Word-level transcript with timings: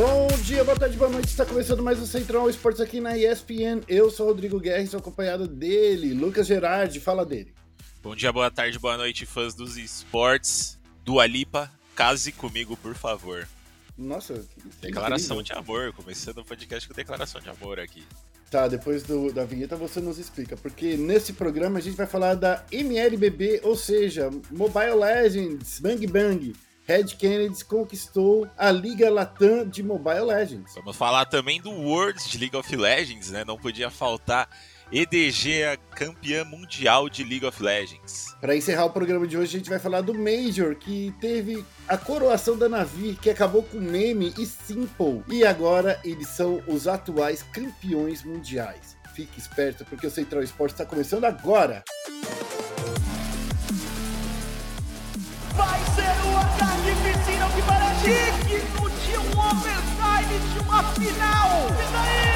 Bom 0.00 0.28
dia, 0.44 0.64
boa 0.64 0.78
tarde, 0.78 0.96
boa 0.96 1.10
noite. 1.10 1.26
Está 1.28 1.44
começando 1.44 1.82
mais 1.82 2.00
um 2.00 2.06
Central 2.06 2.48
Esportes 2.48 2.80
aqui 2.80 3.02
na 3.02 3.18
ESPN. 3.18 3.82
Eu 3.86 4.10
sou 4.10 4.24
o 4.24 4.28
Rodrigo 4.30 4.58
Guerra 4.58 4.80
e 4.80 4.86
sou 4.86 4.98
acompanhado 4.98 5.46
dele, 5.46 6.14
Lucas 6.14 6.46
Gerardi. 6.46 6.98
Fala 6.98 7.26
dele. 7.26 7.52
Bom 8.02 8.16
dia, 8.16 8.32
boa 8.32 8.50
tarde, 8.50 8.78
boa 8.78 8.96
noite, 8.96 9.26
fãs 9.26 9.52
dos 9.52 9.76
esportes. 9.76 10.78
Do 11.04 11.20
Alipa, 11.20 11.70
case 11.94 12.32
comigo, 12.32 12.78
por 12.78 12.94
favor. 12.94 13.46
Nossa, 13.98 14.42
declaração 14.80 15.38
incrível. 15.38 15.62
de 15.62 15.70
amor. 15.70 15.92
Começando 15.92 16.38
o 16.38 16.44
podcast 16.46 16.88
com 16.88 16.94
declaração 16.94 17.38
de 17.38 17.50
amor 17.50 17.78
aqui. 17.78 18.02
Tá, 18.50 18.68
depois 18.68 19.02
do, 19.02 19.30
da 19.30 19.44
vinheta 19.44 19.76
você 19.76 20.00
nos 20.00 20.18
explica, 20.18 20.56
porque 20.56 20.96
nesse 20.96 21.34
programa 21.34 21.78
a 21.78 21.82
gente 21.82 21.98
vai 21.98 22.06
falar 22.06 22.36
da 22.36 22.64
MLBB, 22.72 23.60
ou 23.64 23.76
seja, 23.76 24.30
Mobile 24.50 24.94
Legends, 24.94 25.78
Bang 25.78 26.06
Bang. 26.06 26.54
Red 26.86 27.04
Kennedy 27.18 27.64
conquistou 27.64 28.48
a 28.56 28.70
Liga 28.70 29.10
Latam 29.10 29.68
de 29.68 29.82
Mobile 29.82 30.22
Legends. 30.22 30.74
Vamos 30.74 30.96
falar 30.96 31.24
também 31.26 31.60
do 31.60 31.70
Worlds 31.70 32.28
de 32.28 32.38
League 32.38 32.56
of 32.56 32.74
Legends, 32.74 33.30
né? 33.30 33.44
Não 33.44 33.56
podia 33.56 33.90
faltar 33.90 34.48
EDG, 34.92 35.62
a 35.64 35.76
campeã 35.76 36.44
mundial 36.44 37.08
de 37.08 37.22
League 37.22 37.46
of 37.46 37.62
Legends. 37.62 38.34
Para 38.40 38.56
encerrar 38.56 38.86
o 38.86 38.90
programa 38.90 39.24
de 39.24 39.36
hoje, 39.36 39.56
a 39.56 39.58
gente 39.58 39.70
vai 39.70 39.78
falar 39.78 40.00
do 40.00 40.12
Major, 40.12 40.74
que 40.74 41.14
teve 41.20 41.64
a 41.86 41.96
coroação 41.96 42.58
da 42.58 42.68
Navi, 42.68 43.16
que 43.20 43.30
acabou 43.30 43.62
com 43.62 43.78
Neme 43.78 44.34
e 44.36 44.44
Simple. 44.44 45.22
E 45.28 45.44
agora 45.44 46.00
eles 46.04 46.26
são 46.28 46.60
os 46.66 46.88
atuais 46.88 47.42
campeões 47.52 48.24
mundiais. 48.24 48.96
Fique 49.14 49.38
esperto, 49.38 49.84
porque 49.84 50.06
o 50.06 50.10
Central 50.10 50.42
Esporte 50.42 50.72
está 50.72 50.84
começando 50.84 51.24
agora. 51.24 51.84
Vai 55.54 55.89
digno 58.02 58.90
de 58.90 59.16
um 59.18 59.30
overtime 59.38 60.38
de 60.52 60.58
uma 60.60 60.82
final. 60.94 61.50
E 61.78 61.92
daí? 61.92 62.30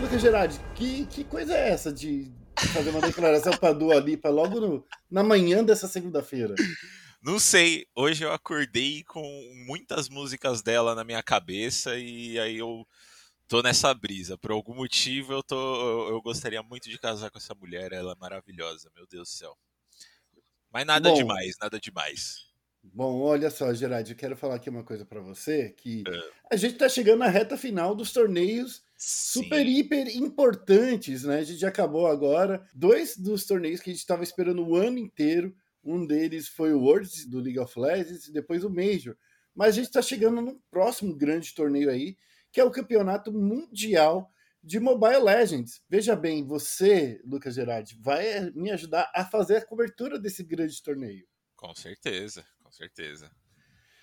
Lucas 0.00 0.22
Gerardi, 0.22 0.58
que, 0.74 1.06
que 1.06 1.24
coisa 1.24 1.54
é 1.54 1.68
essa 1.68 1.92
de 1.92 2.32
fazer 2.72 2.90
uma 2.90 3.00
declaração 3.00 3.52
para 3.52 3.72
Dua 3.72 4.00
Lipa 4.00 4.28
logo 4.28 4.58
no, 4.58 4.84
na 5.10 5.22
manhã 5.22 5.62
dessa 5.62 5.86
segunda-feira? 5.86 6.54
Não 7.22 7.38
sei, 7.38 7.86
hoje 7.94 8.24
eu 8.24 8.32
acordei 8.32 9.04
com 9.04 9.22
muitas 9.66 10.08
músicas 10.08 10.62
dela 10.62 10.94
na 10.94 11.04
minha 11.04 11.22
cabeça 11.22 11.96
e 11.96 12.38
aí 12.40 12.56
eu 12.56 12.84
tô 13.46 13.62
nessa 13.62 13.92
brisa. 13.92 14.38
Por 14.38 14.50
algum 14.50 14.74
motivo 14.74 15.32
eu 15.32 15.42
tô 15.42 16.08
eu 16.08 16.20
gostaria 16.22 16.62
muito 16.62 16.88
de 16.88 16.98
casar 16.98 17.30
com 17.30 17.38
essa 17.38 17.54
mulher, 17.54 17.92
ela 17.92 18.12
é 18.12 18.20
maravilhosa, 18.20 18.90
meu 18.96 19.06
Deus 19.06 19.28
do 19.28 19.32
céu. 19.32 19.56
Mas 20.72 20.86
nada 20.86 21.10
Bom, 21.10 21.16
demais, 21.16 21.56
nada 21.60 21.78
demais. 21.80 22.50
Bom, 22.82 23.20
olha 23.20 23.50
só, 23.50 23.72
Gerard, 23.74 24.10
eu 24.10 24.16
quero 24.16 24.36
falar 24.36 24.54
aqui 24.54 24.70
uma 24.70 24.84
coisa 24.84 25.04
para 25.04 25.20
você, 25.20 25.70
que 25.70 26.02
é. 26.06 26.54
a 26.54 26.56
gente 26.56 26.76
tá 26.76 26.88
chegando 26.88 27.18
na 27.18 27.28
reta 27.28 27.56
final 27.56 27.94
dos 27.94 28.12
torneios 28.12 28.82
super, 28.96 29.66
hiper 29.66 30.16
importantes, 30.16 31.24
né? 31.24 31.38
A 31.38 31.44
gente 31.44 31.64
acabou 31.66 32.06
agora 32.06 32.66
dois 32.74 33.16
dos 33.16 33.44
torneios 33.44 33.80
que 33.80 33.90
a 33.90 33.92
gente 33.92 34.00
estava 34.00 34.22
esperando 34.22 34.66
o 34.66 34.76
ano 34.76 34.98
inteiro. 34.98 35.54
Um 35.82 36.06
deles 36.06 36.48
foi 36.48 36.72
o 36.72 36.80
Worlds 36.80 37.26
do 37.26 37.40
League 37.40 37.58
of 37.58 37.78
Legends 37.78 38.28
e 38.28 38.32
depois 38.32 38.64
o 38.64 38.70
Major. 38.70 39.16
Mas 39.54 39.70
a 39.70 39.72
gente 39.72 39.86
está 39.86 40.02
chegando 40.02 40.40
no 40.40 40.60
próximo 40.70 41.14
grande 41.14 41.54
torneio 41.54 41.90
aí, 41.90 42.16
que 42.52 42.60
é 42.60 42.64
o 42.64 42.70
Campeonato 42.70 43.32
Mundial 43.32 44.30
de 44.62 44.78
Mobile 44.78 45.22
Legends. 45.22 45.82
Veja 45.88 46.14
bem, 46.14 46.46
você, 46.46 47.20
Lucas 47.24 47.54
Gerardi, 47.54 47.96
vai 48.00 48.50
me 48.54 48.70
ajudar 48.70 49.10
a 49.14 49.24
fazer 49.24 49.56
a 49.56 49.66
cobertura 49.66 50.18
desse 50.18 50.42
grande 50.42 50.82
torneio. 50.82 51.26
Com 51.56 51.74
certeza, 51.74 52.44
com 52.62 52.70
certeza. 52.70 53.30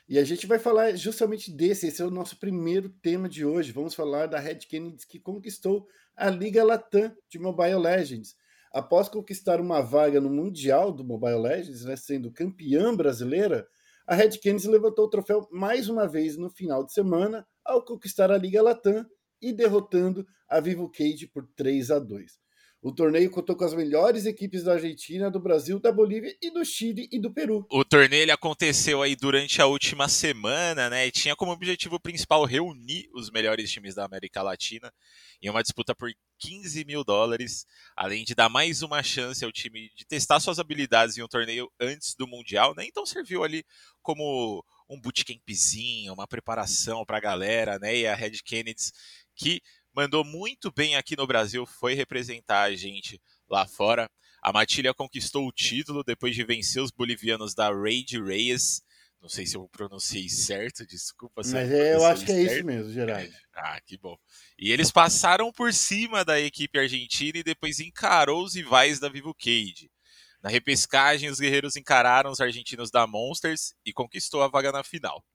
E 0.10 0.18
a 0.18 0.24
gente 0.24 0.48
vai 0.48 0.58
falar 0.58 0.96
justamente 0.96 1.52
desse, 1.52 1.88
esse 1.88 2.02
é 2.02 2.06
o 2.06 2.12
nosso 2.12 2.40
primeiro 2.40 2.90
tema 2.90 3.28
de 3.28 3.46
hoje. 3.46 3.74
Vamos 3.74 3.94
falar 3.94 4.28
da 4.28 4.40
Red 4.40 4.60
Kennedy 4.60 5.06
que 5.06 5.20
conquistou 5.20 5.86
a 6.16 6.30
Liga 6.30 6.64
Latam 6.64 7.14
de 7.30 7.38
Mobile 7.38 7.76
Legends. 7.76 8.36
Após 8.72 9.10
conquistar 9.10 9.60
uma 9.60 9.82
vaga 9.82 10.22
no 10.22 10.30
Mundial 10.30 10.94
do 10.94 11.04
Mobile 11.04 11.42
Legends, 11.42 11.84
né, 11.84 11.96
sendo 11.96 12.32
campeã 12.32 12.96
brasileira, 12.96 13.68
a 14.06 14.16
Red 14.16 14.38
Kennedy 14.40 14.68
levantou 14.70 15.06
o 15.06 15.10
troféu 15.10 15.46
mais 15.52 15.90
uma 15.90 16.08
vez 16.08 16.38
no 16.38 16.50
final 16.50 16.86
de 16.86 16.94
semana 16.94 17.46
ao 17.66 17.84
conquistar 17.84 18.32
a 18.32 18.38
Liga 18.38 18.62
Latam 18.62 19.06
e 19.42 19.54
derrotando 19.54 20.26
a 20.50 20.60
Vivo 20.60 20.90
Cage 20.90 21.28
por 21.28 21.48
3 21.56 21.92
a 21.92 22.00
2. 22.00 22.48
O 22.80 22.94
torneio 22.94 23.30
contou 23.32 23.56
com 23.56 23.66
as 23.66 23.74
melhores 23.74 24.26
equipes 24.26 24.64
da 24.64 24.74
Argentina, 24.74 25.32
do 25.32 25.40
Brasil, 25.40 25.80
da 25.80 25.92
Bolívia 25.92 26.34
e 26.42 26.52
do 26.52 26.64
Chile 26.64 27.10
e 27.12 27.20
do 27.20 27.34
Peru. 27.34 27.66
O 27.72 27.84
torneio 27.84 28.32
aconteceu 28.32 29.02
aí 29.02 29.16
durante 29.16 29.60
a 29.62 29.66
última 29.66 30.08
semana, 30.08 30.88
né? 30.90 31.08
E 31.08 31.12
tinha 31.12 31.36
como 31.36 31.52
objetivo 31.52 32.00
principal 32.00 32.46
reunir 32.46 33.10
os 33.14 33.32
melhores 33.32 33.72
times 33.72 33.96
da 33.96 34.06
América 34.06 34.44
Latina 34.44 34.94
em 35.42 35.50
uma 35.50 35.64
disputa 35.64 35.96
por 35.96 36.12
15 36.38 36.86
mil 36.86 37.04
dólares, 37.04 37.66
além 37.96 38.24
de 38.24 38.36
dar 38.36 38.48
mais 38.48 38.84
uma 38.84 39.02
chance 39.02 39.44
ao 39.44 39.52
time 39.52 39.90
de 39.96 40.06
testar 40.06 40.40
suas 40.40 40.60
habilidades 40.60 41.18
em 41.18 41.24
um 41.24 41.28
torneio 41.28 41.72
antes 41.80 42.14
do 42.16 42.28
Mundial, 42.28 42.76
né? 42.76 42.86
Então 42.86 43.08
serviu 43.08 43.44
ali 43.44 43.66
como 44.04 44.64
um 44.88 45.02
bootcampzinho, 45.02 46.14
uma 46.14 46.28
preparação 46.28 47.04
para 47.04 47.18
a 47.18 47.22
galera, 47.22 47.80
né? 47.80 47.98
E 47.98 48.08
a 48.08 48.16
Red 48.16 48.38
Kennedy 48.46 48.92
que 49.38 49.62
mandou 49.94 50.26
muito 50.26 50.72
bem 50.72 50.96
aqui 50.96 51.16
no 51.16 51.28
Brasil, 51.28 51.66
foi 51.66 51.94
representar 51.94 52.64
a 52.64 52.76
gente 52.76 53.22
lá 53.50 53.66
fora. 53.66 54.10
A 54.42 54.52
Matilha 54.52 54.94
conquistou 54.94 55.48
o 55.48 55.52
título 55.52 56.04
depois 56.04 56.36
de 56.36 56.44
vencer 56.44 56.82
os 56.82 56.92
bolivianos 56.92 57.54
da 57.54 57.70
Raid 57.70 58.22
Reyes. 58.22 58.82
Não 59.22 59.30
sei 59.30 59.46
se 59.46 59.58
eu 59.58 59.68
pronunciei 59.70 60.30
certo, 60.30 60.86
desculpa. 60.86 61.44
Se 61.44 61.54
Mas 61.54 61.72
eu, 61.72 61.78
é, 61.78 61.96
eu 61.96 62.06
acho 62.06 62.26
que 62.26 62.32
é 62.32 62.42
isso 62.42 62.66
mesmo, 62.66 62.92
Gerard. 62.92 63.32
Ah, 63.60 63.82
que 63.82 63.98
bom. 63.98 64.16
E 64.60 64.72
eles 64.72 64.92
passaram 64.92 65.52
por 65.52 65.74
cima 65.74 66.24
da 66.24 66.40
equipe 66.40 66.78
argentina 66.78 67.40
e 67.40 67.44
depois 67.44 67.80
encarou 67.80 68.44
os 68.44 68.54
rivais 68.54 69.00
da 69.00 69.10
Vivo 69.10 69.34
Cage. 69.34 69.90
Na 70.44 70.50
repescagem, 70.50 71.30
os 71.30 71.40
guerreiros 71.40 71.76
encararam 71.76 72.30
os 72.30 72.40
argentinos 72.40 72.92
da 72.92 73.08
Monsters 73.08 73.74
e 73.84 73.92
conquistou 73.92 74.44
a 74.44 74.48
vaga 74.48 74.72
na 74.72 74.84
final. 74.84 75.26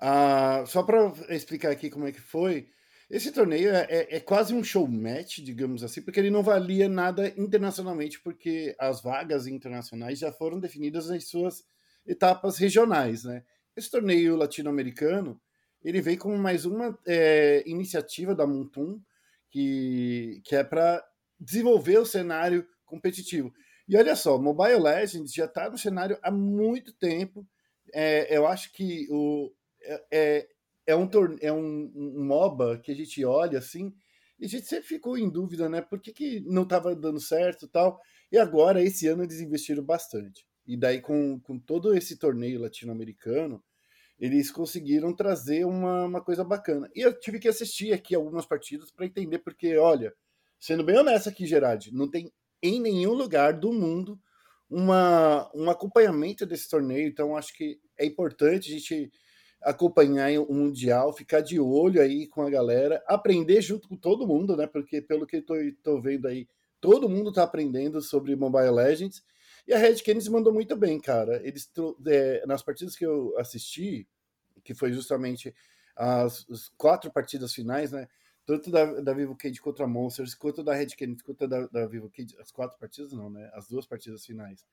Ah, 0.00 0.64
só 0.66 0.82
para 0.82 1.12
explicar 1.28 1.70
aqui 1.70 1.90
como 1.90 2.06
é 2.06 2.12
que 2.12 2.20
foi, 2.20 2.68
esse 3.12 3.30
torneio 3.30 3.68
é, 3.68 3.86
é, 3.90 4.16
é, 4.16 4.20
quase 4.20 4.54
um 4.54 4.64
show 4.64 4.88
match, 4.88 5.40
digamos 5.40 5.84
assim, 5.84 6.00
porque 6.00 6.18
ele 6.18 6.30
não 6.30 6.42
valia 6.42 6.88
nada 6.88 7.28
internacionalmente, 7.36 8.18
porque 8.18 8.74
as 8.78 9.02
vagas 9.02 9.46
internacionais 9.46 10.18
já 10.18 10.32
foram 10.32 10.58
definidas 10.58 11.10
nas 11.10 11.28
suas 11.28 11.62
etapas 12.06 12.56
regionais, 12.56 13.24
né? 13.24 13.44
Esse 13.76 13.90
torneio 13.90 14.34
latino-americano, 14.34 15.38
ele 15.84 16.00
veio 16.00 16.18
como 16.18 16.38
mais 16.38 16.64
uma 16.64 16.98
é, 17.06 17.62
iniciativa 17.66 18.34
da 18.34 18.46
Montum, 18.46 18.98
que, 19.50 20.40
que 20.42 20.56
é 20.56 20.64
para 20.64 21.04
desenvolver 21.38 21.98
o 21.98 22.06
cenário 22.06 22.66
competitivo. 22.86 23.52
E 23.86 23.94
olha 23.94 24.16
só, 24.16 24.38
Mobile 24.38 24.80
Legends 24.80 25.34
já 25.34 25.44
está 25.44 25.68
no 25.68 25.76
cenário 25.76 26.18
há 26.22 26.30
muito 26.30 26.94
tempo. 26.94 27.46
É, 27.92 28.34
eu 28.34 28.46
acho 28.46 28.72
que 28.72 29.06
o, 29.10 29.52
é, 30.10 30.48
é 30.86 30.96
um, 30.96 31.08
é 31.40 31.52
um, 31.52 31.92
um 31.94 32.24
MOBA 32.24 32.78
que 32.78 32.92
a 32.92 32.94
gente 32.94 33.24
olha 33.24 33.58
assim, 33.58 33.94
e 34.38 34.46
a 34.46 34.48
gente 34.48 34.66
sempre 34.66 34.88
ficou 34.88 35.16
em 35.16 35.30
dúvida, 35.30 35.68
né? 35.68 35.80
Por 35.80 36.00
que, 36.00 36.12
que 36.12 36.40
não 36.40 36.64
estava 36.64 36.96
dando 36.96 37.20
certo 37.20 37.68
tal? 37.68 38.00
E 38.30 38.36
agora, 38.36 38.82
esse 38.82 39.06
ano, 39.06 39.22
eles 39.22 39.40
investiram 39.40 39.84
bastante. 39.84 40.44
E 40.66 40.76
daí, 40.76 41.00
com, 41.00 41.38
com 41.40 41.58
todo 41.58 41.94
esse 41.94 42.18
torneio 42.18 42.60
latino-americano, 42.60 43.62
eles 44.18 44.50
conseguiram 44.50 45.14
trazer 45.14 45.64
uma, 45.64 46.04
uma 46.06 46.24
coisa 46.24 46.44
bacana. 46.44 46.90
E 46.94 47.00
eu 47.00 47.18
tive 47.18 47.38
que 47.38 47.48
assistir 47.48 47.92
aqui 47.92 48.14
algumas 48.14 48.46
partidas 48.46 48.90
para 48.90 49.06
entender, 49.06 49.38
porque, 49.40 49.76
olha, 49.76 50.12
sendo 50.58 50.84
bem 50.84 50.96
honesto 50.96 51.28
aqui, 51.28 51.46
Gerard, 51.46 51.92
não 51.92 52.10
tem 52.10 52.32
em 52.62 52.80
nenhum 52.80 53.12
lugar 53.12 53.52
do 53.52 53.72
mundo 53.72 54.18
uma, 54.70 55.50
um 55.54 55.68
acompanhamento 55.68 56.46
desse 56.46 56.68
torneio, 56.68 57.08
então 57.08 57.36
acho 57.36 57.54
que 57.54 57.78
é 57.98 58.06
importante 58.06 58.70
a 58.70 58.74
gente 58.74 59.10
acompanhar 59.62 60.30
o 60.40 60.52
Mundial, 60.52 61.12
ficar 61.12 61.40
de 61.40 61.58
olho 61.58 62.00
aí 62.00 62.26
com 62.26 62.42
a 62.42 62.50
galera, 62.50 63.02
aprender 63.06 63.60
junto 63.62 63.88
com 63.88 63.96
todo 63.96 64.26
mundo, 64.26 64.56
né? 64.56 64.66
Porque 64.66 65.00
pelo 65.00 65.26
que 65.26 65.36
eu 65.36 65.74
tô, 65.82 66.00
vendo 66.00 66.26
aí, 66.26 66.48
todo 66.80 67.08
mundo 67.08 67.32
tá 67.32 67.42
aprendendo 67.42 68.00
sobre 68.00 68.34
Mobile 68.36 68.70
Legends. 68.70 69.22
E 69.66 69.72
a 69.72 69.78
Red 69.78 69.96
Kennedy 69.96 70.28
mandou 70.30 70.52
muito 70.52 70.76
bem, 70.76 71.00
cara. 71.00 71.40
Eles 71.46 71.70
é, 72.06 72.44
nas 72.46 72.62
partidas 72.62 72.96
que 72.96 73.06
eu 73.06 73.36
assisti, 73.38 74.06
que 74.64 74.74
foi 74.74 74.92
justamente 74.92 75.54
as, 75.94 76.44
as 76.50 76.68
quatro 76.76 77.10
partidas 77.12 77.54
finais, 77.54 77.92
né? 77.92 78.08
Tanto 78.44 78.72
da, 78.72 79.00
da 79.00 79.14
Vivo 79.14 79.36
Cage 79.36 79.60
contra 79.60 79.84
a 79.84 79.88
Monsters, 79.88 80.34
quanto 80.34 80.64
da 80.64 80.74
Red 80.74 80.86
Kennedy 80.86 81.22
contra 81.22 81.46
da, 81.46 81.66
da 81.68 81.86
Vivo 81.86 82.10
Cage, 82.10 82.36
as 82.40 82.50
quatro 82.50 82.76
partidas 82.78 83.12
não, 83.12 83.30
né? 83.30 83.48
As 83.54 83.68
duas 83.68 83.86
partidas 83.86 84.26
finais 84.26 84.64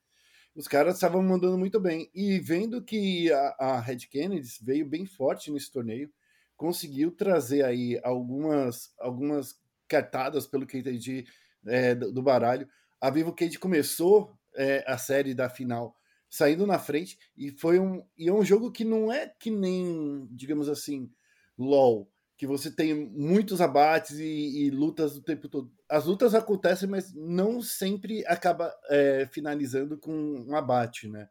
os 0.55 0.67
caras 0.67 0.95
estavam 0.95 1.21
mandando 1.21 1.57
muito 1.57 1.79
bem. 1.79 2.09
E 2.13 2.39
vendo 2.39 2.81
que 2.81 3.31
a, 3.31 3.79
Red 3.79 4.07
Kennedy 4.09 4.49
veio 4.61 4.85
bem 4.85 5.05
forte 5.05 5.51
nesse 5.51 5.71
torneio, 5.71 6.11
conseguiu 6.57 7.11
trazer 7.11 7.63
aí 7.63 7.99
algumas, 8.03 8.93
algumas 8.99 9.59
cartadas, 9.87 10.45
pelo 10.45 10.67
que 10.67 10.77
entendi, 10.77 11.25
é, 11.65 11.95
do, 11.95 12.11
do, 12.11 12.21
baralho. 12.21 12.67
A 12.99 13.09
Vivo 13.09 13.33
Cage 13.33 13.57
começou 13.57 14.37
é, 14.55 14.83
a 14.85 14.97
série 14.97 15.33
da 15.33 15.49
final 15.49 15.95
saindo 16.29 16.67
na 16.67 16.77
frente 16.77 17.17
e 17.35 17.49
foi 17.49 17.79
um 17.79 18.05
e 18.15 18.29
é 18.29 18.33
um 18.33 18.45
jogo 18.45 18.71
que 18.71 18.85
não 18.85 19.11
é 19.11 19.27
que 19.39 19.49
nem, 19.49 20.27
digamos 20.29 20.69
assim, 20.69 21.09
LoL, 21.57 22.07
que 22.39 22.47
você 22.47 22.71
tem 22.71 22.93
muitos 22.93 23.59
abates 23.59 24.17
e, 24.17 24.63
e 24.63 24.69
lutas 24.69 25.17
o 25.17 25.21
tempo 25.21 25.49
todo. 25.49 25.69
As 25.89 26.05
lutas 26.05 26.33
acontecem, 26.33 26.87
mas 26.87 27.13
não 27.13 27.61
sempre 27.61 28.25
acaba 28.25 28.73
é, 28.89 29.27
finalizando 29.29 29.97
com 29.97 30.45
um 30.47 30.55
abate, 30.55 31.09
né? 31.09 31.27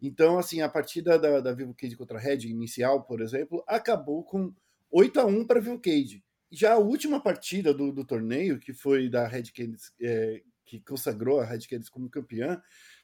Então, 0.00 0.38
assim, 0.38 0.62
a 0.62 0.68
partida 0.68 1.18
da, 1.18 1.40
da 1.40 1.52
Vivo 1.52 1.74
Cage 1.74 1.96
contra 1.96 2.16
a 2.16 2.20
Red 2.20 2.46
inicial, 2.46 3.04
por 3.04 3.20
exemplo, 3.20 3.62
acabou 3.66 4.24
com 4.24 4.54
8 4.90 5.20
a 5.20 5.26
1 5.26 5.46
para 5.46 5.60
Vivo 5.60 5.78
Cage. 5.78 6.24
Já 6.50 6.72
a 6.72 6.78
última 6.78 7.22
partida 7.22 7.74
do, 7.74 7.92
do 7.92 8.02
torneio, 8.02 8.58
que 8.58 8.72
foi 8.72 9.10
da 9.10 9.28
Red 9.28 9.52
Canids, 9.54 9.92
é, 10.00 10.40
que 10.64 10.80
consagrou 10.80 11.40
a 11.40 11.44
Red 11.44 11.66
Canids 11.68 11.90
como 11.90 12.08
campeã, 12.08 12.58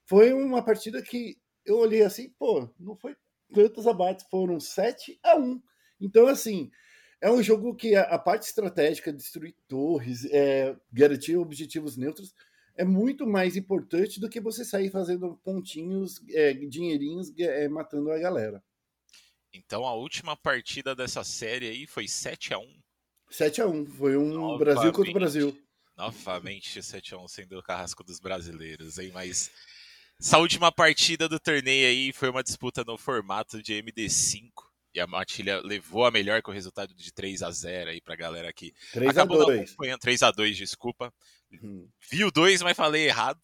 foi 0.06 0.32
uma 0.32 0.64
partida 0.64 1.02
que 1.02 1.37
eu 1.67 1.76
olhei 1.76 2.05
assim, 2.05 2.31
pô, 2.38 2.73
não 2.81 2.97
foi 2.97 3.14
tantos 3.52 3.87
abates, 3.87 4.25
foram 4.31 4.58
7 4.58 5.19
a 5.23 5.37
1. 5.37 5.61
Então, 6.00 6.26
assim, 6.26 6.70
é 7.25 7.31
um 7.31 7.43
jogo 7.43 7.75
que 7.75 7.94
a, 7.94 8.03
a 8.03 8.19
parte 8.19 8.43
estratégica, 8.43 9.11
destruir 9.11 9.55
torres, 9.67 10.26
é, 10.26 10.76
garantir 10.93 11.38
objetivos 11.38 11.97
neutros, 11.97 12.35
é 12.76 12.85
muito 12.85 13.26
mais 13.26 13.56
importante 13.56 14.21
do 14.21 14.29
que 14.29 14.43
você 14.43 14.62
sair 14.62 14.91
fazendo 14.91 15.41
pontinhos, 15.43 16.21
é, 16.29 16.53
dinheirinhos, 16.53 17.32
é, 17.38 17.67
matando 17.67 18.12
a 18.12 18.19
galera. 18.19 18.62
Então 19.55 19.87
a 19.87 19.94
última 19.94 20.37
partida 20.37 20.94
dessa 20.94 21.25
série 21.25 21.67
aí 21.67 21.87
foi 21.87 22.06
7 22.06 22.53
a 22.53 22.59
1 22.59 22.82
7 23.31 23.62
a 23.62 23.67
1 23.69 23.87
Foi 23.87 24.19
um 24.19 24.29
novamente, 24.29 24.59
Brasil 24.59 24.93
contra 24.93 25.11
o 25.11 25.15
Brasil. 25.15 25.59
Novamente 25.97 26.82
7 26.82 27.15
a 27.15 27.19
1 27.19 27.29
sendo 27.29 27.59
o 27.59 27.62
carrasco 27.62 28.05
dos 28.05 28.21
brasileiros, 28.21 28.99
hein? 28.99 29.11
Mas 29.15 29.50
essa 30.21 30.37
última 30.37 30.71
partida 30.71 31.26
do 31.26 31.41
torneio 31.41 31.88
aí 31.88 32.12
foi 32.12 32.29
uma 32.29 32.43
disputa 32.43 32.85
no 32.85 32.99
formato 32.99 33.62
de 33.62 33.73
MD5. 33.82 34.50
E 34.94 35.00
a 35.00 35.06
Matilha 35.06 35.61
levou 35.61 36.06
a 36.06 36.11
melhor 36.11 36.41
com 36.41 36.52
o 36.52 36.55
resultado 36.55 36.94
de 36.94 37.12
3 37.12 37.43
a 37.43 37.50
0 37.50 37.91
aí 37.91 38.00
pra 38.00 38.14
galera 38.14 38.49
aqui. 38.49 38.73
3 38.93 39.11
Acabou 39.11 39.43
a 39.43 39.46
2. 39.46 39.76
3 40.00 40.23
a 40.23 40.31
2 40.31 40.56
desculpa. 40.56 41.12
Hum. 41.52 41.88
Vi 42.11 42.25
o 42.25 42.31
2, 42.31 42.62
mas 42.62 42.76
falei 42.76 43.06
errado. 43.06 43.41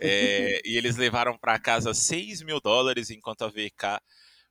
É, 0.00 0.60
e 0.64 0.76
eles 0.76 0.96
levaram 0.96 1.36
para 1.38 1.58
casa 1.58 1.94
6 1.94 2.42
mil 2.42 2.60
dólares, 2.60 3.10
enquanto 3.10 3.42
a 3.42 3.48
VK 3.48 4.00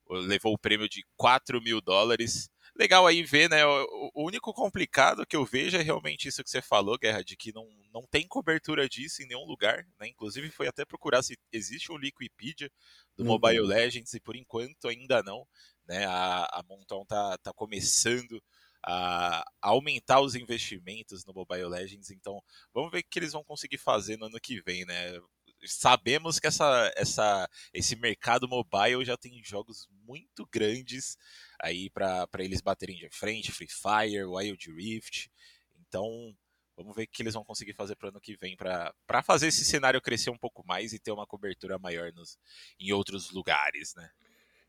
levou 0.10 0.54
o 0.54 0.58
prêmio 0.58 0.88
de 0.90 1.06
4 1.16 1.62
mil 1.62 1.82
dólares. 1.82 2.50
Legal 2.76 3.08
aí 3.08 3.24
ver, 3.24 3.50
né? 3.50 3.66
O, 3.66 4.12
o, 4.14 4.26
único 4.26 4.54
complicado 4.54 5.26
que 5.26 5.36
eu 5.36 5.44
vejo 5.44 5.78
é 5.78 5.82
realmente 5.82 6.28
isso 6.28 6.44
que 6.44 6.50
você 6.50 6.62
falou, 6.62 6.98
Guerra, 6.98 7.24
de 7.24 7.36
que 7.36 7.52
não, 7.52 7.68
não 7.92 8.06
tem 8.06 8.28
cobertura 8.28 8.88
disso 8.88 9.24
em 9.24 9.28
nenhum 9.28 9.46
lugar, 9.46 9.84
né? 10.00 10.08
Inclusive 10.08 10.52
foi 10.52 10.68
até 10.68 10.86
procurar 10.86 11.24
se 11.24 11.36
existe 11.52 11.92
um 11.92 11.96
Wikipedia 11.96 12.70
do 13.16 13.24
uhum. 13.24 13.30
Mobile 13.30 13.62
Legends 13.62 14.14
e 14.14 14.20
por 14.20 14.36
enquanto 14.36 14.88
ainda 14.88 15.24
não, 15.24 15.48
né? 15.88 16.06
A, 16.06 16.46
a 16.52 16.64
Monton 16.64 17.06
tá, 17.06 17.38
tá 17.38 17.54
começando 17.54 18.42
a, 18.84 19.40
a 19.62 19.70
aumentar 19.70 20.22
os 20.22 20.36
investimentos 20.36 21.26
no 21.26 21.34
Mobile 21.34 21.68
Legends, 21.68 22.12
então 22.12 22.42
vamos 22.74 22.92
ver 22.92 23.00
o 23.00 23.04
que 23.10 23.20
eles 23.20 23.34
vão 23.34 23.44
conseguir 23.44 23.78
fazer 23.78 24.18
no 24.18 24.26
ano 24.28 24.40
que 24.40 24.62
vem, 24.62 24.86
né? 24.86 25.20
sabemos 25.66 26.40
que 26.40 26.48
essa, 26.48 26.92
essa, 26.96 27.50
esse 27.74 27.96
mercado 27.96 28.48
mobile 28.48 29.04
já 29.04 29.18
tem 29.18 29.42
jogos 29.44 29.88
muito 30.06 30.46
grandes 30.52 31.18
aí 31.60 31.90
para 31.90 32.28
eles 32.40 32.62
baterem 32.62 32.96
de 32.96 33.10
frente, 33.10 33.52
Free 33.52 33.68
Fire, 33.68 34.24
Wild 34.26 34.72
Rift. 34.72 35.32
Então, 35.80 36.36
vamos 36.76 36.96
ver 36.96 37.04
o 37.04 37.08
que 37.08 37.24
eles 37.24 37.34
vão 37.34 37.44
conseguir 37.44 37.74
fazer 37.74 37.96
para 37.96 38.08
o 38.08 38.10
ano 38.10 38.22
que 38.22 38.38
vem 38.38 38.56
para 38.56 39.24
fazer 39.24 39.48
esse 39.48 39.66
cenário 39.66 40.02
crescer 40.02 40.30
um 40.30 40.38
pouco 40.38 40.66
mais 40.66 40.94
e 40.94 41.00
ter 41.00 41.12
uma 41.12 41.26
cobertura 41.26 41.80
maior 41.80 42.12
nos, 42.14 42.38
em 42.80 42.92
outros 42.92 43.32
lugares, 43.32 43.96
né? 43.96 44.10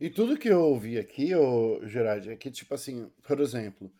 E 0.00 0.08
tudo 0.08 0.38
que 0.38 0.48
eu 0.48 0.60
ouvi 0.60 0.96
aqui, 0.96 1.34
ô, 1.34 1.80
Gerard, 1.84 2.30
é 2.30 2.36
que, 2.36 2.50
tipo 2.50 2.72
assim, 2.72 3.10
por 3.26 3.40
exemplo, 3.40 3.92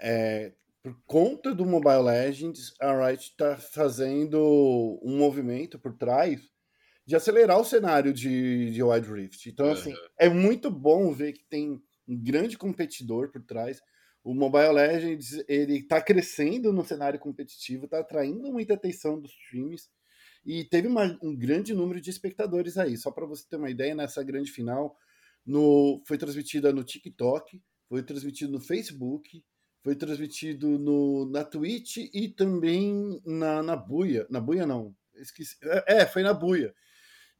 é, 0.00 0.52
por 0.82 0.96
conta 1.06 1.54
do 1.54 1.66
Mobile 1.66 2.02
Legends, 2.02 2.72
a 2.80 3.06
Riot 3.06 3.22
está 3.22 3.56
fazendo 3.56 4.98
um 5.02 5.18
movimento 5.18 5.78
por 5.78 5.94
trás 5.94 6.40
de 7.04 7.14
acelerar 7.14 7.60
o 7.60 7.64
cenário 7.64 8.12
de, 8.12 8.72
de 8.72 8.82
Wild 8.82 9.12
Rift. 9.12 9.46
Então, 9.48 9.70
assim, 9.70 9.94
é 10.18 10.28
muito 10.28 10.70
bom 10.70 11.12
ver 11.12 11.32
que 11.34 11.44
tem 11.44 11.80
um 12.08 12.16
grande 12.16 12.56
competidor 12.56 13.30
por 13.30 13.42
trás. 13.42 13.80
O 14.24 14.34
Mobile 14.34 14.72
Legends 14.72 15.44
ele 15.46 15.78
está 15.78 16.00
crescendo 16.00 16.72
no 16.72 16.84
cenário 16.84 17.18
competitivo, 17.18 17.84
está 17.84 18.00
atraindo 18.00 18.50
muita 18.50 18.74
atenção 18.74 19.20
dos 19.20 19.30
streams 19.32 19.88
e 20.44 20.64
teve 20.64 20.88
uma, 20.88 21.18
um 21.22 21.36
grande 21.36 21.74
número 21.74 22.00
de 22.00 22.10
espectadores 22.10 22.76
aí. 22.78 22.96
Só 22.96 23.10
para 23.10 23.26
você 23.26 23.44
ter 23.48 23.56
uma 23.56 23.70
ideia, 23.70 23.94
nessa 23.94 24.22
grande 24.24 24.50
final 24.50 24.96
no, 25.46 26.02
foi 26.06 26.18
transmitida 26.18 26.72
no 26.72 26.82
TikTok, 26.82 27.62
foi 27.88 28.02
transmitido 28.02 28.52
no 28.52 28.60
Facebook, 28.60 29.44
foi 29.82 29.94
transmitido 29.94 30.78
no, 30.78 31.30
na 31.30 31.44
Twitch 31.44 31.98
e 32.12 32.28
também 32.28 33.20
na, 33.24 33.62
na 33.62 33.76
Buia. 33.76 34.26
Na 34.28 34.40
Buia 34.40 34.66
não, 34.66 34.94
esqueci. 35.14 35.56
É, 35.62 36.02
é 36.02 36.06
foi 36.06 36.22
na 36.22 36.34
Buia. 36.34 36.74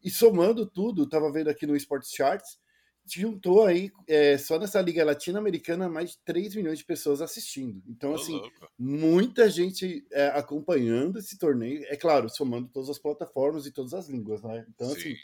E 0.02 0.10
somando 0.10 0.64
tudo, 0.64 1.02
estava 1.02 1.32
vendo 1.32 1.48
aqui 1.48 1.66
no 1.66 1.74
Sports 1.74 2.10
Charts, 2.14 2.58
juntou 3.04 3.64
aí, 3.64 3.90
é, 4.06 4.36
só 4.36 4.58
nessa 4.58 4.80
Liga 4.80 5.04
Latino-Americana, 5.04 5.88
mais 5.88 6.12
de 6.12 6.18
3 6.24 6.54
milhões 6.54 6.78
de 6.78 6.84
pessoas 6.84 7.20
assistindo. 7.20 7.82
Então, 7.88 8.14
assim, 8.14 8.40
muita 8.78 9.48
gente 9.48 10.06
é, 10.12 10.28
acompanhando 10.28 11.18
esse 11.18 11.38
torneio. 11.38 11.84
É 11.86 11.96
claro, 11.96 12.28
somando 12.28 12.68
todas 12.68 12.90
as 12.90 12.98
plataformas 12.98 13.66
e 13.66 13.72
todas 13.72 13.94
as 13.94 14.08
línguas, 14.08 14.42
né? 14.42 14.64
Então, 14.68 14.88
assim, 14.88 15.00
Sim. 15.00 15.12
assim, 15.12 15.22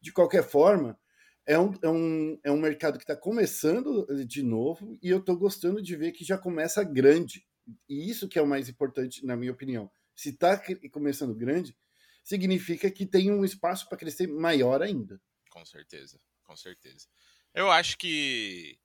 de 0.00 0.12
qualquer 0.12 0.42
forma, 0.42 0.98
é 1.46 1.58
um, 1.58 1.72
é 1.82 1.88
um, 1.88 2.40
é 2.44 2.50
um 2.50 2.60
mercado 2.60 2.98
que 2.98 3.04
está 3.04 3.16
começando 3.16 4.06
eh, 4.10 4.24
de 4.24 4.42
novo 4.42 4.98
e 5.02 5.08
eu 5.08 5.18
estou 5.18 5.36
gostando 5.36 5.82
de 5.82 5.96
ver 5.96 6.12
que 6.12 6.24
já 6.24 6.38
começa 6.38 6.84
grande. 6.84 7.46
E 7.88 8.10
isso 8.10 8.28
que 8.28 8.38
é 8.38 8.42
o 8.42 8.46
mais 8.46 8.68
importante, 8.68 9.24
na 9.24 9.36
minha 9.36 9.52
opinião. 9.52 9.90
Se 10.14 10.30
está 10.30 10.60
começando 10.90 11.34
grande, 11.34 11.76
significa 12.22 12.90
que 12.90 13.06
tem 13.06 13.30
um 13.30 13.44
espaço 13.44 13.88
para 13.88 13.98
crescer 13.98 14.26
maior 14.26 14.82
ainda. 14.82 15.20
Com 15.50 15.64
certeza, 15.64 16.20
com 16.44 16.56
certeza. 16.56 17.06
Eu 17.54 17.70
acho 17.70 17.98
que 17.98 18.78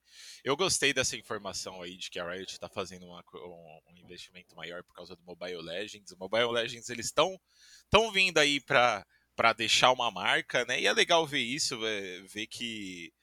eu 0.44 0.56
gostei 0.57 0.94
dessa 0.94 1.15
informação 1.15 1.81
aí 1.81 1.95
de 1.95 2.10
que 2.10 2.19
a 2.19 2.30
Riot 2.30 2.51
está 2.51 2.68
fazendo 2.68 3.06
uma, 3.06 3.24
um, 3.33 3.80
um, 3.92 3.98
investimento 3.98 4.56
maior 4.56 4.83
por 4.83 4.94
causa 4.94 5.15
do 5.15 5.24
Mobile 5.24 5.62
Legends. 5.62 6.12
O 6.12 6.18
Mobile 6.18 6.51
Legends 6.51 6.89
eles 6.89 7.07
estão 7.07 7.39
estão 7.83 8.12
vindo 8.12 8.38
aí 8.38 8.60
para 8.60 9.06
para 9.38 9.54
deixar 9.54 9.92
uma 9.92 10.10
marca, 10.10 10.66
né? 10.66 10.81
E 10.81 10.88
é 10.88 10.91
legal 10.91 11.25
ver 11.27 11.39
isso, 11.39 11.75
é, 11.86 12.22
ver 12.22 12.48
que 12.48 13.13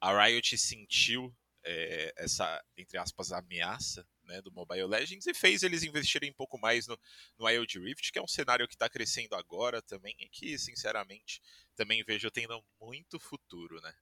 a 0.00 0.24
Riot 0.24 0.58
sentiu 0.58 1.32
é, 1.64 2.12
essa, 2.16 2.60
entre 2.76 2.98
aspas, 2.98 3.30
ameaça 3.30 4.04
né, 4.24 4.42
do 4.42 4.50
Mobile 4.50 4.86
Legends 4.86 5.28
e 5.28 5.32
fez 5.32 5.62
eles 5.62 5.84
investirem 5.84 6.30
um 6.30 6.34
pouco 6.34 6.58
mais 6.58 6.88
no, 6.88 6.98
no 7.38 7.46
Wild 7.46 7.78
Rift, 7.78 8.10
que 8.10 8.18
é 8.18 8.22
um 8.22 8.26
cenário 8.26 8.66
que 8.66 8.74
está 8.74 8.88
crescendo 8.88 9.36
agora 9.36 9.80
também 9.80 10.14
e 10.18 10.28
que, 10.28 10.58
sinceramente, 10.58 11.40
também 11.76 12.02
vejo 12.02 12.28
tendo 12.32 12.60
muito 12.80 13.20
futuro, 13.20 13.80
né? 13.80 13.94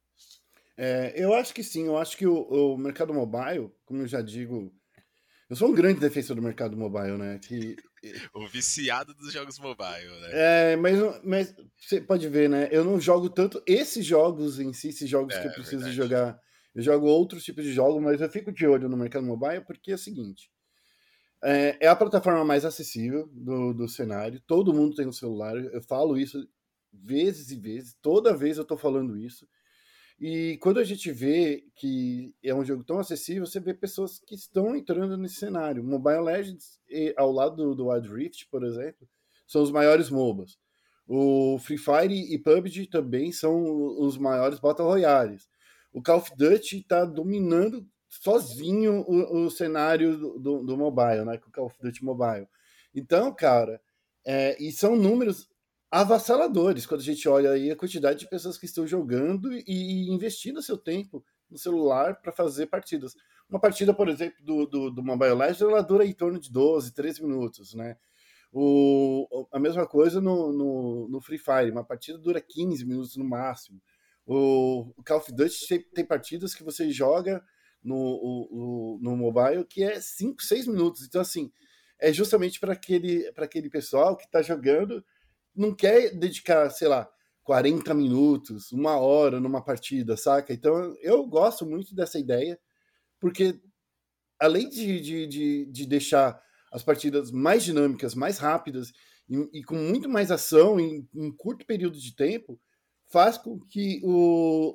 É, 0.75 1.13
eu 1.23 1.35
acho 1.35 1.53
que 1.53 1.63
sim, 1.63 1.87
eu 1.87 1.99
acho 1.99 2.17
que 2.17 2.27
o, 2.27 2.75
o 2.75 2.79
mercado 2.79 3.13
mobile, 3.13 3.71
como 3.85 4.03
eu 4.03 4.09
já 4.09 4.23
digo 4.23 4.73
eu 5.49 5.57
sou 5.57 5.71
um 5.71 5.75
grande 5.75 5.99
defensor 5.99 6.37
do 6.37 6.43
mercado 6.43 6.77
mobile, 6.77 7.17
né? 7.17 7.39
Que... 7.39 7.75
o 8.35 8.47
viciado 8.47 9.15
dos 9.15 9.33
jogos 9.33 9.59
mobile, 9.59 10.11
né? 10.21 10.29
É, 10.33 10.77
mas, 10.77 10.99
mas 11.25 11.55
você 11.77 12.01
pode 12.01 12.29
ver, 12.29 12.49
né? 12.49 12.69
Eu 12.71 12.85
não 12.85 13.01
jogo 13.01 13.29
tanto 13.29 13.63
esses 13.67 14.05
jogos 14.05 14.59
em 14.59 14.73
si, 14.73 14.89
esses 14.89 15.09
jogos 15.09 15.35
é, 15.35 15.41
que 15.41 15.49
eu 15.49 15.53
preciso 15.53 15.85
verdade. 15.85 15.97
jogar. 15.97 16.41
Eu 16.75 16.83
jogo 16.83 17.07
outros 17.07 17.45
tipos 17.45 17.65
de 17.65 17.73
jogos, 17.73 18.03
mas 18.03 18.21
eu 18.21 18.29
fico 18.29 18.53
de 18.53 18.67
olho 18.67 18.89
no 18.89 18.97
mercado 18.97 19.27
mobile 19.27 19.65
porque 19.65 19.93
é 19.93 19.95
o 19.95 19.99
seguinte. 19.99 20.51
É, 21.43 21.87
é 21.87 21.89
a 21.89 21.97
plataforma 21.97 22.45
mais 22.45 22.65
acessível 22.65 23.29
do, 23.33 23.73
do 23.73 23.89
cenário. 23.89 24.41
Todo 24.47 24.75
mundo 24.75 24.95
tem 24.95 25.07
um 25.07 25.13
celular. 25.13 25.57
Eu 25.57 25.83
falo 25.83 26.17
isso 26.17 26.47
vezes 26.93 27.51
e 27.51 27.57
vezes. 27.57 27.97
Toda 28.03 28.37
vez 28.37 28.59
eu 28.59 28.65
tô 28.65 28.77
falando 28.77 29.17
isso. 29.17 29.49
E 30.21 30.59
quando 30.61 30.81
a 30.81 30.85
gente 30.85 31.13
vê 31.13 31.65
que 31.77 32.35
é 32.43 32.53
um 32.53 32.65
jogo 32.65 32.83
tão 32.83 32.99
acessível, 32.99 33.47
você 33.47 33.61
vê 33.61 33.73
pessoas 33.73 34.19
que 34.19 34.35
estão 34.35 34.75
entrando 34.75 35.17
nesse 35.17 35.37
cenário. 35.37 35.85
Mobile 35.85 36.23
Legends, 36.23 36.81
ao 37.17 37.31
lado 37.31 37.75
do, 37.75 37.89
Wild 37.89 38.09
Rift, 38.13 38.49
por 38.51 38.65
exemplo, 38.65 39.09
são 39.47 39.63
os 39.63 39.71
maiores 39.71 40.11
MOBAs. 40.11 40.59
O 41.07 41.59
Free 41.61 41.79
Fire 41.79 42.35
e 42.35 42.39
PUBG 42.39 42.89
também 42.89 43.31
são 43.31 43.63
os 43.99 44.19
maiores 44.19 44.59
Battle 44.59 44.89
Royales. 44.89 45.49
O 45.93 46.03
Call 46.03 46.19
of 46.19 46.33
Duty 46.37 46.79
está 46.79 47.05
dominando 47.05 47.87
sozinho 48.09 49.05
o, 49.07 49.47
o 49.47 49.51
cenário 49.51 50.19
do, 50.19 50.39
do, 50.39 50.65
do, 50.65 50.77
mobile, 50.77 51.25
né? 51.25 51.39
Com 51.39 51.49
o 51.49 51.53
Call 51.53 51.67
of 51.67 51.77
Duty 51.81 52.05
Mobile. 52.05 52.47
Então, 52.95 53.35
cara, 53.35 53.81
é, 54.27 54.61
e 54.63 54.71
são 54.73 54.97
números 54.97 55.49
avassaladores 55.91 56.87
quando 56.87 57.01
a 57.01 57.05
gente 57.05 57.29
olha 57.29 57.53
aí 57.53 57.71
a 57.71 57.77
quantidade 57.77 58.21
de 58.21 58.29
pessoas 58.29 58.59
que 58.59 58.67
estão 58.67 58.87
jogando 58.87 59.51
e 59.53 60.11
investindo 60.11 60.63
seu 60.63 60.77
tempo 60.77 61.25
no 61.51 61.59
celular 61.59 62.21
para 62.21 62.33
fazer 62.33 62.67
partidas. 62.67 63.15
Uma 63.49 63.59
partida, 63.59 63.95
por 63.95 64.09
exemplo, 64.09 64.37
do, 64.45 64.67
do, 64.67 64.91
do 64.91 65.03
Mobile 65.03 65.35
Legends, 65.35 65.63
ela 65.63 65.83
dura 65.83 66.05
em 66.05 66.13
torno 66.13 66.39
de 66.39 66.53
12, 66.53 66.93
13 66.93 67.23
minutos, 67.23 67.75
né? 67.75 67.97
O, 68.53 69.47
a 69.53 69.59
mesma 69.59 69.87
coisa 69.87 70.21
no, 70.21 70.53
no, 70.53 71.09
no, 71.09 71.21
Free 71.21 71.39
Fire, 71.39 71.71
uma 71.71 71.85
partida 71.85 72.19
dura 72.19 72.41
15 72.41 72.85
minutos 72.85 73.17
no 73.17 73.25
máximo. 73.25 73.81
O, 74.27 74.93
o 74.97 75.03
Call 75.03 75.19
of 75.19 75.33
Duty 75.33 75.67
tem, 75.67 75.83
tem, 75.95 76.05
partidas 76.05 76.55
que 76.55 76.63
você 76.63 76.91
joga 76.91 77.43
no, 77.83 77.97
o, 77.97 78.99
no 79.01 79.17
mobile 79.17 79.65
que 79.65 79.83
é 79.83 80.01
5, 80.01 80.43
6 80.43 80.67
minutos. 80.67 81.05
Então, 81.07 81.21
assim, 81.21 81.51
é 81.99 82.13
justamente 82.13 82.61
para 82.61 82.73
aquele, 82.73 83.31
aquele 83.37 83.71
pessoal 83.71 84.17
que 84.17 84.25
está 84.25 84.41
jogando, 84.41 85.05
não 85.59 85.75
quer 85.75 86.15
dedicar, 86.15 86.71
sei 86.71 86.89
lá, 86.89 87.09
40 87.43 87.95
minutos, 87.95 88.73
uma 88.73 88.99
hora 88.99 89.41
numa 89.41 89.65
partida, 89.65 90.17
saca? 90.17 90.53
Então, 90.53 90.95
eu 91.01 91.27
gosto 91.27 91.67
muito 91.67 91.95
dessa 91.95 92.19
ideia, 92.19 92.59
porque 93.19 93.61
além 94.39 94.69
de, 94.69 95.01
de, 95.01 95.27
de, 95.27 95.67
de 95.67 95.87
deixar 95.87 96.41
as 96.71 96.83
partidas 96.83 97.31
mais 97.31 97.65
dinâmicas, 97.65 98.15
mais 98.15 98.39
rápidas 98.39 98.93
e, 99.29 99.61
e 99.61 99.65
com 99.65 99.77
muito 99.77 100.09
mais 100.09 100.31
ação 100.31 100.79
em, 100.79 101.09
em, 101.15 101.33
curto 101.33 101.67
período 101.67 101.99
de 101.99 102.15
tempo, 102.15 102.61
faz 103.11 103.39
com 103.39 103.59
que 103.59 104.01
o, 104.05 104.13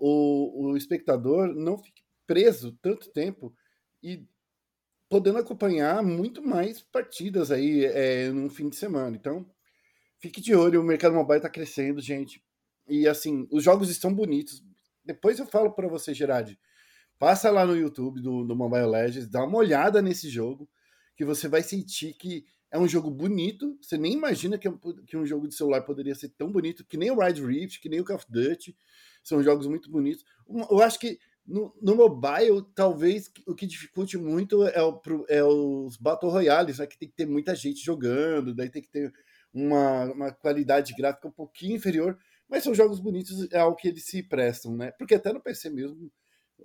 o, 0.01 0.71
o 0.71 0.77
espectador 0.77 1.53
não 1.53 1.77
fique 1.77 2.01
preso 2.25 2.77
tanto 2.81 3.11
tempo 3.11 3.53
e 4.01 4.25
podendo 5.09 5.37
acompanhar 5.37 6.01
muito 6.01 6.41
mais 6.41 6.81
partidas 6.81 7.51
aí 7.51 7.85
é, 7.85 8.29
num 8.31 8.49
fim 8.49 8.67
de 8.67 8.75
semana. 8.75 9.15
Então, 9.15 9.45
fique 10.23 10.39
de 10.39 10.55
olho, 10.55 10.79
o 10.79 10.83
mercado 10.85 11.13
mobile 11.13 11.35
está 11.35 11.49
crescendo, 11.49 11.99
gente. 11.99 12.41
E 12.87 13.05
assim, 13.09 13.45
os 13.51 13.61
jogos 13.61 13.89
estão 13.89 14.13
bonitos. 14.13 14.63
Depois 15.03 15.37
eu 15.37 15.45
falo 15.45 15.73
para 15.73 15.89
você, 15.89 16.13
Gerard. 16.13 16.57
Passa 17.19 17.51
lá 17.51 17.65
no 17.65 17.75
YouTube 17.75 18.21
do, 18.21 18.45
do 18.45 18.55
Mobile 18.55 18.87
Legends, 18.87 19.27
dá 19.27 19.43
uma 19.43 19.57
olhada 19.57 20.01
nesse 20.01 20.29
jogo 20.29 20.69
que 21.17 21.25
você 21.25 21.49
vai 21.49 21.61
sentir 21.61 22.13
que 22.13 22.45
é 22.71 22.79
um 22.79 22.87
jogo 22.87 23.11
bonito. 23.11 23.77
Você 23.81 23.97
nem 23.97 24.13
imagina 24.13 24.57
que, 24.57 24.65
é 24.65 24.73
que 25.05 25.17
um 25.17 25.25
jogo 25.25 25.45
de 25.45 25.55
celular 25.55 25.81
poderia 25.81 26.15
ser 26.15 26.29
tão 26.29 26.49
bonito 26.49 26.85
que 26.85 26.95
nem 26.95 27.11
o 27.11 27.19
Ride 27.19 27.45
Rift, 27.45 27.81
que 27.81 27.89
nem 27.89 27.99
o 27.99 28.05
Call 28.05 28.15
of 28.15 28.25
Duty. 28.29 28.77
São 29.21 29.43
jogos 29.43 29.67
muito 29.67 29.91
bonitos. 29.91 30.23
Eu 30.47 30.81
acho 30.81 30.99
que 30.99 31.19
no, 31.45 31.75
no 31.81 31.95
mobile, 31.95 32.65
talvez 32.73 33.29
o 33.45 33.53
que 33.53 33.67
dificulte 33.67 34.17
muito 34.17 34.65
é, 34.67 34.81
o, 34.81 35.01
é 35.27 35.43
os 35.43 35.97
Battle 35.97 36.31
Royales, 36.31 36.79
né? 36.79 36.87
Que 36.87 36.97
tem 36.97 37.09
que 37.09 37.15
ter 37.15 37.25
muita 37.25 37.53
gente 37.53 37.83
jogando, 37.83 38.55
daí 38.55 38.69
tem 38.69 38.81
que 38.81 38.89
ter 38.89 39.13
uma, 39.53 40.05
uma 40.12 40.31
qualidade 40.31 40.93
gráfica 40.95 41.27
um 41.27 41.31
pouquinho 41.31 41.75
inferior. 41.75 42.17
Mas 42.50 42.63
são 42.63 42.74
jogos 42.74 43.00
bonitos, 43.00 43.50
é 43.51 43.60
ao 43.60 43.75
que 43.75 43.88
eles 43.88 44.05
se 44.05 44.24
prestam, 44.24 44.75
né? 44.75 44.91
Porque 44.91 45.15
até 45.15 45.31
no 45.33 45.41
PC 45.41 45.69
mesmo 45.69 46.12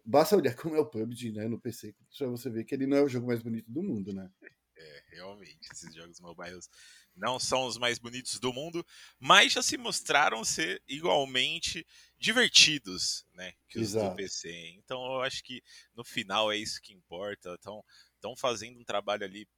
Basta 0.04 0.36
olhar 0.36 0.54
como 0.54 0.76
é 0.76 0.80
o 0.80 0.86
PUBG, 0.86 1.32
né, 1.32 1.48
no 1.48 1.60
PC, 1.60 1.94
para 2.16 2.28
você 2.28 2.50
ver 2.50 2.64
que 2.64 2.74
ele 2.74 2.86
não 2.86 2.96
é 2.96 3.02
o 3.02 3.08
jogo 3.08 3.26
mais 3.26 3.42
bonito 3.42 3.70
do 3.70 3.82
mundo, 3.82 4.12
né? 4.12 4.30
É, 4.76 5.02
realmente, 5.10 5.68
esses 5.72 5.92
jogos 5.92 6.20
mobiles 6.20 6.68
não 7.16 7.38
são 7.40 7.66
os 7.66 7.76
mais 7.76 7.98
bonitos 7.98 8.38
do 8.38 8.52
mundo, 8.52 8.86
mas 9.18 9.52
já 9.52 9.60
se 9.60 9.76
mostraram 9.76 10.44
ser 10.44 10.80
igualmente 10.86 11.84
divertidos, 12.16 13.26
né, 13.34 13.54
que 13.68 13.78
os 13.78 13.88
Exato. 13.88 14.10
do 14.10 14.16
PC. 14.16 14.50
Então 14.76 15.04
eu 15.14 15.22
acho 15.22 15.42
que 15.42 15.62
no 15.96 16.04
final 16.04 16.52
é 16.52 16.56
isso 16.56 16.80
que 16.80 16.94
importa. 16.94 17.54
Estão 17.54 17.84
estão 18.14 18.36
fazendo 18.36 18.78
um 18.78 18.84
trabalho 18.84 19.24
ali 19.24 19.48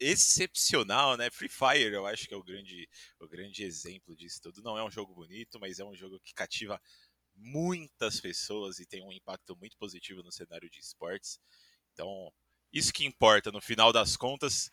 excepcional, 0.00 1.16
né? 1.16 1.30
Free 1.30 1.48
Fire, 1.48 1.92
eu 1.92 2.06
acho 2.06 2.26
que 2.26 2.34
é 2.34 2.36
o 2.36 2.42
grande, 2.42 2.88
o 3.20 3.28
grande 3.28 3.64
exemplo 3.64 4.14
disso 4.16 4.40
tudo. 4.42 4.62
Não 4.62 4.78
é 4.78 4.84
um 4.84 4.90
jogo 4.90 5.14
bonito, 5.14 5.58
mas 5.60 5.78
é 5.78 5.84
um 5.84 5.94
jogo 5.94 6.20
que 6.20 6.34
cativa 6.34 6.80
muitas 7.34 8.20
pessoas 8.20 8.78
e 8.78 8.86
tem 8.86 9.02
um 9.02 9.12
impacto 9.12 9.56
muito 9.56 9.76
positivo 9.76 10.22
no 10.22 10.32
cenário 10.32 10.68
de 10.68 10.80
esportes. 10.80 11.38
Então, 11.92 12.32
isso 12.72 12.92
que 12.92 13.06
importa 13.06 13.50
no 13.50 13.60
final 13.60 13.92
das 13.92 14.16
contas. 14.16 14.70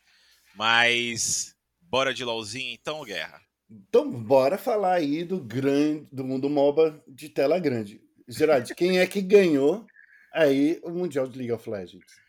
Mas 0.54 1.54
bora 1.80 2.14
de 2.14 2.24
LOLzinho 2.24 2.72
então, 2.72 3.04
Guerra. 3.04 3.40
Então, 3.68 4.10
bora 4.10 4.56
falar 4.56 4.94
aí 4.94 5.24
do 5.24 5.38
grande 5.38 6.08
do 6.12 6.24
mundo 6.24 6.48
MOBA 6.48 7.02
de 7.06 7.28
tela 7.28 7.58
grande. 7.58 8.00
Gerard, 8.28 8.74
quem 8.74 8.98
é 8.98 9.06
que 9.06 9.20
ganhou 9.20 9.86
aí 10.32 10.80
o 10.82 10.90
Mundial 10.90 11.26
de 11.26 11.38
League 11.38 11.52
of 11.52 11.68
Legends? 11.68 12.25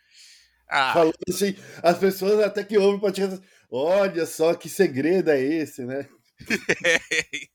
Ah. 0.70 0.94
Falando 0.94 1.16
assim, 1.30 1.56
as 1.82 1.98
pessoas 1.98 2.44
até 2.44 2.64
que 2.64 2.78
ouvem 2.78 3.00
podcast, 3.00 3.42
olha 3.72 4.26
só 4.26 4.54
que 4.54 4.70
segredo 4.70 5.30
é 5.30 5.42
esse, 5.42 5.86
né? 5.86 6.08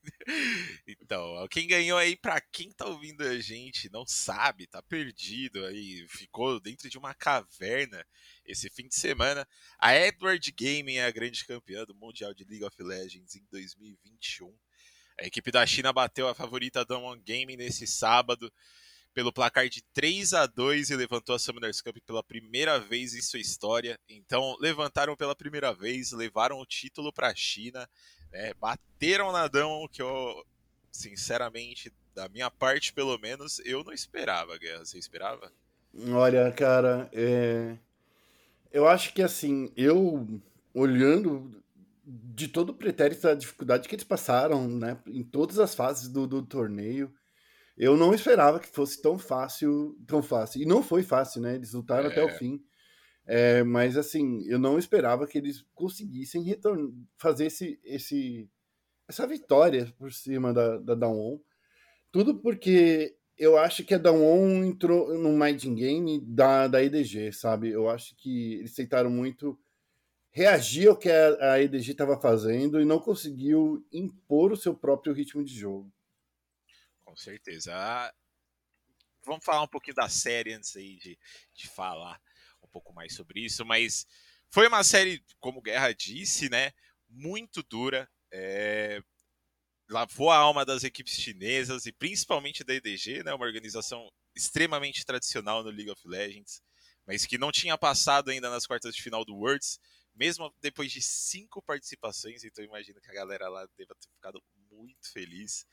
então, 0.87 1.47
quem 1.49 1.67
ganhou 1.67 1.97
aí, 1.97 2.15
pra 2.15 2.41
quem 2.41 2.71
tá 2.71 2.85
ouvindo 2.85 3.23
a 3.23 3.39
gente, 3.39 3.89
não 3.91 4.05
sabe, 4.05 4.67
tá 4.67 4.81
perdido 4.81 5.65
aí, 5.65 6.05
ficou 6.09 6.59
dentro 6.59 6.89
de 6.89 6.97
uma 6.97 7.13
caverna 7.13 8.05
esse 8.45 8.69
fim 8.69 8.87
de 8.87 8.95
semana. 8.95 9.47
A 9.79 9.95
Edward 9.95 10.51
Gaming 10.51 10.95
é 10.95 11.05
a 11.05 11.11
grande 11.11 11.45
campeã 11.45 11.85
do 11.85 11.95
Mundial 11.95 12.33
de 12.33 12.43
League 12.43 12.65
of 12.65 12.75
Legends 12.81 13.35
em 13.35 13.45
2021. 13.51 14.53
A 15.19 15.25
equipe 15.25 15.51
da 15.51 15.65
China 15.65 15.93
bateu 15.93 16.27
a 16.27 16.35
favorita 16.35 16.83
Damwon 16.83 17.21
Gaming 17.25 17.55
nesse 17.55 17.87
sábado 17.87 18.51
pelo 19.13 19.31
placar 19.31 19.69
de 19.69 19.81
3 19.93 20.33
a 20.33 20.45
2 20.45 20.89
e 20.89 20.95
levantou 20.95 21.35
a 21.35 21.39
Summoners 21.39 21.81
Cup 21.81 21.97
pela 22.05 22.23
primeira 22.23 22.79
vez 22.79 23.13
em 23.13 23.21
sua 23.21 23.39
história. 23.39 23.99
Então, 24.09 24.57
levantaram 24.59 25.15
pela 25.15 25.35
primeira 25.35 25.73
vez, 25.73 26.11
levaram 26.11 26.59
o 26.59 26.65
título 26.65 27.13
para 27.13 27.29
a 27.29 27.35
China. 27.35 27.87
Né? 28.31 28.53
Bateram 28.55 29.31
na 29.31 29.47
Dão, 29.47 29.87
que 29.91 30.01
eu, 30.01 30.45
sinceramente, 30.91 31.93
da 32.15 32.27
minha 32.29 32.49
parte 32.49 32.91
pelo 32.93 33.17
menos, 33.17 33.59
eu 33.65 33.83
não 33.83 33.93
esperava, 33.93 34.57
Guerra. 34.57 34.85
Você 34.85 34.97
esperava? 34.97 35.51
Olha, 36.09 36.51
cara, 36.51 37.09
é... 37.13 37.77
eu 38.71 38.87
acho 38.87 39.13
que 39.13 39.21
assim, 39.21 39.71
eu 39.77 40.41
olhando 40.73 41.61
de 42.05 42.47
todo 42.47 42.71
o 42.71 42.73
pretérito 42.73 43.21
da 43.21 43.35
dificuldade 43.35 43.87
que 43.87 43.95
eles 43.95 44.03
passaram, 44.03 44.67
né, 44.67 44.97
em 45.07 45.23
todas 45.23 45.59
as 45.59 45.73
fases 45.73 46.09
do, 46.09 46.27
do 46.27 46.41
torneio, 46.41 47.13
eu 47.77 47.97
não 47.97 48.13
esperava 48.13 48.59
que 48.59 48.67
fosse 48.67 49.01
tão 49.01 49.17
fácil, 49.17 49.97
tão 50.07 50.21
fácil. 50.21 50.61
E 50.61 50.65
não 50.65 50.83
foi 50.83 51.03
fácil, 51.03 51.41
né? 51.41 51.55
Eles 51.55 51.73
lutaram 51.73 52.09
é. 52.09 52.11
até 52.11 52.23
o 52.23 52.29
é. 52.29 52.37
fim. 52.37 52.63
É, 53.25 53.63
mas 53.63 53.97
assim, 53.97 54.43
eu 54.47 54.59
não 54.59 54.77
esperava 54.77 55.25
que 55.25 55.37
eles 55.37 55.65
conseguissem 55.73 56.45
fazer 57.17 57.45
esse, 57.45 57.79
esse, 57.83 58.49
essa 59.07 59.25
vitória 59.25 59.93
por 59.97 60.11
cima 60.11 60.53
da, 60.53 60.77
da 60.77 60.93
Dawn. 60.93 61.39
Tudo 62.11 62.39
porque 62.41 63.15
eu 63.37 63.57
acho 63.57 63.83
que 63.83 63.93
a 63.93 63.97
Dawn 63.97 64.63
entrou 64.63 65.17
no 65.17 65.31
Mind 65.31 65.63
Game 65.65 66.19
da, 66.21 66.67
da 66.67 66.83
EDG, 66.83 67.31
sabe? 67.31 67.69
Eu 67.69 67.89
acho 67.89 68.15
que 68.17 68.55
eles 68.55 68.75
tentaram 68.75 69.09
muito 69.09 69.57
reagir 70.31 70.89
ao 70.89 70.97
que 70.97 71.09
a, 71.09 71.53
a 71.53 71.61
EDG 71.61 71.91
estava 71.91 72.19
fazendo 72.19 72.81
e 72.81 72.85
não 72.85 72.99
conseguiu 72.99 73.85
impor 73.91 74.51
o 74.51 74.57
seu 74.57 74.75
próprio 74.75 75.13
ritmo 75.13 75.43
de 75.43 75.53
jogo. 75.53 75.91
Com 77.13 77.17
certeza. 77.17 77.71
Ah, 77.75 78.11
vamos 79.23 79.45
falar 79.45 79.61
um 79.61 79.67
pouquinho 79.67 79.95
da 79.95 80.09
série 80.09 80.53
antes 80.53 80.75
aí 80.75 80.97
de, 80.97 81.17
de 81.53 81.67
falar 81.67 82.19
pouco 82.73 82.91
mais 82.91 83.13
sobre 83.13 83.39
isso, 83.45 83.63
mas 83.63 84.07
foi 84.49 84.67
uma 84.67 84.83
série, 84.83 85.23
como 85.39 85.61
Guerra 85.61 85.93
disse, 85.93 86.49
né, 86.49 86.73
muito 87.07 87.61
dura. 87.61 88.09
É, 88.31 88.99
lavou 89.87 90.31
a 90.31 90.37
alma 90.37 90.65
das 90.65 90.83
equipes 90.83 91.13
chinesas 91.13 91.85
e 91.85 91.91
principalmente 91.91 92.63
da 92.63 92.73
EDG, 92.73 93.23
né, 93.23 93.31
uma 93.33 93.45
organização 93.45 94.11
extremamente 94.35 95.05
tradicional 95.05 95.63
no 95.63 95.69
League 95.69 95.91
of 95.91 96.01
Legends, 96.07 96.63
mas 97.05 97.27
que 97.27 97.37
não 97.37 97.51
tinha 97.51 97.77
passado 97.77 98.31
ainda 98.31 98.49
nas 98.49 98.65
quartas 98.65 98.95
de 98.95 99.03
final 99.03 99.23
do 99.23 99.35
Worlds, 99.35 99.79
mesmo 100.15 100.51
depois 100.59 100.91
de 100.91 101.01
cinco 101.01 101.61
participações. 101.61 102.43
Então 102.43 102.65
imagino 102.65 102.99
que 102.99 103.11
a 103.11 103.13
galera 103.13 103.47
lá 103.49 103.67
deva 103.77 103.93
ter 103.95 104.09
ficado 104.09 104.41
muito 104.71 105.11
feliz. 105.11 105.65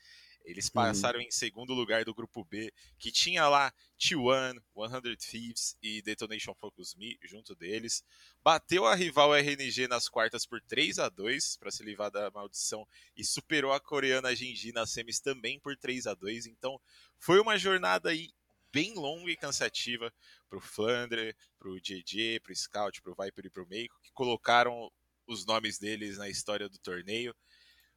Eles 0.43 0.69
passaram 0.69 1.19
uhum. 1.19 1.25
em 1.25 1.31
segundo 1.31 1.73
lugar 1.73 2.03
do 2.03 2.13
grupo 2.13 2.43
B, 2.43 2.73
que 2.97 3.11
tinha 3.11 3.47
lá 3.47 3.73
T1, 3.99 4.61
100 4.75 5.15
Thieves 5.15 5.77
e 5.81 6.01
Detonation 6.01 6.53
Focus 6.55 6.95
Me 6.95 7.17
junto 7.23 7.55
deles. 7.55 8.03
Bateu 8.43 8.85
a 8.85 8.95
rival 8.95 9.35
RNG 9.35 9.87
nas 9.87 10.09
quartas 10.09 10.45
por 10.45 10.61
3 10.61 10.99
a 10.99 11.09
2 11.09 11.57
para 11.57 11.71
se 11.71 11.83
livrar 11.83 12.11
da 12.11 12.31
maldição 12.31 12.87
e 13.15 13.23
superou 13.23 13.71
a 13.71 13.79
coreana 13.79 14.35
Genji 14.35 14.71
nas 14.71 14.89
semis 14.89 15.19
também 15.19 15.59
por 15.59 15.77
3 15.77 16.07
a 16.07 16.13
2 16.13 16.47
Então 16.47 16.79
foi 17.19 17.39
uma 17.39 17.57
jornada 17.57 18.09
aí 18.09 18.31
bem 18.71 18.93
longa 18.93 19.29
e 19.29 19.35
cansativa 19.35 20.11
para 20.49 20.57
o 20.57 20.61
Flandre, 20.61 21.35
para 21.59 21.69
o 21.69 21.79
JJ, 21.79 22.39
para 22.39 22.51
o 22.51 22.55
Scout, 22.55 23.01
para 23.01 23.11
o 23.11 23.15
Viper 23.15 23.45
e 23.45 23.49
para 23.49 23.63
o 23.63 23.67
Meiko, 23.67 23.99
que 24.01 24.11
colocaram 24.11 24.91
os 25.27 25.45
nomes 25.45 25.77
deles 25.77 26.17
na 26.17 26.29
história 26.29 26.67
do 26.67 26.77
torneio. 26.79 27.35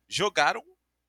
Jogaram 0.09 0.63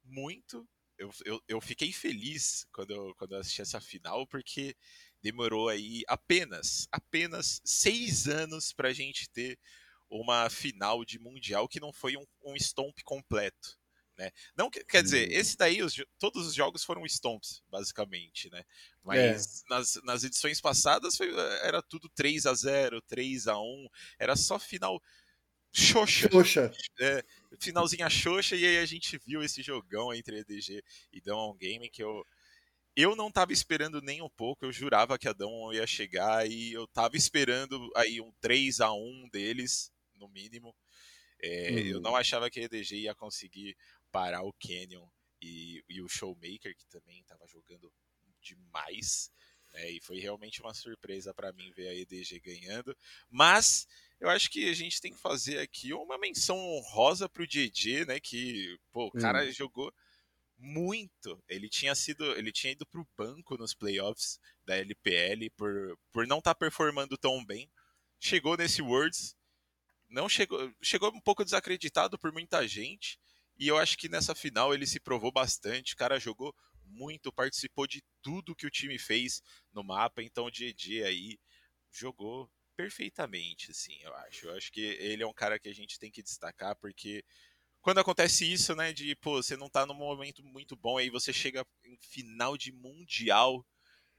muito, 0.04 0.68
eu, 0.97 1.11
eu, 1.25 1.41
eu 1.47 1.61
fiquei 1.61 1.91
feliz 1.91 2.65
quando 2.71 2.91
eu, 2.91 3.15
quando 3.15 3.33
eu 3.33 3.39
assisti 3.39 3.61
essa 3.61 3.81
final, 3.81 4.25
porque 4.27 4.75
demorou 5.21 5.69
aí 5.69 6.03
apenas, 6.07 6.87
apenas 6.91 7.61
seis 7.63 8.27
anos 8.27 8.71
para 8.71 8.89
a 8.89 8.93
gente 8.93 9.29
ter 9.29 9.59
uma 10.09 10.49
final 10.49 11.03
de 11.03 11.19
Mundial 11.19 11.67
que 11.67 11.79
não 11.79 11.91
foi 11.91 12.15
um, 12.15 12.25
um 12.45 12.55
stomp 12.55 12.97
completo. 13.03 13.77
Né? 14.17 14.31
Não 14.55 14.69
quer 14.69 15.03
dizer, 15.03 15.27
uhum. 15.27 15.33
esse 15.33 15.57
daí, 15.57 15.83
os, 15.83 15.93
todos 16.17 16.47
os 16.47 16.53
jogos 16.53 16.85
foram 16.85 17.05
stomps, 17.05 17.61
basicamente, 17.67 18.49
né? 18.49 18.63
Mas 19.03 19.61
é. 19.63 19.69
nas, 19.69 19.99
nas 20.03 20.23
edições 20.23 20.61
passadas 20.61 21.17
foi, 21.17 21.33
era 21.61 21.81
tudo 21.81 22.07
3 22.15 22.45
a 22.45 22.53
0 22.53 23.01
3 23.01 23.47
a 23.47 23.59
1 23.59 23.87
era 24.17 24.37
só 24.37 24.57
final 24.57 25.01
Xoxa. 25.75 26.29
Xoxa. 26.32 26.72
É, 27.01 27.22
finalzinha 27.60 28.10
xoxa, 28.10 28.55
e 28.55 28.65
aí 28.65 28.77
a 28.77 28.86
gente 28.86 29.17
viu 29.17 29.44
esse 29.44 29.62
jogão 29.62 30.13
entre 30.13 30.39
EDG 30.39 30.82
e 31.12 31.20
Dawn 31.20 31.55
Game 31.58 31.89
que 31.89 32.01
eu. 32.01 32.25
Eu 32.96 33.13
não 33.13 33.29
tava 33.29 33.51
esperando 33.51 34.01
nem 34.01 34.22
um 34.22 34.29
pouco, 34.29 34.63
eu 34.63 34.72
jurava 34.72 35.20
que 35.20 35.27
a 35.27 35.34
Dawn 35.34 35.74
ia 35.74 35.86
chegar 35.86 36.50
e 36.50 36.72
eu 36.72 36.88
tava 36.88 37.17
esperando 37.17 37.91
aí 37.94 38.22
um 38.22 38.32
3 38.39 38.79
a 38.79 38.94
1 38.94 39.27
deles, 39.29 39.91
no 40.15 40.29
mínimo. 40.29 40.74
É, 41.41 41.72
hum. 41.72 41.77
Eu 41.88 42.00
não 42.00 42.15
achava 42.15 42.50
que 42.50 42.62
a 42.62 42.63
EDG 42.63 43.01
ia 43.01 43.13
conseguir 43.13 43.75
parar 44.13 44.44
o 44.44 44.53
Canyon 44.53 45.05
e, 45.41 45.84
e 45.89 46.01
o 46.01 46.08
Showmaker, 46.08 46.74
que 46.74 46.88
também 46.88 47.20
estava 47.20 47.46
jogando 47.48 47.91
demais. 48.41 49.29
Né, 49.74 49.91
e 49.91 50.01
foi 50.01 50.20
realmente 50.20 50.62
uma 50.62 50.74
surpresa 50.74 51.34
para 51.34 51.51
mim 51.51 51.70
ver 51.74 51.89
a 51.89 51.94
EDG 51.94 52.39
ganhando. 52.39 52.96
Mas 53.29 53.86
eu 54.19 54.29
acho 54.29 54.50
que 54.50 54.69
a 54.69 54.74
gente 54.74 55.01
tem 55.01 55.12
que 55.12 55.19
fazer 55.19 55.60
aqui 55.60 55.93
uma 55.93 56.17
menção 56.17 56.57
honrosa 56.57 57.27
pro 57.27 57.48
DJ, 57.48 58.05
né? 58.05 58.19
Que, 58.19 58.77
pô, 58.91 59.07
o 59.07 59.12
cara 59.12 59.43
hum. 59.43 59.51
jogou 59.51 59.93
muito. 60.57 61.43
Ele 61.48 61.69
tinha 61.69 61.93
sido, 61.93 62.24
ele 62.38 62.51
tinha 62.51 62.72
ido 62.72 62.86
pro 62.86 63.07
banco 63.17 63.57
nos 63.57 63.74
playoffs 63.74 64.39
da 64.65 64.75
LPL 64.77 65.50
por, 65.55 65.98
por 66.12 66.27
não 66.27 66.39
estar 66.39 66.53
tá 66.53 66.60
performando 66.60 67.17
tão 67.17 67.43
bem. 67.45 67.69
Chegou 68.19 68.55
nesse 68.57 68.81
Worlds, 68.81 69.36
não 70.10 70.29
chegou, 70.29 70.74
chegou 70.81 71.10
um 71.10 71.22
pouco 71.22 71.43
desacreditado 71.43 72.17
por 72.17 72.31
muita 72.31 72.67
gente. 72.67 73.19
E 73.57 73.67
eu 73.67 73.77
acho 73.77 73.98
que 73.98 74.10
nessa 74.10 74.34
final 74.36 74.74
ele 74.74 74.88
se 74.88 75.00
provou 75.00 75.31
bastante. 75.31 75.93
O 75.93 75.98
cara 75.98 76.19
jogou 76.19 76.55
muito, 76.86 77.31
participou 77.31 77.88
de 77.88 78.03
tudo 78.22 78.55
que 78.55 78.65
o 78.65 78.72
time 78.72 78.98
fez 78.98 79.41
no 79.74 79.84
mapa. 79.84 80.24
Então 80.24 80.45
o 80.45 80.51
GG 80.51 81.03
aí 81.03 81.38
jogou 81.91 82.50
perfeitamente, 82.75 83.72
assim, 83.72 83.98
eu 84.01 84.13
acho. 84.15 84.48
Eu 84.48 84.55
acho 84.55 84.72
que 84.72 84.82
ele 84.82 85.24
é 85.24 85.27
um 85.27 85.34
cara 85.34 85.60
que 85.60 85.70
a 85.70 85.74
gente 85.74 86.00
tem 86.00 86.12
que 86.12 86.22
destacar, 86.22 86.75
porque 86.75 87.24
quando 87.82 88.00
acontece 88.00 88.51
isso, 88.51 88.75
né, 88.75 88.91
de, 88.91 89.15
pô, 89.15 89.41
você 89.41 89.55
não 89.55 89.70
tá 89.70 89.86
num 89.86 89.94
momento 89.94 90.44
muito 90.44 90.75
bom, 90.75 90.98
aí 90.98 91.10
você 91.10 91.32
chega 91.32 91.65
em 91.86 91.98
final 92.01 92.58
de 92.58 92.72
Mundial 92.72 93.65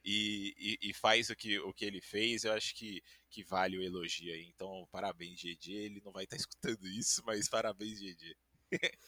e, 0.05 0.55
e, 0.57 0.91
e, 0.91 0.95
faz 0.95 1.31
o 1.31 1.35
que, 1.35 1.59
o 1.59 1.75
que 1.75 1.85
ele 1.85 2.01
fez, 2.01 2.45
eu 2.45 2.53
acho 2.53 2.73
que, 2.77 3.03
que 3.29 3.43
vale 3.43 3.77
o 3.77 3.83
elogio 3.83 4.33
aí. 4.33 4.47
Então, 4.55 4.87
parabéns, 4.93 5.41
GG. 5.41 5.73
Ele 5.73 6.03
não 6.05 6.13
vai 6.13 6.23
estar 6.23 6.37
tá 6.37 6.41
escutando 6.41 6.87
isso, 6.87 7.23
mas 7.27 7.49
parabéns, 7.49 7.99
GG. 7.99 8.37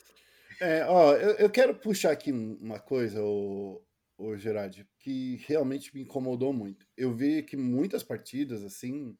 é, 0.60 0.84
ó, 0.86 1.14
eu, 1.14 1.36
eu 1.36 1.50
quero 1.50 1.72
puxar 1.76 2.10
aqui 2.10 2.32
uma 2.32 2.80
coisa, 2.80 3.22
o, 3.22 3.80
o 4.16 4.36
Gerard, 4.36 4.84
que 4.98 5.36
realmente 5.46 5.94
me 5.94 6.02
incomodou 6.02 6.52
muito. 6.52 6.84
Eu 6.96 7.14
vi 7.14 7.44
que 7.44 7.56
muitas 7.56 8.02
partidas, 8.02 8.64
assim, 8.64 9.16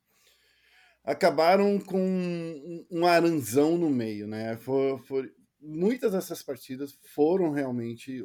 acabaram 1.09 1.81
com 1.81 1.99
um, 1.99 2.87
um 2.91 3.07
aranzão 3.07 3.79
no 3.79 3.89
meio, 3.89 4.27
né? 4.27 4.59
For, 4.59 4.99
for, 5.01 5.33
muitas 5.59 6.13
dessas 6.13 6.43
partidas 6.43 6.99
foram 7.15 7.51
realmente 7.51 8.23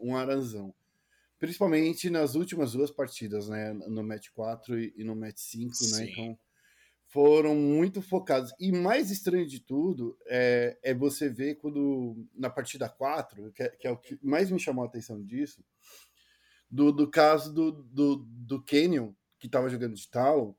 um 0.00 0.16
aranzão. 0.16 0.72
Principalmente 1.40 2.08
nas 2.08 2.36
últimas 2.36 2.72
duas 2.72 2.92
partidas, 2.92 3.48
né? 3.48 3.72
No 3.72 4.04
match 4.04 4.28
4 4.32 4.78
e 4.78 5.02
no 5.02 5.16
match 5.16 5.38
5, 5.38 5.74
né? 5.90 6.08
Então 6.08 6.38
foram 7.06 7.54
muito 7.56 8.00
focados. 8.00 8.52
E 8.60 8.70
mais 8.70 9.10
estranho 9.10 9.46
de 9.46 9.60
tudo 9.60 10.16
é, 10.26 10.78
é 10.84 10.94
você 10.94 11.28
ver 11.28 11.56
quando 11.56 12.26
na 12.32 12.48
partida 12.48 12.88
4, 12.88 13.52
que 13.52 13.62
é, 13.62 13.68
que 13.70 13.86
é 13.88 13.90
o 13.90 13.96
que 13.96 14.18
mais 14.22 14.50
me 14.52 14.58
chamou 14.60 14.84
a 14.84 14.86
atenção 14.88 15.20
disso, 15.20 15.64
do, 16.70 16.92
do 16.92 17.10
caso 17.10 17.52
do, 17.52 17.72
do, 17.72 18.16
do 18.16 18.62
Canyon, 18.62 19.12
que 19.38 19.46
estava 19.46 19.68
jogando 19.68 19.94
de 19.94 20.08
Talon, 20.08 20.54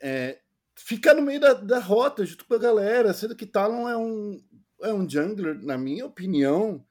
é, 0.00 0.40
ficar 0.76 1.14
no 1.14 1.22
meio 1.22 1.40
da, 1.40 1.54
da 1.54 1.78
rota 1.78 2.24
junto 2.24 2.44
com 2.44 2.54
a 2.54 2.58
galera, 2.58 3.12
sendo 3.12 3.36
que 3.36 3.46
Talon 3.46 3.88
é 3.88 3.96
um, 3.96 4.40
é 4.82 4.92
um 4.92 5.08
jungler, 5.08 5.62
na 5.62 5.78
minha 5.78 6.06
opinião, 6.06 6.84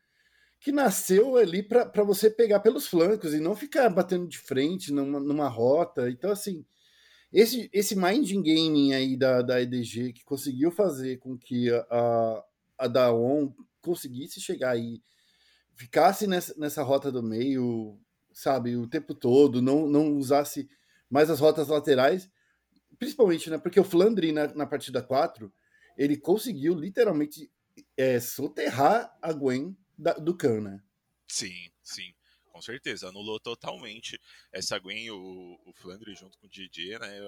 que 0.59 0.71
nasceu 0.71 1.35
ali 1.35 1.61
para 1.61 2.03
você 2.03 2.29
pegar 2.29 2.61
pelos 2.61 2.87
flancos 2.87 3.33
e 3.33 3.39
não 3.39 3.55
ficar 3.55 3.89
batendo 3.89 4.27
de 4.27 4.39
frente 4.39 4.93
numa, 4.93 5.19
numa 5.19 5.49
rota. 5.49 6.09
Então, 6.09 6.31
assim, 6.31 6.65
esse, 7.33 7.69
esse 7.73 7.95
minding 7.95 8.41
gaming 8.41 8.93
aí 8.93 9.17
da, 9.17 9.41
da 9.41 9.61
EDG 9.61 10.13
que 10.13 10.23
conseguiu 10.23 10.71
fazer 10.71 11.17
com 11.17 11.37
que 11.37 11.69
a, 11.89 12.43
a 12.77 12.87
Daon 12.87 13.51
conseguisse 13.81 14.39
chegar 14.39 14.71
aí, 14.71 15.01
ficasse 15.75 16.25
nessa, 16.27 16.53
nessa 16.57 16.81
rota 16.81 17.11
do 17.11 17.21
meio, 17.21 17.99
sabe, 18.31 18.77
o 18.77 18.87
tempo 18.87 19.13
todo, 19.13 19.61
não, 19.61 19.87
não 19.87 20.15
usasse 20.15 20.69
mais 21.09 21.29
as 21.29 21.39
rotas 21.39 21.67
laterais, 21.67 22.29
principalmente, 23.03 23.49
né? 23.49 23.57
Porque 23.57 23.79
o 23.79 23.83
Flandre 23.83 24.31
na, 24.31 24.47
na 24.53 24.65
partida 24.65 25.01
4, 25.01 25.53
ele 25.97 26.17
conseguiu 26.17 26.73
literalmente 26.73 27.51
é, 27.97 28.19
soterrar 28.19 29.15
a 29.21 29.33
Gwen 29.33 29.77
da, 29.97 30.13
do 30.13 30.35
Khan, 30.35 30.61
né? 30.61 30.83
Sim, 31.27 31.69
sim. 31.83 32.13
Com 32.45 32.61
certeza, 32.61 33.09
anulou 33.09 33.39
totalmente 33.39 34.19
essa 34.51 34.77
Gwen, 34.79 35.09
o, 35.11 35.59
o 35.65 35.73
Flandre 35.73 36.15
junto 36.15 36.37
com 36.37 36.45
o 36.45 36.49
DJ, 36.49 36.99
né? 36.99 37.19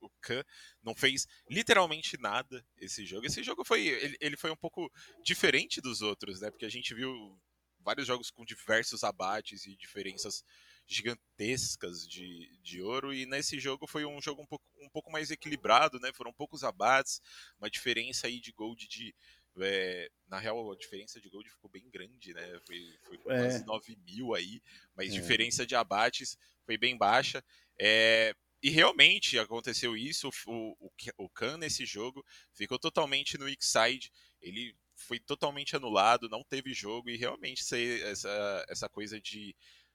O 0.00 0.08
Khan 0.20 0.42
não 0.82 0.94
fez 0.94 1.26
literalmente 1.48 2.18
nada 2.18 2.64
esse 2.78 3.04
jogo. 3.04 3.26
Esse 3.26 3.42
jogo 3.42 3.64
foi 3.64 3.86
ele, 3.86 4.16
ele 4.20 4.36
foi 4.36 4.50
um 4.50 4.56
pouco 4.56 4.90
diferente 5.22 5.80
dos 5.80 6.00
outros, 6.02 6.40
né? 6.40 6.50
Porque 6.50 6.64
a 6.64 6.70
gente 6.70 6.94
viu 6.94 7.38
vários 7.80 8.06
jogos 8.06 8.30
com 8.30 8.44
diversos 8.44 9.04
abates 9.04 9.66
e 9.66 9.76
diferenças 9.76 10.44
gigantescas 10.86 12.06
de, 12.06 12.50
de 12.62 12.82
ouro 12.82 13.14
e 13.14 13.24
nesse 13.26 13.58
jogo 13.58 13.86
foi 13.86 14.04
um 14.04 14.20
jogo 14.20 14.42
um 14.42 14.46
pouco, 14.46 14.64
um 14.80 14.88
pouco 14.90 15.10
mais 15.10 15.30
equilibrado, 15.30 15.98
né? 15.98 16.12
Foram 16.12 16.32
poucos 16.32 16.64
abates, 16.64 17.20
uma 17.58 17.70
diferença 17.70 18.26
aí 18.26 18.40
de 18.40 18.52
gold 18.52 18.86
de 18.88 19.14
é, 19.60 20.10
na 20.28 20.38
real, 20.38 20.72
a 20.72 20.76
diferença 20.76 21.20
de 21.20 21.28
gold 21.28 21.48
ficou 21.50 21.70
bem 21.70 21.88
grande, 21.90 22.32
né? 22.32 22.60
Foi, 22.66 22.98
foi 23.04 23.16
é. 23.16 23.20
quase 23.20 23.64
9 23.66 23.96
mil 24.06 24.34
aí, 24.34 24.62
mas 24.96 25.08
é. 25.08 25.10
diferença 25.12 25.66
de 25.66 25.74
abates 25.74 26.38
foi 26.64 26.78
bem 26.78 26.96
baixa. 26.96 27.44
É, 27.78 28.34
e 28.62 28.70
realmente 28.70 29.38
aconteceu 29.38 29.96
isso. 29.96 30.30
O, 30.46 30.76
o, 30.80 30.92
o 31.18 31.28
Khan 31.28 31.58
nesse 31.58 31.84
jogo 31.84 32.24
ficou 32.54 32.78
totalmente 32.78 33.36
no 33.36 33.44
weak 33.44 33.64
side. 33.64 34.10
Ele 34.40 34.74
foi 34.94 35.18
totalmente 35.18 35.74
anulado, 35.74 36.28
não 36.28 36.44
teve 36.44 36.72
jogo. 36.72 37.10
E 37.10 37.16
realmente 37.16 37.62
essa, 38.04 38.64
essa 38.68 38.88
coisa 38.88 39.20
de 39.20 39.54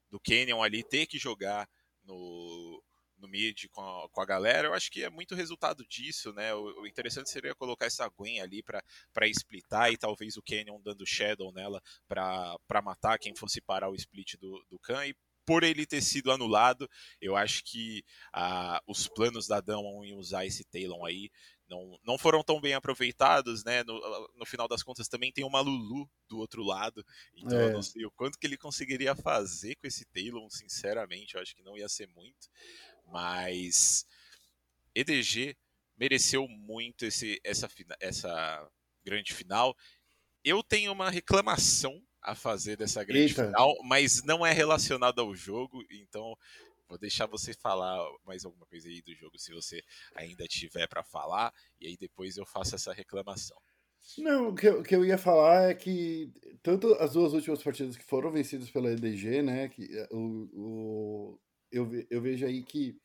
do 0.09 0.19
Canyon 0.19 0.61
ali 0.61 0.83
ter 0.83 1.05
que 1.05 1.17
jogar 1.17 1.67
no, 2.03 2.83
no 3.17 3.27
mid 3.27 3.65
com 3.71 3.81
a, 3.81 4.09
com 4.09 4.21
a 4.21 4.25
galera, 4.25 4.67
eu 4.67 4.73
acho 4.73 4.91
que 4.91 5.03
é 5.03 5.09
muito 5.09 5.35
resultado 5.35 5.85
disso, 5.85 6.31
né? 6.33 6.53
O, 6.53 6.81
o 6.81 6.87
interessante 6.87 7.29
seria 7.29 7.55
colocar 7.55 7.85
essa 7.85 8.07
Gwen 8.09 8.41
ali 8.41 8.63
para 8.63 9.27
splitar 9.27 9.91
e 9.91 9.97
talvez 9.97 10.37
o 10.37 10.43
Canyon 10.43 10.81
dando 10.81 11.05
Shadow 11.05 11.51
nela 11.51 11.81
para 12.07 12.81
matar 12.83 13.19
quem 13.19 13.35
fosse 13.35 13.61
parar 13.61 13.89
o 13.89 13.95
split 13.95 14.35
do, 14.37 14.63
do 14.69 14.79
Khan. 14.79 15.05
E 15.05 15.15
por 15.45 15.63
ele 15.63 15.85
ter 15.85 16.01
sido 16.01 16.29
anulado, 16.29 16.89
eu 17.21 17.35
acho 17.35 17.63
que 17.63 18.03
ah, 18.33 18.81
os 18.85 19.07
planos 19.07 19.47
da 19.47 19.61
Damon 19.61 20.03
em 20.03 20.13
usar 20.13 20.45
esse 20.45 20.65
Talon 20.65 21.05
aí 21.05 21.29
não, 21.69 21.99
não 22.03 22.17
foram 22.17 22.43
tão 22.43 22.59
bem 22.59 22.73
aproveitados, 22.73 23.63
né? 23.63 23.83
No, 23.83 23.99
no 24.35 24.45
final 24.45 24.67
das 24.67 24.83
contas 24.83 25.07
também 25.07 25.31
tem 25.31 25.43
uma 25.43 25.59
Lulu 25.59 26.09
do 26.27 26.37
outro 26.37 26.63
lado, 26.63 27.05
então 27.35 27.59
é. 27.59 27.65
eu 27.65 27.73
não 27.73 27.81
sei 27.81 28.05
o 28.05 28.11
quanto 28.11 28.37
que 28.37 28.47
ele 28.47 28.57
conseguiria 28.57 29.15
fazer 29.15 29.75
com 29.75 29.87
esse 29.87 30.05
Talon, 30.05 30.49
sinceramente, 30.49 31.35
eu 31.35 31.41
acho 31.41 31.55
que 31.55 31.63
não 31.63 31.77
ia 31.77 31.89
ser 31.89 32.07
muito, 32.15 32.49
mas 33.05 34.05
EDG 34.95 35.55
mereceu 35.97 36.47
muito 36.47 37.05
esse, 37.05 37.39
essa, 37.43 37.69
essa 37.99 38.71
grande 39.03 39.33
final. 39.33 39.75
Eu 40.43 40.63
tenho 40.63 40.91
uma 40.91 41.09
reclamação 41.09 42.01
a 42.21 42.35
fazer 42.35 42.75
dessa 42.77 43.03
grande 43.03 43.31
Eita. 43.31 43.45
final, 43.45 43.75
mas 43.83 44.23
não 44.23 44.45
é 44.45 44.51
relacionada 44.51 45.21
ao 45.21 45.33
jogo, 45.35 45.83
então 45.89 46.37
Vou 46.87 46.97
deixar 46.97 47.25
você 47.25 47.53
falar 47.53 47.99
mais 48.25 48.45
alguma 48.45 48.65
coisa 48.65 48.87
aí 48.87 49.01
do 49.01 49.13
jogo, 49.13 49.37
se 49.37 49.53
você 49.53 49.83
ainda 50.15 50.45
tiver 50.47 50.87
para 50.87 51.03
falar, 51.03 51.53
e 51.79 51.87
aí 51.87 51.97
depois 51.97 52.37
eu 52.37 52.45
faço 52.45 52.75
essa 52.75 52.93
reclamação. 52.93 53.57
Não, 54.17 54.49
o 54.49 54.55
que, 54.55 54.67
eu, 54.67 54.79
o 54.79 54.83
que 54.83 54.95
eu 54.95 55.03
ia 55.03 55.17
falar 55.17 55.71
é 55.71 55.73
que 55.73 56.31
tanto 56.63 56.93
as 56.95 57.13
duas 57.13 57.33
últimas 57.33 57.61
partidas 57.61 57.97
que 57.97 58.05
foram 58.05 58.31
vencidas 58.31 58.69
pela 58.69 58.91
EDG, 58.91 59.41
né, 59.41 59.67
que 59.67 59.83
eh, 59.83 60.07
o, 60.11 60.49
o 60.53 61.39
eu, 61.71 61.89
eu 62.09 62.21
vejo 62.21 62.45
aí 62.45 62.63
que 62.63 62.97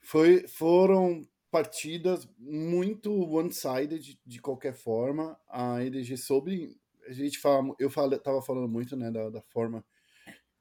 foi, 0.00 0.46
foram 0.46 1.26
partidas 1.50 2.28
muito 2.38 3.12
one-sided 3.12 3.98
de, 3.98 4.20
de, 4.24 4.40
qualquer 4.40 4.74
forma. 4.74 5.38
A 5.48 5.82
EDG 5.82 6.16
sobre 6.16 6.78
a 7.08 7.12
gente 7.12 7.38
fala, 7.38 7.74
eu 7.78 7.90
fala, 7.90 8.18
tava 8.18 8.42
falando 8.42 8.68
muito, 8.68 8.96
né, 8.96 9.10
da, 9.10 9.30
da 9.30 9.42
forma 9.42 9.84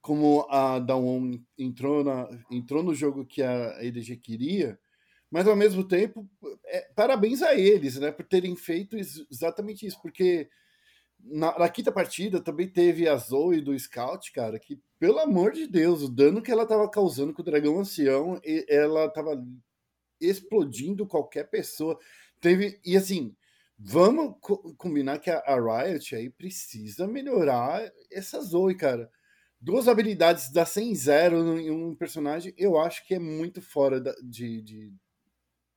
como 0.05 0.45
a 0.51 0.77
Dawn 0.77 1.39
entrou, 1.57 2.03
na, 2.03 2.29
entrou 2.51 2.83
no 2.83 2.93
jogo 2.93 3.25
que 3.25 3.41
a 3.41 3.83
EDG 3.83 4.17
queria, 4.17 4.79
mas 5.31 5.47
ao 5.47 5.55
mesmo 5.55 5.83
tempo, 5.83 6.29
é, 6.63 6.81
parabéns 6.95 7.41
a 7.41 7.55
eles, 7.55 7.99
né, 7.99 8.11
por 8.11 8.23
terem 8.23 8.55
feito 8.55 8.95
exatamente 8.95 9.83
isso, 9.83 9.99
porque 10.03 10.47
na, 11.19 11.57
na, 11.57 11.67
quinta 11.67 11.91
partida 11.91 12.39
também 12.39 12.67
teve 12.67 13.09
a 13.09 13.17
Zoe 13.17 13.61
do 13.61 13.77
Scout, 13.79 14.31
cara, 14.31 14.59
que, 14.59 14.79
pelo 14.99 15.17
amor 15.17 15.53
de 15.53 15.65
Deus, 15.65 16.03
o 16.03 16.07
dano 16.07 16.39
que 16.39 16.51
ela 16.51 16.67
tava 16.67 16.87
causando 16.87 17.33
com 17.33 17.41
o 17.41 17.45
Dragão 17.45 17.79
Ancião, 17.79 18.39
ela 18.69 19.09
tava 19.09 19.43
explodindo 20.21 21.07
qualquer 21.07 21.49
pessoa. 21.49 21.97
Teve, 22.39 22.79
e 22.85 22.95
assim, 22.95 23.35
vamos 23.75 24.35
co 24.39 24.75
combinar 24.75 25.17
que 25.17 25.31
a, 25.31 25.39
a, 25.39 25.55
Riot 25.55 26.15
aí 26.15 26.29
precisa 26.29 27.07
melhorar 27.07 27.91
essa 28.11 28.39
Zoe, 28.39 28.75
cara. 28.75 29.09
Duas 29.59 29.87
habilidades 29.87 30.51
da 30.51 30.63
100-0 30.63 31.59
em 31.59 31.71
um 31.71 31.95
personagem, 31.95 32.53
eu 32.57 32.77
acho 32.77 33.05
que 33.07 33.15
é 33.15 33.19
muito 33.19 33.61
fora 33.61 33.99
da, 33.99 34.13
de, 34.23 34.61
de, 34.61 34.93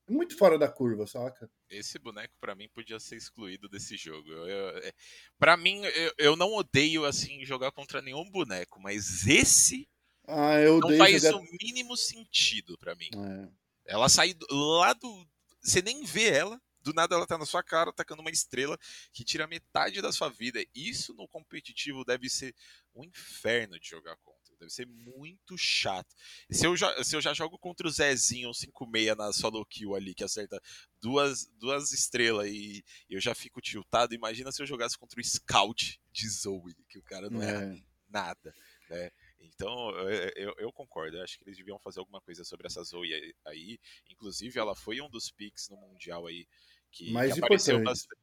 muito 0.08 0.36
fora 0.36 0.58
da 0.58 0.68
curva, 0.68 1.06
saca? 1.06 1.50
Esse 1.70 1.98
boneco 1.98 2.34
para 2.40 2.54
mim 2.54 2.68
podia 2.68 2.98
ser 2.98 3.16
excluído 3.16 3.68
desse 3.68 3.96
jogo. 3.96 4.30
Eu, 4.30 4.46
eu, 4.46 4.68
é, 4.78 4.92
para 5.38 5.56
mim, 5.56 5.84
eu, 5.84 6.12
eu, 6.18 6.36
não 6.36 6.52
odeio 6.54 7.04
assim 7.04 7.44
jogar 7.44 7.72
contra 7.72 8.02
nenhum 8.02 8.28
boneco, 8.30 8.80
mas 8.80 9.26
esse 9.26 9.88
ah, 10.26 10.60
eu 10.60 10.78
não 10.78 10.96
faz 10.96 11.22
jogar... 11.22 11.38
o 11.38 11.46
mínimo 11.62 11.96
sentido 11.96 12.76
para 12.78 12.94
mim. 12.94 13.08
É. 13.14 13.48
Ela 13.94 14.08
sai 14.08 14.34
lá 14.50 14.92
do, 14.92 15.26
você 15.60 15.80
nem 15.80 16.04
vê 16.04 16.28
ela, 16.28 16.60
do 16.88 16.94
nada 16.94 17.14
ela 17.14 17.26
tá 17.26 17.36
na 17.36 17.46
sua 17.46 17.62
cara 17.62 17.90
atacando 17.90 18.22
uma 18.22 18.30
estrela 18.30 18.78
que 19.12 19.24
tira 19.24 19.46
metade 19.46 20.00
da 20.00 20.12
sua 20.12 20.28
vida. 20.28 20.64
Isso 20.74 21.14
no 21.14 21.28
competitivo 21.28 22.04
deve 22.04 22.28
ser 22.28 22.54
um 22.94 23.04
inferno 23.04 23.78
de 23.78 23.88
jogar 23.88 24.16
contra. 24.16 24.56
Deve 24.58 24.72
ser 24.72 24.86
muito 24.86 25.56
chato. 25.56 26.14
Se 26.50 26.66
eu, 26.66 26.76
já, 26.76 27.04
se 27.04 27.14
eu 27.14 27.20
já 27.20 27.32
jogo 27.32 27.58
contra 27.58 27.86
o 27.86 27.90
Zezinho 27.90 28.50
5-6 28.50 29.14
na 29.14 29.32
solo 29.32 29.64
kill 29.64 29.94
ali, 29.94 30.14
que 30.14 30.24
acerta 30.24 30.60
duas, 31.00 31.46
duas 31.58 31.92
estrelas 31.92 32.48
e 32.48 32.84
eu 33.08 33.20
já 33.20 33.34
fico 33.34 33.60
tiltado, 33.60 34.14
imagina 34.14 34.50
se 34.50 34.60
eu 34.60 34.66
jogasse 34.66 34.98
contra 34.98 35.20
o 35.20 35.24
Scout 35.24 36.00
de 36.10 36.28
Zoe, 36.28 36.74
que 36.88 36.98
o 36.98 37.02
cara 37.02 37.30
não 37.30 37.40
é 37.40 37.80
nada, 38.08 38.52
né? 38.90 39.10
Então, 39.40 39.90
eu, 40.36 40.54
eu, 40.58 40.72
concordo. 40.72 41.16
Eu 41.16 41.22
acho 41.22 41.38
que 41.38 41.44
eles 41.44 41.56
deviam 41.56 41.78
fazer 41.78 42.00
alguma 42.00 42.20
coisa 42.20 42.44
sobre 42.44 42.66
essa 42.66 42.82
Zoe 42.82 43.34
aí. 43.44 43.78
Inclusive, 44.08 44.58
ela 44.58 44.74
foi 44.74 45.00
um 45.00 45.08
dos 45.08 45.30
picks 45.30 45.68
no 45.68 45.76
Mundial 45.76 46.26
aí 46.26 46.46
que, 46.90 47.12
Mais 47.12 47.32
que 47.32 47.38
apareceu 47.38 47.82
bastante. 47.82 48.20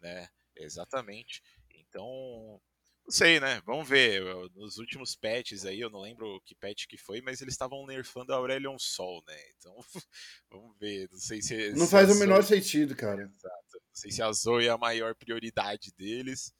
Né? 0.00 0.28
Exatamente. 0.56 1.42
Então, 1.70 2.60
não 3.04 3.10
sei, 3.10 3.38
né? 3.38 3.60
Vamos 3.66 3.88
ver. 3.88 4.22
Nos 4.54 4.78
últimos 4.78 5.14
patches 5.14 5.66
aí, 5.66 5.80
eu 5.80 5.90
não 5.90 6.00
lembro 6.00 6.40
que 6.44 6.54
patch 6.54 6.86
que 6.86 6.96
foi, 6.96 7.20
mas 7.20 7.40
eles 7.40 7.54
estavam 7.54 7.86
nerfando 7.86 8.32
a 8.32 8.36
Aurelion 8.36 8.78
Sol, 8.78 9.22
né? 9.28 9.36
Então, 9.58 9.76
vamos 10.50 10.76
ver. 10.78 11.08
Não 11.12 11.18
sei 11.18 11.42
se. 11.42 11.72
Não 11.72 11.84
se 11.84 11.90
faz 11.90 12.10
o 12.10 12.18
menor 12.18 12.42
sentido, 12.42 12.96
cara. 12.96 13.22
Exato. 13.22 13.74
Não 13.74 13.94
sei 13.94 14.10
se 14.10 14.22
a 14.22 14.32
Zoe 14.32 14.66
é 14.66 14.70
a 14.70 14.78
maior 14.78 15.14
prioridade 15.14 15.92
deles, 15.96 16.54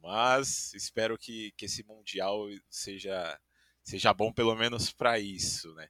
mas 0.00 0.72
espero 0.74 1.18
que, 1.18 1.52
que 1.56 1.66
esse 1.66 1.84
Mundial 1.84 2.46
seja, 2.70 3.38
seja 3.82 4.14
bom 4.14 4.32
pelo 4.32 4.54
menos 4.54 4.92
para 4.92 5.18
isso, 5.18 5.74
né? 5.74 5.88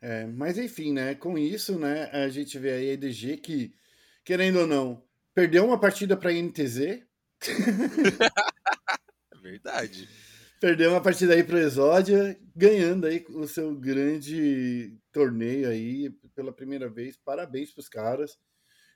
É, 0.00 0.26
mas 0.26 0.58
enfim, 0.58 0.92
né? 0.92 1.14
Com 1.14 1.36
isso, 1.36 1.78
né? 1.78 2.04
A 2.10 2.28
gente 2.28 2.58
vê 2.58 2.72
aí 2.72 2.90
a 2.90 2.92
EDG 2.94 3.36
que, 3.36 3.74
querendo 4.24 4.60
ou 4.60 4.66
não, 4.66 5.02
perdeu 5.34 5.64
uma 5.64 5.78
partida 5.78 6.16
para 6.16 6.30
a 6.30 6.34
NTZ. 6.34 7.04
Verdade. 9.42 10.08
Perdeu 10.60 10.90
uma 10.90 11.00
partida 11.00 11.34
aí 11.34 11.42
pro 11.42 11.58
Exódia, 11.58 12.38
ganhando 12.54 13.06
aí 13.06 13.24
o 13.30 13.48
seu 13.48 13.74
grande 13.74 14.96
torneio 15.10 15.68
aí 15.68 16.08
pela 16.36 16.52
primeira 16.52 16.88
vez. 16.88 17.16
Parabéns 17.16 17.72
pros 17.72 17.88
caras. 17.88 18.38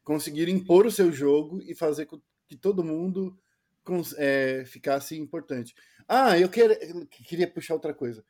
Conseguiram 0.04 0.52
impor 0.52 0.86
o 0.86 0.92
seu 0.92 1.10
jogo 1.10 1.60
e 1.62 1.74
fazer 1.74 2.06
com 2.06 2.20
que 2.48 2.56
todo 2.56 2.84
mundo 2.84 3.36
é, 4.16 4.64
ficasse 4.64 5.16
importante. 5.16 5.74
Ah, 6.06 6.38
eu, 6.38 6.48
quer, 6.48 6.78
eu 6.88 7.04
queria 7.08 7.50
puxar 7.50 7.74
outra 7.74 7.92
coisa. 7.92 8.24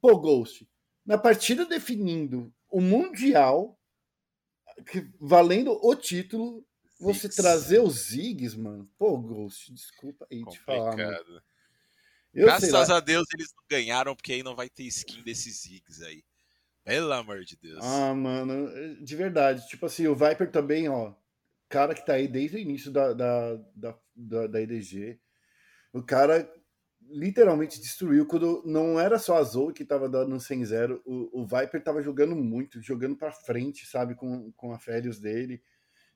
Pô, 0.00 0.18
Ghost, 0.18 0.68
na 1.06 1.16
partida 1.16 1.64
definindo 1.64 2.52
o 2.70 2.80
Mundial, 2.80 3.78
valendo 5.20 5.78
o 5.82 5.94
título, 5.94 6.66
você 6.98 7.28
trazer 7.28 7.80
os 7.80 8.08
Ziggs, 8.08 8.56
mano. 8.56 8.88
Pô, 8.98 9.18
Ghost, 9.18 9.72
desculpa 9.72 10.26
aí 10.30 10.40
Complicado. 10.40 10.52
te 10.52 10.64
falar. 10.64 10.96
Mano. 10.96 11.42
Eu 12.32 12.46
Graças 12.46 12.90
a 12.90 13.00
Deus 13.00 13.24
eles 13.34 13.52
não 13.56 13.64
ganharam, 13.68 14.16
porque 14.16 14.32
aí 14.32 14.42
não 14.42 14.56
vai 14.56 14.68
ter 14.68 14.84
skin 14.84 15.22
desses 15.22 15.62
Ziggs 15.62 16.02
aí. 16.04 16.24
Pelo 16.84 17.12
amor 17.12 17.44
de 17.44 17.56
Deus. 17.56 17.82
Ah, 17.82 18.14
mano, 18.14 18.68
de 19.02 19.16
verdade. 19.16 19.66
Tipo 19.68 19.86
assim, 19.86 20.06
o 20.06 20.14
Viper 20.14 20.50
também, 20.50 20.88
ó. 20.88 21.14
Cara 21.68 21.94
que 21.94 22.04
tá 22.04 22.14
aí 22.14 22.28
desde 22.28 22.56
o 22.56 22.60
início 22.60 22.90
da, 22.90 23.12
da, 23.14 23.54
da, 23.74 23.98
da, 24.14 24.46
da 24.46 24.60
EDG. 24.60 25.18
O 25.92 26.02
cara 26.02 26.48
literalmente 27.14 27.80
destruiu 27.80 28.26
quando 28.26 28.62
não 28.66 28.98
era 28.98 29.18
só 29.18 29.36
a 29.38 29.42
Zoe 29.42 29.72
que 29.72 29.84
tava 29.84 30.08
dando 30.08 30.36
100-0. 30.36 31.00
O, 31.04 31.42
o 31.42 31.46
Viper 31.46 31.82
tava 31.82 32.02
jogando 32.02 32.34
muito, 32.34 32.82
jogando 32.82 33.16
pra 33.16 33.30
frente, 33.30 33.86
sabe, 33.86 34.14
com, 34.14 34.52
com 34.52 34.72
a 34.72 34.78
Férios 34.78 35.18
dele. 35.18 35.62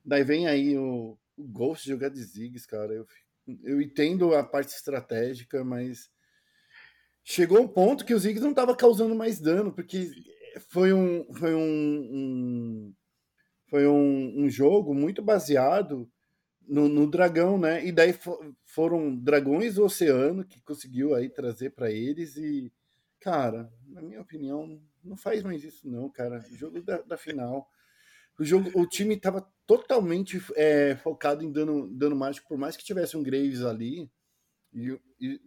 Daí 0.05 0.25
vem 0.25 0.47
aí 0.47 0.77
o, 0.77 1.17
o 1.37 1.45
Ghost 1.45 1.89
jogar 1.89 2.09
de 2.09 2.23
Ziggs, 2.23 2.67
cara. 2.67 2.93
Eu 2.93 3.07
eu 3.63 3.81
entendo 3.81 4.35
a 4.35 4.45
parte 4.45 4.75
estratégica, 4.75 5.65
mas 5.65 6.11
chegou 7.25 7.61
um 7.61 7.69
ponto 7.69 8.05
que 8.05 8.15
o 8.15 8.19
Ziggs 8.19 8.43
não 8.43 8.51
estava 8.51 8.77
causando 8.77 9.15
mais 9.15 9.41
dano, 9.41 9.73
porque 9.73 10.11
foi 10.69 10.93
um, 10.93 11.33
foi 11.33 11.55
um, 11.55 11.61
um 11.61 12.95
foi 13.69 13.87
um, 13.87 14.45
um, 14.45 14.51
jogo 14.51 14.95
muito 14.95 15.23
baseado 15.23 16.11
no, 16.69 16.89
no, 16.89 17.11
dragão, 17.11 17.59
né? 17.59 17.85
E 17.85 17.91
daí 17.91 18.15
foram 18.65 19.17
dragões 19.17 19.75
do 19.75 19.85
oceano 19.85 20.45
que 20.45 20.61
conseguiu 20.61 21.15
aí 21.15 21.29
trazer 21.29 21.71
para 21.71 21.91
eles 21.91 22.37
e, 22.37 22.73
cara, 23.21 23.73
na 23.87 24.03
minha 24.03 24.21
opinião, 24.21 24.81
não 25.03 25.17
faz 25.17 25.43
mais 25.43 25.65
isso 25.65 25.89
não, 25.89 26.09
cara. 26.11 26.45
O 26.51 26.55
jogo 26.55 26.83
da, 26.83 27.01
da 27.03 27.17
final 27.17 27.69
o 28.39 28.45
jogo, 28.45 28.71
o 28.81 28.87
time 28.87 29.17
estava 29.17 29.41
totalmente 29.67 30.41
é, 30.55 30.95
focado 30.97 31.43
em 31.43 31.51
dano, 31.51 31.89
dano 31.93 32.15
mágico, 32.15 32.47
por 32.49 32.57
mais 32.57 32.77
que 32.77 32.85
tivesse 32.85 33.17
um 33.17 33.23
Graves 33.23 33.63
ali. 33.63 34.09
E, 34.73 34.99
e, 35.21 35.41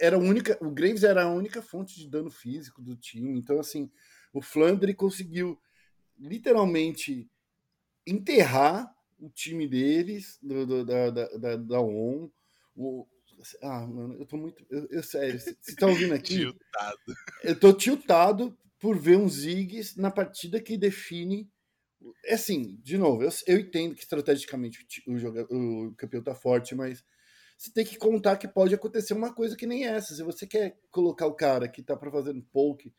era 0.00 0.16
a 0.16 0.18
única, 0.18 0.56
o 0.64 0.70
Graves 0.70 1.04
era 1.04 1.24
a 1.24 1.30
única 1.30 1.60
fonte 1.60 1.96
de 1.96 2.08
dano 2.08 2.30
físico 2.30 2.80
do 2.80 2.96
time. 2.96 3.38
Então, 3.38 3.60
assim, 3.60 3.90
o 4.32 4.40
Flandre 4.40 4.94
conseguiu 4.94 5.60
literalmente 6.18 7.30
enterrar 8.06 8.90
o 9.18 9.28
time 9.30 9.66
deles, 9.66 10.38
do, 10.42 10.66
do, 10.66 10.84
da, 10.84 11.10
da, 11.10 11.56
da, 11.56 11.80
ON. 11.80 12.28
O, 12.76 13.06
ah, 13.62 13.86
mano, 13.86 14.16
eu 14.18 14.26
tô 14.26 14.36
muito. 14.36 14.64
Eu, 14.70 14.86
eu 14.90 15.02
sério, 15.02 15.38
você 15.38 15.74
tá 15.76 15.86
ouvindo 15.86 16.14
aqui? 16.14 16.36
tiltado. 16.36 17.14
Eu 17.42 17.58
tô 17.58 17.72
tiltado 17.72 18.56
por 18.78 18.98
ver 18.98 19.16
um 19.16 19.28
Ziggs 19.28 20.00
na 20.00 20.10
partida 20.10 20.60
que 20.60 20.76
define 20.76 21.50
é 22.24 22.34
assim, 22.34 22.78
de 22.82 22.96
novo, 22.96 23.22
eu, 23.22 23.30
eu 23.46 23.58
entendo 23.58 23.94
que 23.94 24.02
estrategicamente 24.02 24.86
o, 25.06 25.18
jogador, 25.18 25.48
o 25.52 25.92
campeão 25.96 26.22
tá 26.22 26.34
forte, 26.34 26.74
mas 26.74 27.02
você 27.56 27.72
tem 27.72 27.84
que 27.84 27.96
contar 27.96 28.36
que 28.36 28.46
pode 28.46 28.74
acontecer 28.74 29.14
uma 29.14 29.34
coisa 29.34 29.56
que 29.56 29.66
nem 29.66 29.86
essa. 29.86 30.14
Se 30.14 30.22
você 30.22 30.46
quer 30.46 30.78
colocar 30.90 31.26
o 31.26 31.34
cara 31.34 31.68
que 31.68 31.82
tá 31.82 31.96
para 31.96 32.10
fazer 32.10 32.30
um 32.30 32.40
poke, 32.40 32.94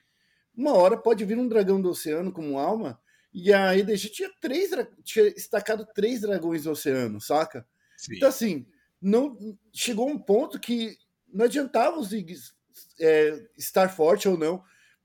uma 0.53 0.73
hora 0.73 0.97
pode 0.97 1.23
vir 1.23 1.37
um 1.37 1.47
dragão 1.47 1.81
do 1.81 1.89
oceano 1.89 2.31
como 2.31 2.59
alma, 2.59 2.99
e 3.33 3.53
a 3.53 3.77
EDG 3.77 4.09
tinha 4.09 4.31
três 4.41 4.71
tinha 5.03 5.27
estacado 5.27 5.85
três 5.93 6.21
dragões 6.21 6.63
do 6.63 6.71
oceano, 6.71 7.21
saca? 7.21 7.65
Sim. 7.97 8.15
Então, 8.15 8.29
assim, 8.29 8.67
não 9.01 9.37
chegou 9.73 10.09
um 10.09 10.17
ponto 10.17 10.59
que 10.59 10.97
não 11.31 11.45
adiantava 11.45 11.99
os 11.99 12.09
Ziggs 12.09 12.53
é, 12.99 13.47
estar 13.57 13.89
forte 13.89 14.27
ou 14.27 14.37
não 14.37 14.63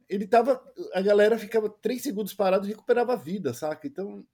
ele 0.09 0.27
tava. 0.27 0.63
A 0.93 1.01
galera 1.01 1.39
ficava 1.39 1.69
três 1.69 2.03
segundos 2.03 2.35
parado 2.35 2.67
e 2.67 2.71
recuperava 2.71 3.15
a 3.15 3.17
vida, 3.17 3.55
saca? 3.55 3.87
Então, 3.87 4.27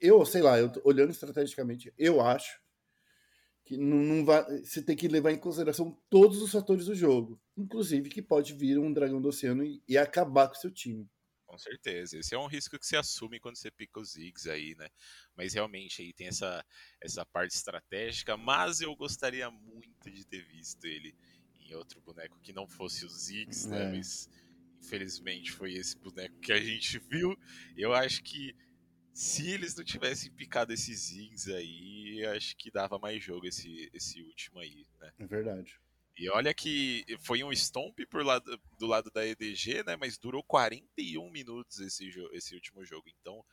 eu, 0.00 0.24
sei 0.24 0.42
lá, 0.42 0.58
eu 0.58 0.70
olhando 0.84 1.10
estrategicamente, 1.10 1.92
eu 1.98 2.20
acho 2.20 2.60
que 3.64 3.76
não, 3.76 3.98
não 3.98 4.24
vai. 4.24 4.44
Você 4.60 4.82
tem 4.82 4.96
que 4.96 5.08
levar 5.08 5.32
em 5.32 5.38
consideração 5.38 5.98
todos 6.10 6.42
os 6.42 6.52
fatores 6.52 6.86
do 6.86 6.94
jogo, 6.94 7.40
inclusive 7.56 8.08
que 8.08 8.22
pode 8.22 8.52
vir 8.54 8.78
um 8.78 8.92
dragão 8.92 9.20
do 9.20 9.28
oceano 9.28 9.64
e, 9.64 9.82
e 9.88 9.96
acabar 9.96 10.48
com 10.48 10.54
o 10.54 10.60
seu 10.60 10.70
time. 10.70 11.08
Com 11.54 11.58
certeza. 11.58 12.18
Esse 12.18 12.34
é 12.34 12.38
um 12.38 12.48
risco 12.48 12.76
que 12.76 12.84
você 12.84 12.96
assume 12.96 13.38
quando 13.38 13.56
você 13.56 13.70
pica 13.70 14.00
os 14.00 14.14
Ziggs 14.14 14.50
aí, 14.50 14.74
né? 14.74 14.88
Mas 15.36 15.54
realmente 15.54 16.02
aí 16.02 16.12
tem 16.12 16.26
essa, 16.26 16.64
essa 17.00 17.24
parte 17.24 17.54
estratégica, 17.54 18.36
mas 18.36 18.80
eu 18.80 18.94
gostaria 18.96 19.48
muito 19.52 20.10
de 20.10 20.26
ter 20.26 20.44
visto 20.46 20.84
ele 20.84 21.16
em 21.60 21.72
outro 21.76 22.00
boneco 22.00 22.40
que 22.40 22.52
não 22.52 22.66
fosse 22.66 23.06
os 23.06 23.26
Ziggs, 23.26 23.68
né? 23.68 23.76
é. 23.76 23.84
né? 23.84 23.96
Mas 23.98 24.28
infelizmente 24.82 25.52
foi 25.52 25.74
esse 25.74 25.96
boneco 25.96 26.40
que 26.40 26.52
a 26.52 26.60
gente 26.60 26.98
viu. 27.08 27.38
Eu 27.76 27.94
acho 27.94 28.24
que 28.24 28.52
se 29.12 29.48
eles 29.48 29.76
não 29.76 29.84
tivessem 29.84 30.32
picado 30.32 30.72
esses 30.72 31.06
Ziggs 31.06 31.54
aí, 31.54 32.26
acho 32.34 32.56
que 32.56 32.68
dava 32.68 32.98
mais 32.98 33.22
jogo 33.22 33.46
esse, 33.46 33.88
esse 33.94 34.20
último 34.22 34.58
aí, 34.58 34.84
né? 35.00 35.12
É 35.20 35.24
verdade. 35.24 35.80
E 36.16 36.28
olha 36.28 36.54
que 36.54 37.04
foi 37.20 37.42
um 37.42 37.52
stomp 37.52 37.98
por 38.08 38.24
lado, 38.24 38.60
do 38.78 38.86
lado 38.86 39.10
da 39.10 39.26
EDG, 39.26 39.82
né? 39.84 39.96
Mas 39.96 40.16
durou 40.16 40.42
41 40.42 41.28
minutos 41.30 41.80
esse, 41.80 42.08
esse 42.32 42.54
último 42.54 42.84
jogo. 42.84 43.08
Então, 43.20 43.44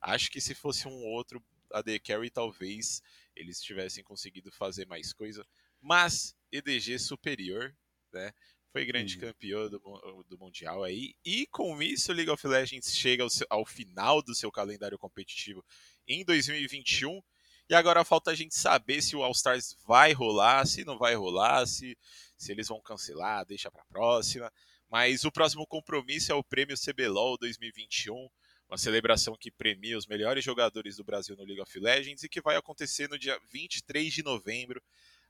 acho 0.00 0.30
que 0.30 0.40
se 0.40 0.54
fosse 0.54 0.86
um 0.86 1.04
outro 1.06 1.42
AD 1.72 1.98
Carry, 2.00 2.30
talvez 2.30 3.02
eles 3.34 3.60
tivessem 3.60 4.04
conseguido 4.04 4.52
fazer 4.52 4.86
mais 4.86 5.12
coisa. 5.12 5.44
Mas 5.80 6.36
EDG 6.52 6.98
superior, 7.00 7.74
né? 8.12 8.32
foi 8.74 8.84
grande 8.84 9.14
uhum. 9.14 9.20
campeão 9.20 9.70
do, 9.70 10.24
do 10.28 10.36
Mundial 10.36 10.82
aí. 10.82 11.14
E 11.24 11.46
com 11.46 11.80
isso, 11.80 12.12
League 12.12 12.28
of 12.28 12.44
Legends 12.44 12.92
chega 12.92 13.22
ao, 13.22 13.30
seu, 13.30 13.46
ao, 13.48 13.64
final 13.64 14.20
do 14.20 14.34
seu 14.34 14.50
calendário 14.50 14.98
competitivo 14.98 15.64
em 16.08 16.24
2021. 16.24 17.22
E 17.68 17.74
agora 17.74 18.04
falta 18.04 18.30
a 18.30 18.34
gente 18.34 18.54
saber 18.54 19.00
se 19.00 19.16
o 19.16 19.22
All 19.22 19.32
Stars 19.32 19.76
vai 19.86 20.12
rolar, 20.12 20.66
se 20.66 20.84
não 20.84 20.98
vai 20.98 21.14
rolar, 21.14 21.66
se, 21.66 21.96
se 22.36 22.52
eles 22.52 22.68
vão 22.68 22.80
cancelar, 22.80 23.46
deixa 23.46 23.70
para 23.70 23.84
próxima. 23.86 24.52
Mas 24.90 25.24
o 25.24 25.32
próximo 25.32 25.66
compromisso 25.66 26.30
é 26.30 26.34
o 26.34 26.44
Prêmio 26.44 26.76
CBLOL 26.76 27.38
2021, 27.38 28.28
uma 28.68 28.76
celebração 28.76 29.36
que 29.38 29.50
premia 29.50 29.96
os 29.96 30.06
melhores 30.06 30.44
jogadores 30.44 30.96
do 30.96 31.04
Brasil 31.04 31.36
no 31.36 31.44
League 31.44 31.60
of 31.60 31.80
Legends 31.80 32.22
e 32.22 32.28
que 32.28 32.40
vai 32.40 32.56
acontecer 32.56 33.08
no 33.08 33.18
dia 33.18 33.38
23 33.50 34.12
de 34.12 34.22
novembro, 34.22 34.82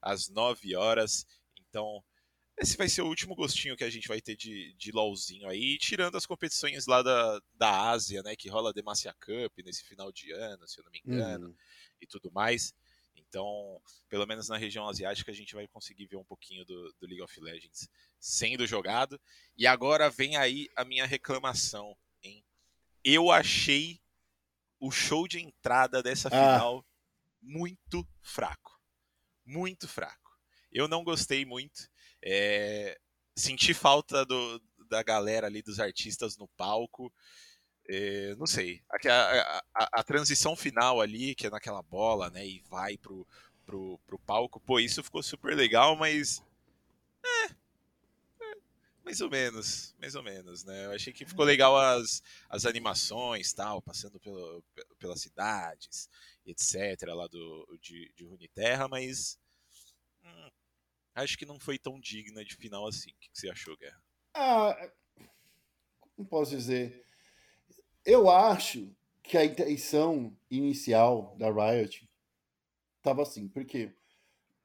às 0.02 0.28
9 0.28 0.74
horas. 0.74 1.24
Então, 1.56 2.02
esse 2.58 2.76
vai 2.76 2.88
ser 2.88 3.02
o 3.02 3.08
último 3.08 3.34
gostinho 3.34 3.76
que 3.76 3.82
a 3.82 3.90
gente 3.90 4.06
vai 4.06 4.20
ter 4.20 4.36
de, 4.36 4.72
de 4.74 4.92
LOLzinho 4.92 5.48
aí, 5.48 5.76
tirando 5.76 6.16
as 6.16 6.24
competições 6.24 6.86
lá 6.86 7.02
da, 7.02 7.40
da 7.54 7.90
Ásia, 7.90 8.22
né? 8.22 8.36
Que 8.36 8.48
rola 8.48 8.70
a 8.70 8.72
Demacia 8.72 9.12
Cup 9.14 9.58
nesse 9.64 9.82
final 9.84 10.12
de 10.12 10.30
ano, 10.30 10.66
se 10.68 10.78
eu 10.78 10.84
não 10.84 10.92
me 10.92 11.00
engano, 11.04 11.48
uhum. 11.48 11.56
E 12.04 12.06
tudo 12.06 12.30
mais. 12.30 12.72
Então, 13.16 13.80
pelo 14.08 14.26
menos 14.26 14.48
na 14.48 14.56
região 14.56 14.88
asiática, 14.88 15.32
a 15.32 15.34
gente 15.34 15.54
vai 15.54 15.66
conseguir 15.66 16.06
ver 16.06 16.16
um 16.16 16.24
pouquinho 16.24 16.64
do, 16.64 16.94
do 17.00 17.06
League 17.06 17.22
of 17.22 17.40
Legends 17.40 17.88
sendo 18.20 18.66
jogado. 18.66 19.20
E 19.56 19.66
agora 19.66 20.08
vem 20.08 20.36
aí 20.36 20.68
a 20.76 20.84
minha 20.84 21.04
reclamação, 21.04 21.96
hein? 22.22 22.44
Eu 23.02 23.32
achei 23.32 24.00
o 24.78 24.90
show 24.90 25.26
de 25.26 25.40
entrada 25.40 26.02
dessa 26.02 26.28
ah. 26.28 26.30
final 26.30 26.86
muito 27.42 28.06
fraco. 28.22 28.80
Muito 29.44 29.88
fraco. 29.88 30.38
Eu 30.72 30.88
não 30.88 31.04
gostei 31.04 31.44
muito. 31.44 31.88
É, 32.22 32.98
senti 33.36 33.74
falta 33.74 34.24
do, 34.24 34.62
da 34.88 35.02
galera 35.02 35.46
ali, 35.46 35.62
dos 35.62 35.80
artistas 35.80 36.36
no 36.36 36.48
palco. 36.56 37.12
É, 37.88 38.34
não 38.36 38.46
sei. 38.46 38.82
A, 38.90 39.62
a, 39.74 40.00
a, 40.00 40.02
transição 40.02 40.56
final 40.56 41.00
ali, 41.00 41.34
que 41.34 41.46
é 41.46 41.50
naquela 41.50 41.82
bola, 41.82 42.30
né? 42.30 42.46
E 42.46 42.60
vai 42.70 42.96
pro, 42.96 43.26
pro, 43.66 43.98
pro 44.06 44.18
palco. 44.18 44.60
Pô, 44.60 44.80
isso 44.80 45.02
ficou 45.02 45.22
super 45.22 45.54
legal, 45.54 45.94
mas. 45.94 46.42
É, 47.22 47.44
é, 47.46 48.56
mais 49.04 49.20
ou 49.20 49.28
menos, 49.28 49.94
mais 50.00 50.14
ou 50.14 50.22
menos, 50.22 50.64
né? 50.64 50.86
Eu 50.86 50.92
achei 50.92 51.12
que 51.12 51.26
ficou 51.26 51.44
legal 51.44 51.76
as, 51.76 52.22
as 52.48 52.64
animações, 52.64 53.52
tal, 53.52 53.82
passando 53.82 54.18
pelo, 54.18 54.64
pelas 54.98 55.20
cidades, 55.20 56.08
etc, 56.46 57.02
lá 57.08 57.26
do, 57.26 57.78
de, 57.80 58.10
de 58.14 58.24
Runeterra, 58.24 58.88
mas 58.88 59.38
hum, 60.24 60.50
acho 61.14 61.36
que 61.36 61.44
não 61.44 61.60
foi 61.60 61.78
tão 61.78 62.00
digna 62.00 62.42
de 62.42 62.56
final 62.56 62.86
assim. 62.86 63.10
O 63.10 63.18
que 63.18 63.28
você 63.32 63.50
achou, 63.50 63.76
Guerra? 63.76 64.02
Ah, 64.32 64.90
não 66.16 66.24
posso 66.24 66.56
dizer. 66.56 67.04
Eu 68.04 68.28
acho 68.30 68.94
que 69.22 69.38
a 69.38 69.44
intenção 69.44 70.36
inicial 70.50 71.34
da 71.38 71.50
Riot 71.50 72.08
tava 73.02 73.22
assim, 73.22 73.48
porque 73.48 73.94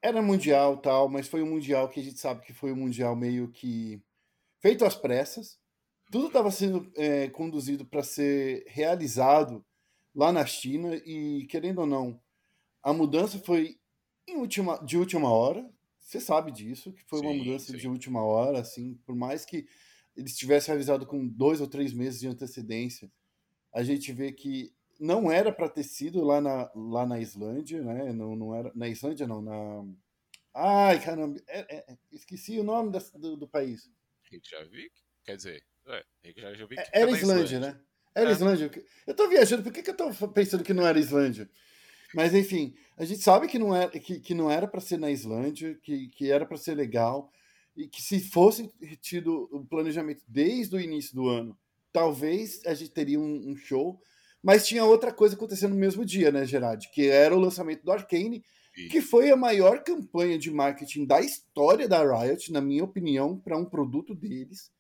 era 0.01 0.21
mundial 0.21 0.77
tal, 0.77 1.09
mas 1.09 1.27
foi 1.27 1.41
um 1.41 1.49
mundial 1.49 1.89
que 1.89 1.99
a 1.99 2.03
gente 2.03 2.19
sabe 2.19 2.45
que 2.45 2.53
foi 2.53 2.71
um 2.71 2.75
mundial 2.75 3.15
meio 3.15 3.49
que 3.49 4.01
feito 4.59 4.85
às 4.85 4.95
pressas. 4.95 5.59
Tudo 6.11 6.27
estava 6.27 6.51
sendo 6.51 6.91
é, 6.95 7.29
conduzido 7.29 7.85
para 7.85 8.03
ser 8.03 8.63
realizado 8.67 9.65
lá 10.13 10.31
na 10.31 10.45
China 10.45 10.95
e 11.05 11.45
querendo 11.47 11.79
ou 11.79 11.87
não, 11.87 12.19
a 12.81 12.91
mudança 12.91 13.39
foi 13.39 13.79
última, 14.35 14.77
de 14.83 14.97
última 14.97 15.31
hora. 15.31 15.69
Você 15.99 16.19
sabe 16.19 16.51
disso, 16.51 16.91
que 16.91 17.03
foi 17.05 17.19
sim, 17.19 17.25
uma 17.25 17.33
mudança 17.35 17.71
sim. 17.71 17.77
de 17.77 17.87
última 17.87 18.23
hora, 18.23 18.59
assim, 18.59 18.95
por 19.05 19.15
mais 19.15 19.45
que 19.45 19.67
eles 20.15 20.35
tivessem 20.35 20.73
avisado 20.73 21.05
com 21.05 21.27
dois 21.27 21.61
ou 21.61 21.67
três 21.67 21.93
meses 21.93 22.19
de 22.19 22.27
antecedência, 22.27 23.11
a 23.73 23.83
gente 23.83 24.11
vê 24.11 24.31
que 24.31 24.73
não 24.99 25.31
era 25.31 25.51
para 25.51 25.69
ter 25.69 25.83
sido 25.83 26.23
lá 26.23 26.41
na, 26.41 26.71
lá 26.75 27.05
na 27.05 27.19
Islândia, 27.19 27.81
né? 27.81 28.11
Não, 28.11 28.35
não 28.35 28.55
era 28.55 28.71
na 28.75 28.87
Islândia, 28.87 29.27
não, 29.27 29.41
na 29.41 29.85
Ai, 30.53 30.99
caramba, 31.01 31.39
é, 31.47 31.77
é, 31.77 31.97
esqueci 32.11 32.59
o 32.59 32.63
nome 32.63 32.91
da, 32.91 32.99
do, 33.15 33.37
do, 33.37 33.47
país. 33.47 33.89
Reykjavik? 34.29 34.91
Quer 35.23 35.37
dizer, 35.37 35.63
é, 35.87 36.03
Reykjavik 36.23 36.79
é, 36.79 36.89
era 36.91 37.11
Islândia, 37.11 37.43
Islândia, 37.43 37.59
né? 37.59 37.81
Era 38.15 38.29
é. 38.29 38.33
Islândia. 38.33 38.71
Eu 39.05 39.13
tô 39.13 39.29
viajando, 39.29 39.63
por 39.63 39.71
que, 39.71 39.83
que 39.83 39.91
eu 39.91 39.97
tô 39.97 40.27
pensando 40.29 40.63
que 40.63 40.73
não 40.73 40.85
era 40.85 40.99
Islândia? 40.99 41.49
Mas 42.13 42.33
enfim, 42.33 42.75
a 42.97 43.05
gente 43.05 43.21
sabe 43.21 43.47
que 43.47 43.59
não 43.59 43.75
era 43.75 43.89
que, 43.91 44.19
que 44.19 44.33
não 44.33 44.49
era 44.49 44.67
para 44.67 44.81
ser 44.81 44.97
na 44.97 45.11
Islândia, 45.11 45.75
que, 45.83 46.07
que 46.09 46.31
era 46.31 46.45
para 46.45 46.57
ser 46.57 46.73
legal 46.73 47.31
e 47.77 47.87
que 47.87 48.01
se 48.01 48.19
fosse 48.19 48.69
tido 48.99 49.47
o 49.51 49.63
planejamento 49.65 50.23
desde 50.27 50.75
o 50.75 50.81
início 50.81 51.13
do 51.15 51.29
ano, 51.29 51.57
talvez 51.91 52.61
a 52.65 52.73
gente 52.73 52.91
teria 52.91 53.19
um, 53.19 53.51
um 53.51 53.55
show. 53.55 53.99
Mas 54.41 54.65
tinha 54.65 54.85
outra 54.85 55.11
coisa 55.11 55.35
acontecendo 55.35 55.73
no 55.73 55.79
mesmo 55.79 56.05
dia, 56.05 56.31
né, 56.31 56.45
Gerard? 56.45 56.89
Que 56.93 57.07
era 57.07 57.35
o 57.35 57.39
lançamento 57.39 57.83
do 57.83 57.91
Arcane, 57.91 58.43
que 58.89 59.01
foi 59.01 59.29
a 59.29 59.35
maior 59.35 59.83
campanha 59.83 60.37
de 60.37 60.49
marketing 60.49 61.05
da 61.05 61.19
história 61.19 61.87
da 61.87 62.01
Riot, 62.01 62.51
na 62.51 62.61
minha 62.61 62.83
opinião, 62.83 63.37
para 63.37 63.57
um 63.57 63.65
produto 63.65 64.15
deles. 64.15 64.71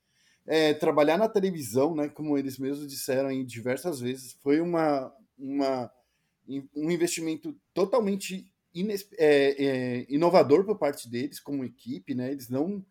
É, 0.47 0.73
trabalhar 0.73 1.17
na 1.17 1.27
televisão, 1.27 1.93
né, 1.93 2.07
como 2.07 2.37
eles 2.37 2.57
mesmos 2.57 2.87
disseram 2.87 3.29
em 3.29 3.45
diversas 3.45 3.99
vezes, 3.99 4.37
foi 4.41 4.61
uma, 4.61 5.13
uma 5.37 5.91
um 6.75 6.89
investimento 6.89 7.55
totalmente 7.73 8.51
é, 9.17 9.65
é, 9.65 10.05
inovador 10.09 10.65
por 10.65 10.77
parte 10.77 11.09
deles 11.09 11.39
como 11.39 11.63
equipe, 11.63 12.15
né? 12.15 12.31
Eles 12.31 12.49
não 12.49 12.83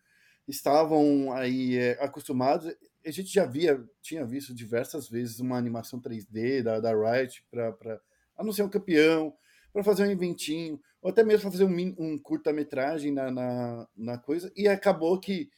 estavam 0.47 1.33
aí 1.33 1.77
é, 1.77 1.93
acostumados. 2.01 2.73
A 3.07 3.11
gente 3.11 3.33
já 3.33 3.47
via, 3.47 3.83
tinha 4.03 4.25
visto 4.25 4.55
diversas 4.55 5.09
vezes 5.09 5.41
uma 5.41 5.57
animação 5.57 6.01
3D 6.01 6.63
da, 6.63 6.81
da 6.81 6.91
Riot 6.93 7.45
para 7.51 8.01
anunciar 8.37 8.67
um 8.67 8.71
campeão, 8.71 9.35
para 9.73 9.85
fazer 9.85 10.05
um 10.05 10.11
inventinho, 10.11 10.81
ou 11.01 11.11
até 11.11 11.23
mesmo 11.23 11.43
para 11.43 11.53
fazer 11.53 11.65
um, 11.65 11.95
um 11.99 12.19
curta-metragem 12.19 13.13
na, 13.13 13.31
na, 13.31 13.89
na 13.97 14.19
coisa. 14.19 14.53
E 14.57 14.69
acabou 14.69 15.19
que 15.19 15.49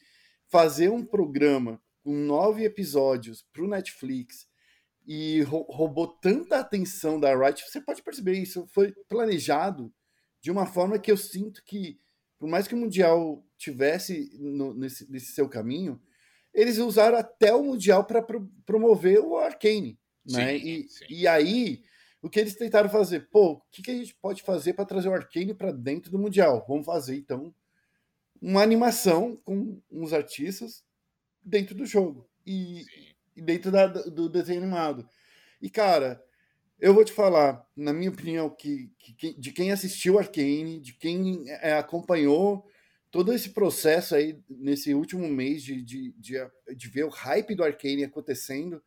fazer 0.49 0.91
um 0.91 1.05
programa 1.05 1.81
com 2.03 2.15
nove 2.15 2.65
episódios 2.65 3.47
para 3.53 3.63
o 3.63 3.69
Netflix 3.69 4.49
e 5.07 5.43
roubou 5.43 6.07
tanta 6.07 6.59
atenção 6.59 7.19
da 7.19 7.35
Riot. 7.35 7.63
Você 7.69 7.81
pode 7.81 8.03
perceber 8.03 8.35
isso, 8.35 8.67
foi 8.69 8.93
planejado 9.09 9.93
de 10.41 10.51
uma 10.51 10.67
forma 10.67 10.99
que 10.99 11.11
eu 11.11 11.17
sinto 11.17 11.63
que, 11.65 11.99
por 12.39 12.49
mais 12.49 12.67
que 12.67 12.75
o 12.75 12.79
Mundial 12.79 13.45
tivesse 13.57 14.31
no, 14.39 14.75
nesse, 14.75 15.11
nesse 15.11 15.33
seu 15.33 15.49
caminho, 15.49 16.01
eles 16.53 16.79
usaram 16.79 17.19
até 17.19 17.55
o 17.55 17.63
Mundial 17.63 18.05
para 18.05 18.23
pro, 18.23 18.51
promover 18.67 19.21
o 19.21 19.37
Arcane. 19.37 19.99
Né? 20.25 20.59
Sim, 20.59 20.67
e, 20.67 20.89
sim. 20.89 21.05
e 21.09 21.27
aí, 21.27 21.83
o 22.21 22.29
que 22.29 22.41
eles 22.41 22.55
tentaram 22.55 22.89
fazer? 22.89 23.29
Pô, 23.31 23.53
o 23.53 23.63
que, 23.71 23.83
que 23.83 23.91
a 23.91 23.95
gente 23.95 24.15
pode 24.15 24.43
fazer 24.43 24.75
para 24.75 24.85
trazer 24.85 25.09
o 25.09 25.15
Arcane 25.15 25.55
para 25.55 25.73
dentro 25.73 26.11
do 26.11 26.19
Mundial? 26.19 26.65
Vamos 26.69 26.87
fazer, 26.87 27.17
então, 27.17 27.55
uma 28.41 28.63
animação 28.63 29.37
com 29.45 29.81
uns 29.91 30.13
artistas 30.13 30.85
dentro 31.43 31.75
do 31.75 31.87
jogo. 31.87 32.29
E, 32.47 32.85
dentro 33.37 33.71
da, 33.71 33.87
do 33.87 34.29
desenho 34.29 34.63
animado. 34.63 35.09
E, 35.61 35.71
cara, 35.71 36.23
eu 36.79 36.95
vou 36.95 37.05
te 37.05 37.13
falar, 37.13 37.65
na 37.77 37.93
minha 37.93 38.11
opinião, 38.11 38.49
que, 38.51 38.91
que 38.99 39.35
de 39.39 39.53
quem 39.53 39.71
assistiu 39.71 40.19
Arcane, 40.19 40.81
de 40.81 40.95
quem 40.95 41.45
é, 41.47 41.75
acompanhou 41.75 42.67
todo 43.11 43.33
esse 43.33 43.51
processo 43.51 44.15
aí 44.15 44.39
nesse 44.49 44.95
último 44.95 45.29
mês 45.29 45.63
de, 45.63 45.83
de, 45.83 46.13
de, 46.13 46.39
de 46.77 46.89
ver 46.89 47.05
o 47.05 47.11
hype 47.11 47.55
do 47.55 47.65
Arcane 47.65 48.05
acontecendo, 48.05 48.83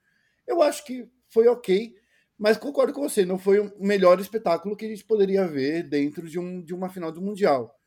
eu 0.47 0.61
acho 0.61 0.85
que 0.85 1.07
foi 1.27 1.47
ok, 1.47 1.95
mas 2.37 2.57
concordo 2.57 2.93
com 2.93 3.01
você, 3.01 3.25
não 3.25 3.37
foi 3.37 3.59
o 3.59 3.71
melhor 3.79 4.19
espetáculo 4.19 4.75
que 4.75 4.85
a 4.85 4.89
gente 4.89 5.03
poderia 5.03 5.47
ver 5.47 5.83
dentro 5.83 6.27
de, 6.27 6.39
um, 6.39 6.61
de 6.61 6.73
uma 6.73 6.89
final 6.89 7.11
do 7.11 7.21
Mundial. 7.21 7.77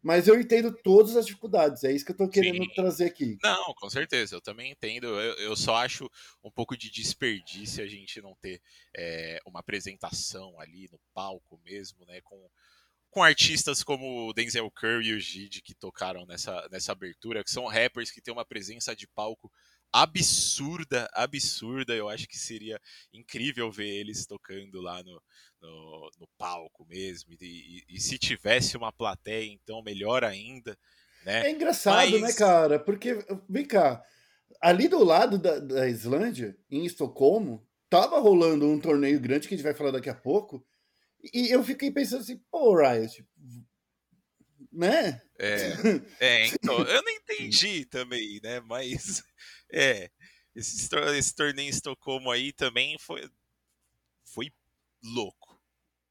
Mas 0.00 0.28
eu 0.28 0.40
entendo 0.40 0.72
todas 0.72 1.16
as 1.16 1.26
dificuldades, 1.26 1.82
é 1.82 1.92
isso 1.92 2.04
que 2.04 2.12
eu 2.12 2.14
estou 2.14 2.28
querendo 2.28 2.62
Sim. 2.62 2.70
trazer 2.74 3.06
aqui. 3.06 3.36
Não, 3.42 3.74
com 3.74 3.90
certeza, 3.90 4.36
eu 4.36 4.40
também 4.40 4.70
entendo. 4.70 5.06
Eu, 5.06 5.34
eu, 5.34 5.56
só 5.56 5.74
acho 5.74 6.08
um 6.42 6.50
pouco 6.50 6.76
de 6.76 6.88
desperdício 6.88 7.82
a 7.82 7.86
gente 7.86 8.22
não 8.22 8.36
ter 8.36 8.62
é, 8.96 9.40
uma 9.44 9.58
apresentação 9.58 10.58
ali 10.60 10.88
no 10.92 11.00
palco 11.12 11.60
mesmo, 11.64 12.04
né? 12.06 12.20
Com, 12.22 12.48
com 13.10 13.22
artistas 13.22 13.82
como 13.82 14.28
o 14.28 14.32
Denzel 14.32 14.70
Curry 14.70 15.08
e 15.08 15.14
o 15.14 15.20
Gide 15.20 15.62
que 15.62 15.74
tocaram 15.74 16.26
nessa, 16.26 16.68
nessa 16.70 16.92
abertura, 16.92 17.42
que 17.42 17.50
são 17.50 17.66
rappers 17.66 18.10
que 18.10 18.20
têm 18.20 18.32
uma 18.32 18.44
presença 18.44 18.94
de 18.94 19.06
palco 19.08 19.50
absurda, 19.92 21.08
absurda. 21.12 21.94
Eu 21.94 22.08
acho 22.08 22.28
que 22.28 22.38
seria 22.38 22.80
incrível 23.12 23.70
ver 23.70 23.88
eles 23.88 24.26
tocando 24.26 24.80
lá 24.80 25.02
no, 25.02 25.22
no, 25.60 26.10
no 26.20 26.28
palco 26.36 26.86
mesmo. 26.86 27.32
E, 27.32 27.36
e, 27.40 27.96
e, 27.96 28.00
se 28.00 28.18
tivesse 28.18 28.76
uma 28.76 28.92
plateia, 28.92 29.50
então 29.50 29.82
melhor 29.82 30.24
ainda. 30.24 30.76
Né? 31.24 31.48
É 31.48 31.50
engraçado, 31.50 32.10
né, 32.10 32.18
Mas... 32.18 32.34
né, 32.34 32.38
cara? 32.38 32.78
Porque, 32.78 33.18
vem 33.48 33.64
cá, 33.64 34.02
ali 34.60 34.88
do 34.88 35.02
lado 35.02 35.38
da, 35.38 35.58
da 35.58 35.88
Islândia, 35.88 36.56
em 36.70 36.84
Estocolmo, 36.84 37.66
tava 37.88 38.18
rolando 38.20 38.66
um 38.66 38.78
torneio 38.78 39.20
grande 39.20 39.48
que 39.48 39.54
a 39.54 39.56
gente 39.56 39.64
vai 39.64 39.74
falar 39.74 39.92
daqui 39.92 40.10
a 40.10 40.14
pouco. 40.14 40.64
E 41.32 41.50
eu 41.50 41.62
fiquei 41.62 41.90
pensando 41.90 42.20
assim, 42.20 42.38
pô, 42.50 42.76
Riot, 42.76 43.26
né? 44.72 45.20
É, 45.38 45.72
é 46.20 46.46
então, 46.46 46.78
eu 46.78 47.02
não 47.02 47.12
entendi 47.12 47.84
também, 47.86 48.40
né? 48.42 48.60
Mas, 48.60 49.22
é, 49.72 50.10
esse, 50.54 50.88
esse 51.16 51.34
torneio 51.34 51.66
em 51.66 51.70
Estocolmo 51.70 52.30
aí 52.30 52.52
também 52.52 52.96
foi, 52.98 53.28
foi 54.24 54.52
louco 55.02 55.60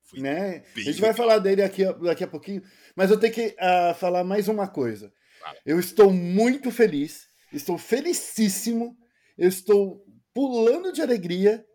Foi 0.03 0.19
né? 0.19 0.63
A 0.75 0.79
gente 0.79 1.01
vai 1.01 1.13
falar 1.13 1.39
dele 1.39 1.61
aqui, 1.61 1.83
daqui 2.03 2.23
a 2.23 2.27
pouquinho, 2.27 2.63
mas 2.95 3.11
eu 3.11 3.19
tenho 3.19 3.33
que 3.33 3.55
ah, 3.59 3.93
falar 3.93 4.23
mais 4.23 4.47
uma 4.47 4.67
coisa. 4.67 5.13
Fala. 5.39 5.57
Eu 5.65 5.79
estou 5.79 6.11
muito 6.11 6.71
feliz, 6.71 7.27
estou 7.51 7.77
felicíssimo, 7.77 8.97
eu 9.37 9.49
estou 9.49 10.03
pulando 10.33 10.91
de 10.91 11.01
alegria 11.01 11.65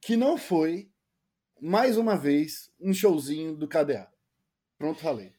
que 0.00 0.16
não 0.16 0.36
foi, 0.36 0.91
mais 1.62 1.96
uma 1.96 2.16
vez, 2.16 2.68
um 2.80 2.92
showzinho 2.92 3.54
do 3.56 3.68
KDA. 3.68 4.12
Pronto, 4.76 5.00
falei. 5.00 5.32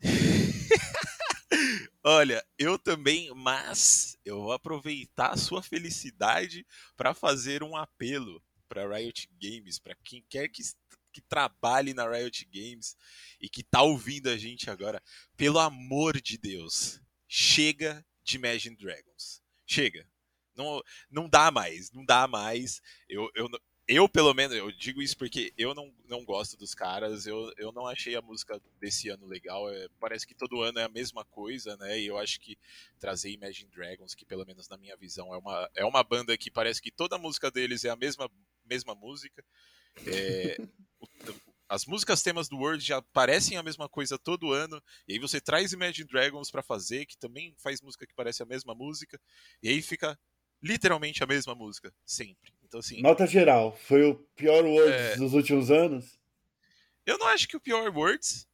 Olha, 2.04 2.46
eu 2.56 2.78
também, 2.78 3.34
mas 3.34 4.16
eu 4.24 4.40
vou 4.40 4.52
aproveitar 4.52 5.32
a 5.32 5.36
sua 5.36 5.60
felicidade 5.60 6.64
para 6.96 7.12
fazer 7.12 7.64
um 7.64 7.74
apelo 7.74 8.40
para 8.68 8.86
Riot 8.96 9.28
Games, 9.32 9.80
para 9.80 9.96
quem 10.04 10.24
quer 10.28 10.48
que, 10.48 10.62
que 11.12 11.20
trabalhe 11.22 11.92
na 11.92 12.08
Riot 12.08 12.44
Games 12.44 12.96
e 13.40 13.48
que 13.48 13.64
tá 13.64 13.82
ouvindo 13.82 14.30
a 14.30 14.36
gente 14.36 14.70
agora. 14.70 15.02
Pelo 15.36 15.58
amor 15.58 16.20
de 16.20 16.38
Deus, 16.38 17.00
chega 17.26 18.06
de 18.22 18.36
Imagine 18.36 18.76
Dragons. 18.76 19.42
Chega. 19.66 20.08
Não, 20.54 20.82
não 21.10 21.28
dá 21.28 21.50
mais, 21.50 21.90
não 21.90 22.04
dá 22.04 22.28
mais. 22.28 22.80
Eu, 23.08 23.28
eu, 23.34 23.48
eu, 23.88 24.06
pelo 24.06 24.34
menos, 24.34 24.54
eu 24.54 24.70
digo 24.70 25.00
isso 25.00 25.16
porque 25.16 25.50
eu 25.56 25.74
não, 25.74 25.90
não 26.06 26.22
gosto 26.22 26.58
dos 26.58 26.74
caras, 26.74 27.26
eu, 27.26 27.50
eu 27.56 27.72
não 27.72 27.86
achei 27.86 28.14
a 28.14 28.20
música 28.20 28.60
desse 28.78 29.08
ano 29.08 29.26
legal. 29.26 29.70
É, 29.70 29.88
parece 29.98 30.26
que 30.26 30.34
todo 30.34 30.60
ano 30.60 30.78
é 30.78 30.84
a 30.84 30.90
mesma 30.90 31.24
coisa, 31.24 31.74
né? 31.78 31.98
E 31.98 32.06
eu 32.06 32.18
acho 32.18 32.38
que 32.38 32.58
trazer 33.00 33.30
Imagine 33.30 33.70
Dragons, 33.70 34.14
que 34.14 34.26
pelo 34.26 34.44
menos 34.44 34.68
na 34.68 34.76
minha 34.76 34.94
visão 34.94 35.34
é 35.34 35.38
uma, 35.38 35.70
é 35.74 35.84
uma 35.86 36.04
banda 36.04 36.36
que 36.36 36.50
parece 36.50 36.82
que 36.82 36.90
toda 36.90 37.16
a 37.16 37.18
música 37.18 37.50
deles 37.50 37.82
é 37.82 37.88
a 37.88 37.96
mesma, 37.96 38.30
mesma 38.62 38.94
música. 38.94 39.42
É, 40.06 40.58
as 41.66 41.86
músicas 41.86 42.22
temas 42.22 42.46
do 42.46 42.58
World 42.58 42.84
já 42.84 43.00
parecem 43.00 43.56
a 43.56 43.62
mesma 43.62 43.88
coisa 43.88 44.18
todo 44.18 44.52
ano, 44.52 44.82
e 45.06 45.14
aí 45.14 45.18
você 45.18 45.40
traz 45.40 45.72
Imagine 45.72 46.06
Dragons 46.06 46.50
pra 46.50 46.62
fazer, 46.62 47.06
que 47.06 47.16
também 47.16 47.54
faz 47.56 47.80
música 47.80 48.06
que 48.06 48.14
parece 48.14 48.42
a 48.42 48.46
mesma 48.46 48.74
música, 48.74 49.18
e 49.62 49.68
aí 49.70 49.80
fica 49.80 50.18
literalmente 50.62 51.24
a 51.24 51.26
mesma 51.26 51.54
música, 51.54 51.92
sempre. 52.04 52.52
Então, 52.68 52.80
assim, 52.80 53.00
Nota 53.00 53.26
geral, 53.26 53.74
foi 53.76 54.04
o 54.04 54.14
pior 54.36 54.64
Words 54.64 54.94
É. 55.14 55.16
dos 55.16 55.32
últimos 55.32 55.70
anos? 55.70 56.18
eu 57.06 57.16
não 57.18 57.26
acho 57.28 57.48
que 57.48 57.56
o 57.56 57.60
pior 57.60 57.90
Words. 57.96 58.46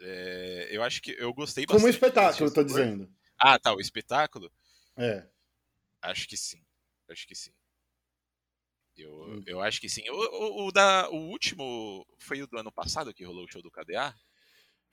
é, 0.00 0.68
eu 0.70 0.82
acho 0.82 1.02
que 1.02 1.10
eu 1.18 1.34
gostei 1.34 1.66
Como 1.66 1.80
bastante. 1.80 1.94
espetáculo, 1.94 2.48
eu 2.48 2.54
tô 2.54 2.62
dizendo. 2.62 3.10
Ah, 3.38 3.58
tá, 3.58 3.74
o 3.74 3.80
espetáculo? 3.80 4.50
É. 4.96 5.26
Acho 6.02 6.28
que 6.28 6.36
sim. 6.36 6.62
Acho 7.08 7.26
que 7.26 7.34
sim. 7.34 7.50
Eu, 8.96 9.12
Hum. 9.22 9.42
eu 9.46 9.60
acho 9.60 9.80
que 9.80 9.88
sim. 9.88 10.02
O, 10.10 10.14
o, 10.14 10.66
o 10.68 10.72
da, 10.72 11.08
o 11.10 11.16
último 11.30 12.06
foi 12.18 12.42
o 12.42 12.46
do 12.46 12.58
ano 12.58 12.70
passado 12.70 13.12
que 13.14 13.24
rolou 13.24 13.44
o 13.44 13.50
show 13.50 13.62
do 13.62 13.70
KDA? 13.70 14.14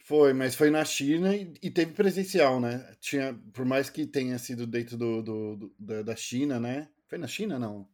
Foi, 0.03 0.33
mas 0.33 0.55
foi 0.55 0.69
na 0.69 0.83
China 0.85 1.35
e, 1.35 1.53
e 1.61 1.69
teve 1.69 1.93
presencial, 1.93 2.59
né? 2.61 2.95
Tinha, 3.01 3.33
por 3.53 3.65
mais 3.65 3.89
que 3.89 4.07
tenha 4.07 4.39
sido 4.39 4.65
dentro 4.65 4.97
do, 4.97 5.21
do- 5.21 5.55
do- 5.57 5.75
da, 5.77 6.01
da 6.01 6.15
China, 6.15 6.59
né? 6.59 6.89
Foi 7.07 7.17
na 7.17 7.27
China, 7.27 7.59
não? 7.59 7.87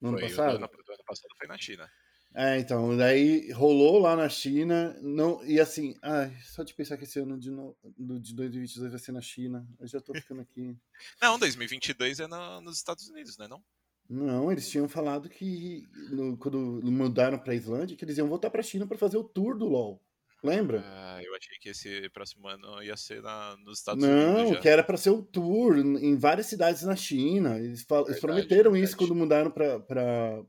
No 0.00 0.08
ano 0.10 0.18
Foi, 0.18 0.26
o 0.26 0.30
do 0.30 0.36
passado? 0.36 0.56
ano, 0.56 0.68
do 0.68 0.92
ano 0.92 1.04
passado 1.06 1.28
foi 1.38 1.48
na 1.48 1.58
China. 1.58 1.90
É, 2.34 2.58
então, 2.58 2.94
daí 2.96 3.50
rolou 3.52 3.98
lá 3.98 4.14
na 4.14 4.28
China, 4.28 4.94
não, 5.00 5.42
e 5.46 5.58
assim, 5.58 5.94
ai, 6.02 6.36
só 6.44 6.62
de 6.62 6.74
pensar 6.74 6.98
que 6.98 7.04
esse 7.04 7.18
ano 7.18 7.38
de, 7.38 7.50
no, 7.50 7.74
de 8.20 8.34
2022 8.34 8.90
vai 8.90 9.00
ser 9.00 9.12
na 9.12 9.20
China, 9.22 9.66
eu 9.80 9.86
já 9.88 9.98
tô 9.98 10.12
ficando 10.12 10.42
aqui. 10.42 10.76
Não, 11.22 11.38
2022 11.38 12.20
é 12.20 12.26
na- 12.26 12.60
nos 12.60 12.76
Estados 12.76 13.08
Unidos, 13.08 13.38
né? 13.38 13.48
Não? 13.48 13.64
Não, 14.10 14.52
eles 14.52 14.68
tinham 14.68 14.86
falado 14.88 15.28
que 15.28 15.86
no- 16.10 16.36
quando 16.36 16.58
mudaram 16.84 17.38
pra 17.38 17.54
Islândia, 17.54 17.96
que 17.96 18.04
eles 18.04 18.18
iam 18.18 18.28
voltar 18.28 18.50
pra 18.50 18.62
China 18.62 18.86
pra 18.86 18.98
fazer 18.98 19.16
o 19.16 19.24
tour 19.24 19.56
do 19.56 19.64
LoL. 19.66 19.98
Lembra? 20.42 20.82
Ah, 20.84 21.20
eu 21.22 21.34
achei 21.34 21.58
que 21.58 21.70
esse 21.70 22.08
próximo 22.10 22.46
ano 22.46 22.80
ia 22.82 22.96
ser 22.96 23.20
na, 23.22 23.56
nos 23.64 23.78
Estados 23.78 24.04
Unidos. 24.04 24.52
Não, 24.52 24.60
que 24.60 24.68
era 24.68 24.84
pra 24.84 24.96
ser 24.96 25.10
o 25.10 25.22
tour 25.22 25.76
em 25.78 26.16
várias 26.16 26.46
cidades 26.46 26.82
na 26.82 26.94
China. 26.94 27.58
Eles, 27.58 27.82
fal- 27.82 28.06
eles 28.06 28.20
Verdade, 28.20 28.46
prometeram 28.46 28.76
isso 28.76 28.92
verdade. 28.92 28.96
quando 28.96 29.14
mudaram 29.18 29.50
pra, 29.50 29.80
pra, 29.80 30.42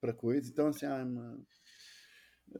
pra 0.00 0.12
coisa. 0.12 0.50
Então, 0.50 0.66
assim, 0.68 0.86
ai, 0.86 1.04
mano. 1.04 1.46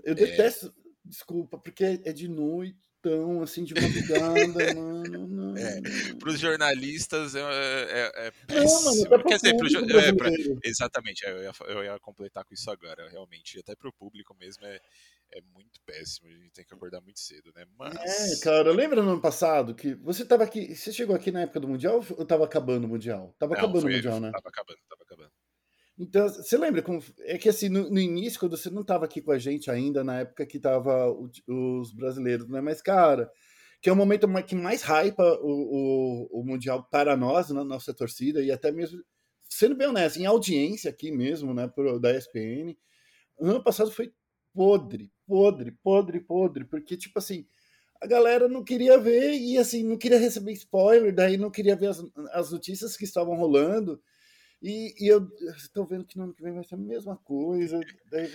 É. 0.05 0.11
Eu 0.11 0.15
detesto, 0.15 0.73
desculpa, 1.05 1.59
porque 1.59 1.83
é 1.85 2.01
é 2.05 2.13
de 2.13 2.29
noite, 2.29 2.79
tão 3.03 3.43
assim, 3.43 3.65
de 3.65 3.75
madrugada, 3.75 4.75
mano. 4.77 5.27
Não, 5.27 5.57
É, 5.57 5.81
não. 5.81 6.19
Para 6.19 6.29
os 6.31 6.39
jornalistas 6.39 7.35
é, 7.35 7.41
é, 7.41 8.13
é 8.29 8.33
Não, 8.55 8.63
mano, 8.63 9.07
péssimo. 9.07 9.07
até 9.07 9.09
pro 9.19 9.25
Quer 9.25 9.37
dizer, 9.37 9.57
pro 9.57 9.99
é, 9.99 10.13
pra- 10.13 10.31
exatamente, 10.63 11.27
é, 11.27 11.33
eu 11.33 11.43
ia, 11.43 11.53
eu 11.67 11.85
ia 11.85 11.99
completar 11.99 12.45
com 12.45 12.55
isso 12.55 12.71
agora, 12.71 13.09
realmente. 13.11 13.59
Até 13.59 13.75
pro 13.75 13.93
público 13.93 14.37
mesmo 14.39 14.65
é, 14.67 14.79
é 15.33 15.41
muito 15.55 15.81
péssimo. 15.85 16.29
A 16.29 16.33
gente 16.33 16.53
tem 16.53 16.65
que 16.65 16.75
acordar 16.75 17.01
muito 17.01 17.21
cedo, 17.21 17.53
né? 17.55 17.63
É, 17.63 17.67
Mas. 17.79 18.41
cara, 18.41 18.73
lembra 18.73 19.03
no 19.03 19.11
ano 19.13 19.21
passado 19.21 19.75
que 19.75 19.95
você 19.97 20.25
tava 20.25 20.45
aqui, 20.45 20.75
você 20.75 20.93
chegou 20.93 21.15
aqui 21.15 21.31
na 21.31 21.43
época 21.43 21.61
do 21.61 21.69
Mundial 21.69 22.05
ou 22.17 22.25
tava 22.25 22.45
acabando 22.45 22.85
o 22.85 22.89
Mundial? 22.89 23.35
Tava 23.39 23.55
Não, 23.55 23.61
acabando 23.61 23.83
foi- 23.83 23.91
o 23.93 23.95
Mundial, 23.95 24.21
né? 24.21 24.31
Tava 24.33 24.49
acabando, 24.49 24.79
tava 24.89 25.03
acabando. 25.03 25.31
Então, 25.99 26.29
você 26.29 26.57
lembra 26.57 26.83
como. 26.83 27.03
É 27.21 27.37
que 27.37 27.49
assim, 27.49 27.69
no, 27.69 27.91
no 27.91 27.99
início, 28.01 28.41
quando 28.41 28.57
você 28.57 28.71
não 28.71 28.83
estava 28.83 29.05
aqui 29.05 29.21
com 29.21 29.33
a 29.33 29.39
gente 29.39 29.71
ainda, 29.71 30.03
na 30.03 30.21
época 30.21 30.47
que 30.47 30.59
tava 30.59 31.11
o- 31.11 31.31
os 31.47 31.93
brasileiros, 31.93 32.49
né? 32.49 32.61
Mas, 32.61 32.81
cara, 32.81 33.31
que 33.83 33.89
é 33.89 33.93
o 33.93 33.97
momento 33.97 34.27
que 34.47 34.55
mais 34.55 34.83
hypa 34.83 35.23
o, 35.43 36.29
o, 36.33 36.41
o 36.41 36.45
Mundial 36.45 36.85
para 36.91 37.17
nós, 37.17 37.51
na 37.51 37.65
nossa 37.65 37.93
torcida, 37.95 38.43
e 38.43 38.51
até 38.51 38.73
mesmo, 38.73 39.03
sendo 39.49 39.75
bem 39.77 39.89
honesto, 39.89 40.19
em 40.19 40.27
audiência 40.27 40.91
aqui 40.91 41.11
mesmo, 41.11 41.53
né, 41.53 41.69
pro, 41.69 41.99
da 41.99 42.13
ESPN, 42.13 42.77
o 43.39 43.47
ano 43.47 43.63
passado 43.63 43.91
foi 43.91 44.13
podre, 44.55 45.11
podre, 45.27 45.71
podre, 45.73 46.21
podre, 46.21 46.65
porque, 46.65 46.97
tipo 46.97 47.19
assim, 47.19 47.47
a 48.01 48.07
galera 48.07 48.49
não 48.49 48.65
queria 48.65 48.99
ver 48.99 49.35
e, 49.35 49.59
assim, 49.59 49.83
não 49.85 49.97
queria 49.99 50.19
receber 50.19 50.53
spoiler, 50.53 51.15
daí 51.15 51.37
não 51.37 51.51
queria 51.51 51.77
ver 51.77 51.89
as, 51.89 52.03
as 52.33 52.51
notícias 52.51 52.97
que 52.97 53.05
estavam 53.05 53.37
rolando. 53.37 54.01
E, 54.63 54.95
e 55.03 55.09
eu 55.09 55.27
estou 55.57 55.87
vendo 55.87 56.05
que 56.05 56.19
no 56.19 56.25
ano 56.25 56.35
que 56.35 56.43
vem 56.43 56.53
vai 56.53 56.63
ser 56.65 56.75
a 56.75 56.79
mesma 56.79 57.17
coisa. 57.17 57.81
daí- 58.11 58.31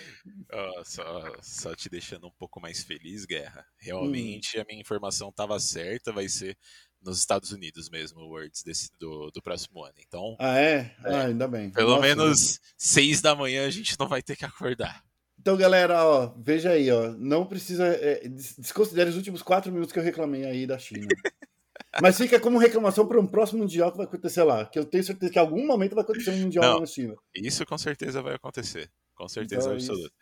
Ó, 0.52 0.84
só, 0.84 1.32
só 1.44 1.76
te 1.76 1.88
deixando 1.88 2.26
um 2.26 2.32
pouco 2.32 2.60
mais 2.60 2.84
feliz, 2.84 3.26
Guerra. 3.26 3.64
Realmente 3.78 4.60
a 4.60 4.66
minha 4.68 4.82
informação 4.82 5.32
tava 5.32 5.60
certa, 5.60 6.12
vai 6.12 6.28
ser 6.28 6.58
nos 7.00 7.20
Estados 7.20 7.52
Unidos 7.52 7.92
mesmo, 7.92 8.22
o 8.22 8.30
Words 8.30 8.64
desse, 8.64 8.90
do, 8.98 9.30
do 9.30 9.40
próximo 9.40 9.84
ano. 9.84 9.94
Então, 10.00 10.36
Ah, 10.40 10.58
é? 10.58 10.96
É. 11.04 11.14
Ah, 11.14 11.26
ainda 11.28 11.48
bem. 11.48 11.70
pelo 11.70 11.90
Nossa, 11.92 12.02
menos 12.02 12.60
seis 12.76 13.22
da 13.22 13.36
manhã 13.36 13.68
a 13.68 13.70
gente 13.70 13.96
não 14.00 14.08
vai 14.08 14.24
ter 14.24 14.36
que 14.36 14.46
acordar. 14.46 15.04
Então, 15.46 15.56
galera, 15.56 16.04
ó, 16.04 16.34
veja 16.44 16.72
aí, 16.72 16.90
ó. 16.92 17.12
Não 17.20 17.46
precisa. 17.46 17.86
é, 17.86 18.28
des- 18.28 18.56
desconsidere 18.58 19.12
os 19.12 19.16
últimos 19.16 19.44
quatro 19.44 19.72
minutos 19.72 19.94
que 19.94 20.00
eu 20.00 20.04
reclamei 20.04 20.44
aí 20.44 20.66
da 20.66 20.80
China. 20.80 21.06
Mas 22.02 22.18
fica 22.18 22.40
como 22.40 22.58
reclamação 22.58 23.08
para 23.08 23.20
um 23.22 23.28
próximo 23.28 23.60
Mundial 23.60 23.92
que 23.92 23.98
vai 23.98 24.08
acontecer 24.08 24.42
lá. 24.42 24.66
Que 24.66 24.80
eu 24.80 24.86
tenho 24.86 25.04
certeza 25.04 25.32
que 25.32 25.38
em 25.38 25.42
algum 25.42 25.64
momento 25.68 25.94
vai 25.94 26.04
acontecer 26.04 26.32
um 26.32 26.38
Mundial 26.40 26.64
Não. 26.66 26.80
na 26.80 26.88
China. 26.88 27.14
Isso 27.36 27.64
com 27.64 27.78
certeza 27.78 28.24
vai 28.24 28.34
acontecer. 28.34 28.90
Com 29.14 29.28
certeza 29.30 29.62
Então 29.62 29.74
é 29.74 29.78
isso. 29.78 29.92
absoluta. 29.92 30.14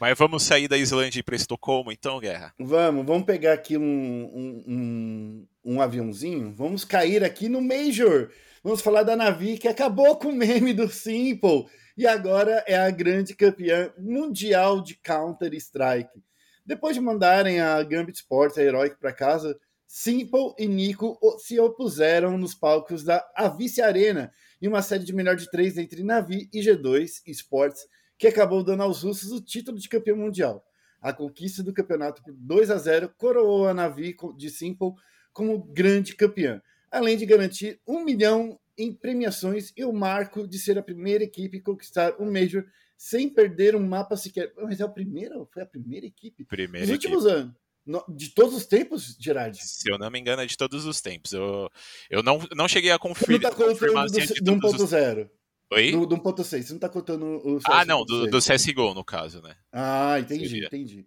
Mas 0.00 0.18
vamos 0.18 0.42
sair 0.42 0.66
da 0.66 0.76
Islândia 0.76 1.18
e 1.18 1.20
ir 1.20 1.22
pra 1.22 1.36
Estocolmo, 1.36 1.92
então, 1.92 2.18
Guerra? 2.18 2.52
Vamos, 2.58 3.06
vamos 3.06 3.24
pegar 3.24 3.52
aqui 3.52 3.78
um, 3.78 3.82
um, 3.84 4.64
um, 4.66 5.74
um 5.76 5.80
aviãozinho. 5.80 6.52
Vamos 6.56 6.84
cair 6.84 7.22
aqui 7.22 7.48
no 7.48 7.62
Major. 7.62 8.30
Vamos 8.64 8.80
falar 8.80 9.04
da 9.04 9.14
Navi 9.14 9.58
que 9.58 9.68
acabou 9.68 10.16
com 10.16 10.28
o 10.30 10.34
meme 10.34 10.72
do 10.74 10.88
Simple 10.88 11.66
e 11.96 12.06
agora 12.06 12.64
é 12.66 12.76
a 12.76 12.90
grande 12.90 13.34
campeã 13.34 13.92
mundial 13.98 14.82
de 14.82 14.94
Counter-Strike. 14.96 16.22
Depois 16.64 16.94
de 16.94 17.00
mandarem 17.00 17.60
a 17.60 17.82
Gambit 17.82 18.18
Sports, 18.18 18.56
a 18.56 18.62
Heroic, 18.62 18.96
para 18.98 19.12
casa, 19.12 19.58
Simple 19.86 20.54
e 20.58 20.66
Nico 20.66 21.18
se 21.38 21.60
opuseram 21.60 22.38
nos 22.38 22.54
palcos 22.54 23.04
da 23.04 23.22
Avice 23.36 23.82
Arena 23.82 24.32
em 24.60 24.66
uma 24.66 24.80
série 24.80 25.04
de 25.04 25.12
melhor 25.12 25.36
de 25.36 25.50
três 25.50 25.76
entre 25.76 26.02
Navi 26.02 26.48
e 26.50 26.60
G2 26.60 27.20
Sports, 27.26 27.86
que 28.16 28.26
acabou 28.26 28.64
dando 28.64 28.82
aos 28.84 29.02
russos 29.02 29.32
o 29.32 29.44
título 29.44 29.78
de 29.78 29.88
campeão 29.88 30.16
mundial. 30.16 30.64
A 30.98 31.12
conquista 31.12 31.62
do 31.62 31.74
campeonato 31.74 32.22
por 32.22 32.32
2 32.32 32.70
a 32.70 32.78
0 32.78 33.12
coroou 33.18 33.68
a 33.68 33.74
Navi 33.74 34.16
de 34.38 34.48
Simple 34.48 34.92
como 35.32 35.62
grande 35.62 36.14
campeã, 36.14 36.62
além 36.90 37.16
de 37.16 37.26
garantir 37.26 37.80
um 37.86 38.02
milhão 38.04 38.58
em 38.76 38.92
premiações 38.92 39.72
e 39.76 39.84
o 39.84 39.92
marco 39.92 40.46
de 40.46 40.58
ser 40.58 40.78
a 40.78 40.82
primeira 40.82 41.24
equipe 41.24 41.58
a 41.58 41.62
conquistar 41.62 42.14
o 42.18 42.24
Major 42.24 42.64
sem 42.96 43.28
perder 43.28 43.74
um 43.74 43.86
mapa 43.86 44.16
sequer. 44.16 44.52
Mas 44.56 44.80
é 44.80 44.84
o 44.84 44.90
primeiro? 44.92 45.48
Foi 45.52 45.62
a 45.62 45.66
primeira 45.66 46.06
equipe? 46.06 46.44
Primeiro 46.44 46.86
Nos 46.86 46.94
últimos 46.94 47.26
anos. 47.26 47.54
No- 47.84 48.04
de 48.08 48.28
todos 48.30 48.54
os 48.54 48.64
tempos, 48.64 49.16
Gerard? 49.18 49.58
Se 49.60 49.90
eu 49.90 49.98
não 49.98 50.08
me 50.08 50.20
engano, 50.20 50.40
é 50.42 50.46
de 50.46 50.56
todos 50.56 50.86
os 50.86 51.00
tempos. 51.00 51.32
Eu, 51.32 51.68
eu 52.08 52.22
não, 52.22 52.38
não 52.54 52.68
cheguei 52.68 52.90
a 52.90 52.94
não 52.94 52.98
tá 52.98 53.50
confirmar 53.50 54.06
contando 54.06 54.14
se 54.14 54.20
é 54.20 54.26
do, 54.26 54.34
de 54.34 54.40
do 54.40 54.60
todos 54.60 54.80
os... 54.82 54.90
1.0, 54.92 55.30
Oi? 55.72 55.90
do, 55.90 56.06
do 56.06 56.16
1.6. 56.16 56.62
Você 56.62 56.72
não 56.72 56.78
tá 56.78 56.88
contando 56.88 57.24
o 57.44 57.58
Ah, 57.64 57.84
não, 57.84 58.04
do, 58.04 58.26
1.6. 58.26 58.30
do 58.30 58.38
CSGO, 58.38 58.94
no 58.94 59.04
caso, 59.04 59.42
né? 59.42 59.56
Ah, 59.72 60.20
entendi, 60.20 60.64
entendi. 60.64 61.06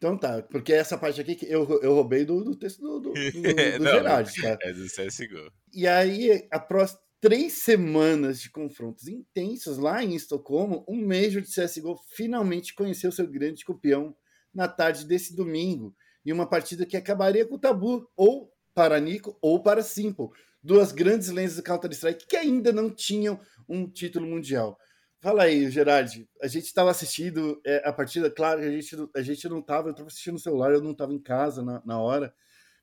Então 0.00 0.16
tá, 0.16 0.40
porque 0.40 0.72
essa 0.72 0.96
parte 0.96 1.20
aqui 1.20 1.34
que 1.34 1.44
eu, 1.44 1.78
eu 1.82 1.94
roubei 1.94 2.24
do, 2.24 2.42
do 2.42 2.56
texto 2.56 2.80
do, 2.80 3.00
do, 3.00 3.12
do, 3.12 3.12
do 3.76 3.84
Não, 3.84 3.92
Gerard, 3.92 4.32
tá? 4.40 4.56
É 4.62 4.72
do 4.72 4.86
CSGO. 4.86 5.52
E 5.74 5.86
aí, 5.86 6.48
após 6.50 6.96
três 7.20 7.52
semanas 7.52 8.40
de 8.40 8.48
confrontos 8.48 9.08
intensos 9.08 9.76
lá 9.76 10.02
em 10.02 10.14
Estocolmo, 10.14 10.86
um 10.88 11.06
Major 11.06 11.42
de 11.42 11.50
CSGO 11.50 12.00
finalmente 12.14 12.74
conheceu 12.74 13.12
seu 13.12 13.26
grande 13.28 13.62
campeão 13.62 14.16
na 14.54 14.66
tarde 14.66 15.06
desse 15.06 15.36
domingo, 15.36 15.94
em 16.24 16.32
uma 16.32 16.48
partida 16.48 16.86
que 16.86 16.96
acabaria 16.96 17.46
com 17.46 17.56
o 17.56 17.60
tabu, 17.60 18.08
ou 18.16 18.50
para 18.74 18.98
Nico 18.98 19.36
ou 19.42 19.62
para 19.62 19.82
Simple, 19.82 20.28
duas 20.62 20.92
grandes 20.92 21.28
lentes 21.28 21.56
do 21.56 21.62
Counter-Strike 21.62 22.26
que 22.26 22.38
ainda 22.38 22.72
não 22.72 22.88
tinham 22.88 23.38
um 23.68 23.86
título 23.86 24.26
mundial. 24.26 24.78
Fala 25.20 25.42
aí, 25.42 25.70
Gerard. 25.70 26.26
A 26.42 26.46
gente 26.46 26.64
estava 26.64 26.90
assistindo 26.90 27.60
é, 27.64 27.86
a 27.86 27.92
partida, 27.92 28.30
claro, 28.30 28.60
a 28.62 28.70
gente, 28.70 28.96
a 29.14 29.20
gente 29.20 29.48
não 29.50 29.58
estava, 29.58 29.88
eu 29.88 29.90
estava 29.90 30.08
assistindo 30.08 30.34
no 30.34 30.38
celular, 30.38 30.72
eu 30.72 30.80
não 30.80 30.92
estava 30.92 31.12
em 31.12 31.20
casa 31.20 31.62
na, 31.62 31.82
na 31.84 31.98
hora. 31.98 32.34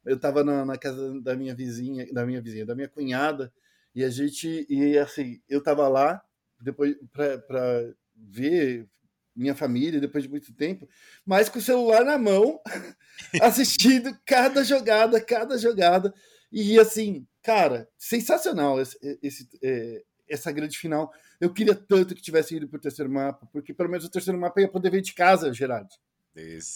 Eu 0.06 0.18
estava 0.18 0.44
na, 0.44 0.64
na, 0.64 0.78
casa 0.78 1.20
da 1.20 1.36
minha 1.36 1.56
vizinha, 1.56 2.06
da 2.14 2.26
minha 2.28 2.40
vizinha, 2.40 2.66
da 2.66 2.76
minha 2.76 2.88
cunhada, 2.88 3.52
e 3.94 4.04
a 4.04 4.10
gente, 4.10 4.68
e 4.70 4.98
assim, 5.00 5.42
eu 5.50 5.60
estava 5.60 5.88
lá 5.88 6.22
depois 6.62 6.96
para 7.12 7.94
ver 8.16 8.88
minha 9.36 9.56
família 9.56 10.00
depois 10.00 10.24
de 10.24 10.30
muito 10.30 10.54
tempo, 10.54 10.88
mas 11.26 11.50
com 11.50 11.58
o 11.58 11.62
celular 11.62 12.06
na 12.06 12.20
mão, 12.20 12.62
assistindo 13.42 14.16
cada 14.26 14.64
jogada, 14.64 15.20
cada 15.20 15.58
jogada. 15.58 16.14
E 16.52 16.80
assim, 16.80 17.28
cara, 17.42 17.90
sensacional 17.98 18.80
esse, 18.80 18.98
esse 19.24 19.50
é, 19.64 20.04
essa 20.30 20.52
grande 20.52 20.78
final. 20.78 21.12
Eu 21.40 21.54
queria 21.54 21.76
tanto 21.76 22.16
que 22.16 22.22
tivesse 22.22 22.56
ido 22.56 22.68
para 22.68 22.78
o 22.78 22.82
terceiro 22.82 23.12
mapa, 23.12 23.48
porque 23.52 23.74
pelo 23.74 23.90
menos 23.90 24.06
o 24.06 24.10
terceiro 24.10 24.40
mapa 24.40 24.62
ia 24.62 24.70
poder 24.70 24.90
ver 24.90 25.02
de 25.02 25.14
casa, 25.14 25.54
Gerard. 25.54 25.90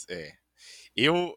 É. 0.10 0.34
Eu, 0.96 1.36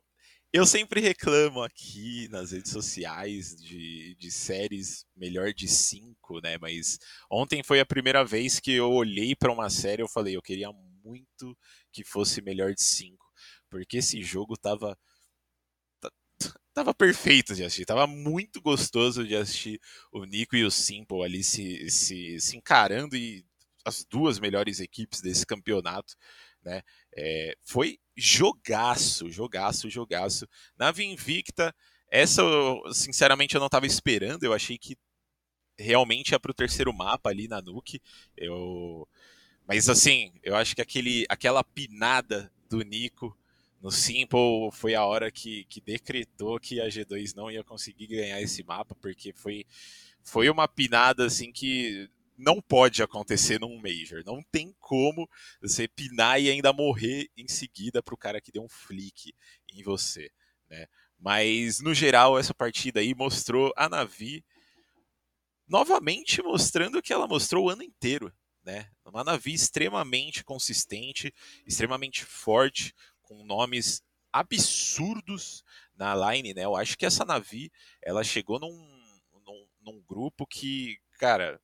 eu 0.53 0.66
sempre 0.66 1.01
reclamo 1.01 1.62
aqui 1.62 2.29
nas 2.29 2.53
redes 2.53 2.70
sociais 2.70 3.57
de, 3.57 4.14
de 4.18 4.31
séries 4.31 5.07
melhor 5.16 5.53
de 5.53 5.66
cinco, 5.66 6.41
né? 6.43 6.59
Mas 6.59 6.99
ontem 7.31 7.62
foi 7.62 7.81
a 7.81 7.87
primeira 7.87 8.25
vez 8.25 8.61
que 8.61 8.72
eu 8.72 8.91
olhei 8.91 9.35
para 9.35 9.53
uma 9.53 9.70
série 9.70 10.03
e 10.03 10.05
eu 10.05 10.09
falei, 10.09 10.37
eu 10.37 10.43
queria 10.43 10.70
muito 11.05 11.57
que 11.93 12.03
fosse 12.03 12.41
melhor 12.41 12.72
de 12.72 12.83
5, 12.83 13.16
porque 13.68 13.99
esse 13.99 14.22
jogo 14.22 14.57
tava 14.57 14.99
tava 16.75 16.93
perfeito 16.93 17.55
de 17.55 17.64
assistir, 17.64 17.87
tava 17.87 18.07
muito 18.07 18.61
gostoso 18.61 19.27
de 19.27 19.37
assistir 19.37 19.81
o 20.12 20.25
Nico 20.25 20.57
e 20.57 20.64
o 20.64 20.70
Simple 20.70 21.22
ali 21.22 21.43
se, 21.45 21.89
se, 21.89 22.41
se 22.41 22.57
encarando 22.57 23.16
e 23.16 23.45
as 23.85 24.05
duas 24.05 24.41
melhores 24.41 24.81
equipes 24.81 25.20
desse 25.20 25.47
campeonato, 25.47 26.16
né? 26.62 26.83
É, 27.16 27.57
foi 27.62 27.99
jogaço, 28.16 29.31
jogaço, 29.31 29.89
jogaço. 29.89 30.49
Na 30.77 30.91
Invicta, 30.99 31.75
essa, 32.11 32.43
sinceramente, 32.93 33.55
eu 33.55 33.61
não 33.61 33.68
tava 33.68 33.87
esperando. 33.87 34.45
Eu 34.45 34.53
achei 34.53 34.79
que 34.79 34.97
realmente 35.79 36.31
ia 36.31 36.41
pro 36.41 36.55
terceiro 36.55 36.93
mapa 36.93 37.31
ali 37.31 37.47
na 37.47 37.61
Nuke. 37.61 38.01
Eu 38.37 39.07
mas 39.66 39.89
assim, 39.89 40.33
eu 40.43 40.55
acho 40.55 40.75
que 40.75 40.83
aquele, 40.83 41.25
aquela 41.29 41.64
pinada 41.64 42.53
do 42.68 42.83
Nico 42.83 43.37
no 43.81 43.91
Simple 43.91 44.70
foi 44.72 44.95
a 44.95 45.05
hora 45.05 45.31
que, 45.31 45.64
que 45.64 45.81
decretou 45.81 46.59
que 46.59 46.81
a 46.81 46.89
G2 46.89 47.35
não 47.35 47.51
ia 47.51 47.62
conseguir 47.62 48.07
ganhar 48.07 48.41
esse 48.41 48.62
mapa, 48.62 48.95
porque 48.95 49.33
foi, 49.33 49.66
foi 50.22 50.49
uma 50.49 50.66
pinada 50.66 51.27
assim 51.27 51.53
que 51.53 52.09
não 52.37 52.61
pode 52.61 53.03
acontecer 53.03 53.61
num 53.61 53.81
Major. 53.81 54.22
Não 54.25 54.43
tem 54.43 54.75
como 54.81 55.29
você 55.61 55.87
pinar 55.87 56.41
e 56.41 56.51
ainda 56.51 56.72
morrer 56.72 57.29
em 57.37 57.49
seguida 57.49 58.03
pro 58.03 58.16
cara 58.16 58.41
que 58.41 58.53
deu 58.53 58.62
um 58.62 58.68
flick 58.68 59.35
em 59.72 59.83
você, 59.83 60.31
né? 60.68 60.87
Mas 61.18 61.81
no 61.81 61.95
geral 61.95 62.39
essa 62.39 62.53
partida 62.53 63.01
aí 63.01 63.14
mostrou 63.14 63.72
a 63.77 63.89
Navi 63.89 64.45
novamente 65.66 66.43
mostrando 66.43 66.99
o 66.99 67.03
que 67.03 67.12
ela 67.12 67.27
mostrou 67.27 67.66
o 67.66 67.70
ano 67.70 67.83
inteiro, 67.83 68.33
né? 68.64 68.91
Uma 69.05 69.25
Navi 69.25 69.55
extremamente 69.55 70.45
consistente, 70.45 71.33
extremamente 71.66 72.25
forte, 72.25 72.95
com 73.35 73.45
nomes 73.45 74.03
absurdos 74.32 75.64
na 75.97 76.14
line, 76.32 76.55
né? 76.55 76.64
Eu 76.64 76.76
acho 76.76 76.97
que 76.97 77.07
essa 77.07 77.24
Navi, 77.24 77.70
ela 78.03 78.24
chegou 78.24 78.59
num, 78.59 78.72
num, 79.45 79.66
num 79.80 80.03
grupo 80.03 80.47
que, 80.47 80.99
cara, 81.18 81.61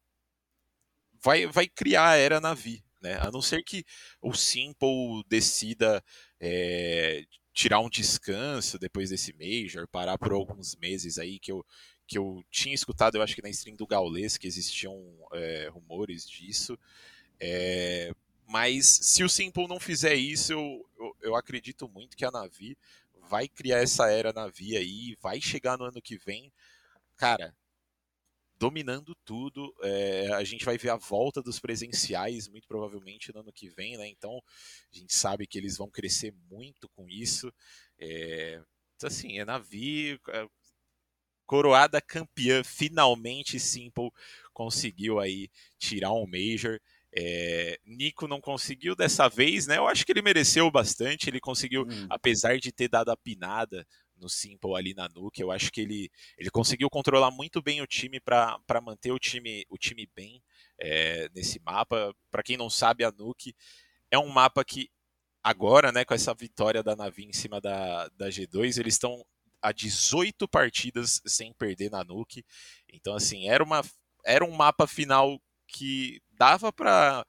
vai, 1.22 1.46
vai 1.46 1.68
criar 1.68 2.10
a 2.10 2.16
era 2.16 2.40
Navi, 2.40 2.84
né? 3.00 3.18
A 3.20 3.30
não 3.30 3.42
ser 3.42 3.62
que 3.62 3.84
o 4.20 4.32
Simple 4.34 5.24
decida 5.28 6.02
é, 6.38 7.24
tirar 7.52 7.80
um 7.80 7.90
descanso 7.90 8.78
depois 8.78 9.10
desse 9.10 9.32
Major, 9.32 9.88
parar 9.88 10.18
por 10.18 10.32
alguns 10.32 10.76
meses 10.76 11.18
aí, 11.18 11.38
que 11.38 11.50
eu, 11.50 11.64
que 12.06 12.18
eu 12.18 12.42
tinha 12.50 12.74
escutado, 12.74 13.16
eu 13.16 13.22
acho 13.22 13.34
que 13.34 13.42
na 13.42 13.50
stream 13.50 13.76
do 13.76 13.86
Gaules, 13.86 14.36
que 14.36 14.46
existiam 14.46 14.96
é, 15.32 15.68
rumores 15.72 16.28
disso. 16.28 16.78
É, 17.40 18.12
mas 18.50 18.86
se 18.86 19.22
o 19.22 19.28
Simple 19.28 19.68
não 19.68 19.78
fizer 19.78 20.14
isso, 20.14 20.52
eu, 20.52 20.90
eu, 20.98 21.16
eu, 21.22 21.36
acredito 21.36 21.88
muito 21.88 22.16
que 22.16 22.24
a 22.24 22.32
Navi 22.32 22.76
vai 23.28 23.46
criar 23.46 23.78
essa 23.78 24.10
era 24.10 24.32
Navi 24.32 24.76
aí, 24.76 25.16
vai 25.20 25.40
chegar 25.40 25.78
no 25.78 25.84
ano 25.84 26.02
que 26.02 26.18
vem, 26.18 26.52
cara, 27.16 27.54
dominando 28.58 29.14
tudo. 29.24 29.72
É, 29.82 30.32
a 30.32 30.42
gente 30.42 30.64
vai 30.64 30.76
ver 30.76 30.90
a 30.90 30.96
volta 30.96 31.40
dos 31.40 31.60
presenciais, 31.60 32.48
muito 32.48 32.66
provavelmente 32.66 33.32
no 33.32 33.38
ano 33.38 33.52
que 33.52 33.68
vem, 33.68 33.96
né? 33.96 34.08
Então 34.08 34.42
a 34.92 34.98
gente 34.98 35.14
sabe 35.14 35.46
que 35.46 35.56
eles 35.56 35.76
vão 35.76 35.88
crescer 35.88 36.34
muito 36.50 36.88
com 36.88 37.08
isso. 37.08 37.54
É, 38.00 38.60
então, 38.96 39.06
assim, 39.06 39.38
é 39.38 39.44
Navi, 39.44 40.20
é, 40.28 40.48
coroada 41.46 42.00
campeã, 42.00 42.64
finalmente 42.64 43.60
Simple 43.60 44.10
conseguiu 44.52 45.20
aí 45.20 45.48
tirar 45.78 46.12
um 46.12 46.26
Major. 46.26 46.80
É, 47.12 47.78
Nico 47.84 48.28
não 48.28 48.40
conseguiu 48.40 48.94
dessa 48.94 49.28
vez, 49.28 49.66
né? 49.66 49.78
Eu 49.78 49.88
acho 49.88 50.06
que 50.06 50.12
ele 50.12 50.22
mereceu 50.22 50.70
bastante. 50.70 51.28
Ele 51.28 51.40
conseguiu, 51.40 51.82
hum. 51.82 52.06
apesar 52.08 52.58
de 52.58 52.72
ter 52.72 52.88
dado 52.88 53.10
a 53.10 53.16
pinada 53.16 53.86
no 54.16 54.28
Simple 54.28 54.76
ali 54.76 54.94
na 54.94 55.08
Nuke, 55.08 55.40
eu 55.40 55.50
acho 55.50 55.72
que 55.72 55.80
ele, 55.80 56.10
ele 56.36 56.50
conseguiu 56.50 56.90
controlar 56.90 57.30
muito 57.30 57.62
bem 57.62 57.80
o 57.80 57.86
time 57.86 58.20
para 58.20 58.80
manter 58.82 59.10
o 59.10 59.18
time, 59.18 59.64
o 59.68 59.78
time 59.78 60.06
bem 60.14 60.42
é, 60.78 61.28
nesse 61.34 61.58
mapa. 61.60 62.14
Para 62.30 62.42
quem 62.42 62.56
não 62.56 62.68
sabe, 62.68 63.02
a 63.02 63.10
Nuke 63.10 63.54
é 64.10 64.18
um 64.18 64.28
mapa 64.28 64.62
que 64.64 64.90
agora, 65.42 65.90
né, 65.90 66.04
com 66.04 66.14
essa 66.14 66.34
vitória 66.34 66.82
da 66.82 66.94
Navi 66.94 67.24
em 67.24 67.32
cima 67.32 67.60
da, 67.60 68.08
da 68.08 68.28
G2, 68.28 68.78
eles 68.78 68.94
estão 68.94 69.24
a 69.62 69.72
18 69.72 70.46
partidas 70.48 71.20
sem 71.26 71.52
perder 71.52 71.90
na 71.90 72.04
Nuke. 72.04 72.44
Então, 72.88 73.14
assim, 73.14 73.48
era, 73.48 73.64
uma, 73.64 73.82
era 74.24 74.44
um 74.44 74.52
mapa 74.52 74.86
final 74.86 75.40
que 75.70 76.22
dava 76.32 76.72
para 76.72 77.24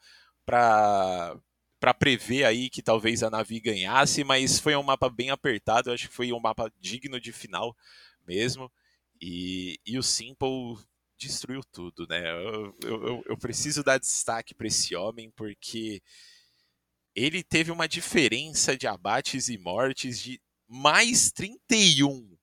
para 0.46 1.94
prever 1.98 2.44
aí 2.44 2.70
que 2.70 2.82
talvez 2.82 3.24
a 3.24 3.30
Navi 3.30 3.60
ganhasse, 3.60 4.24
mas 4.24 4.60
foi 4.60 4.76
um 4.76 4.84
mapa 4.84 5.10
bem 5.10 5.32
apertado, 5.32 5.89
eu 5.89 5.94
acho 5.94 6.10
que 6.10 6.14
foi 6.14 6.32
um 6.32 6.39
mapa 6.39 6.72
digno 6.80 7.20
de 7.20 7.32
final 7.32 7.76
mesmo. 8.28 8.72
E, 9.20 9.80
e 9.86 9.98
o 9.98 10.04
Simple 10.04 10.78
destruiu 11.18 11.64
tudo, 11.72 12.06
né? 12.08 12.22
Eu, 12.32 12.76
eu, 12.84 13.24
eu 13.28 13.38
preciso 13.38 13.84
dar 13.84 14.00
destaque 14.00 14.54
para 14.54 14.68
esse 14.68 14.96
homem 14.96 15.32
porque 15.32 16.02
ele 17.16 17.44
teve 17.44 17.72
uma 17.72 17.88
diferença 17.88 18.76
de 18.76 18.88
abates 18.88 19.50
e 19.50 19.58
mortes 19.58 20.20
de 20.20 20.42
mais 20.68 21.32
31. 21.32 22.38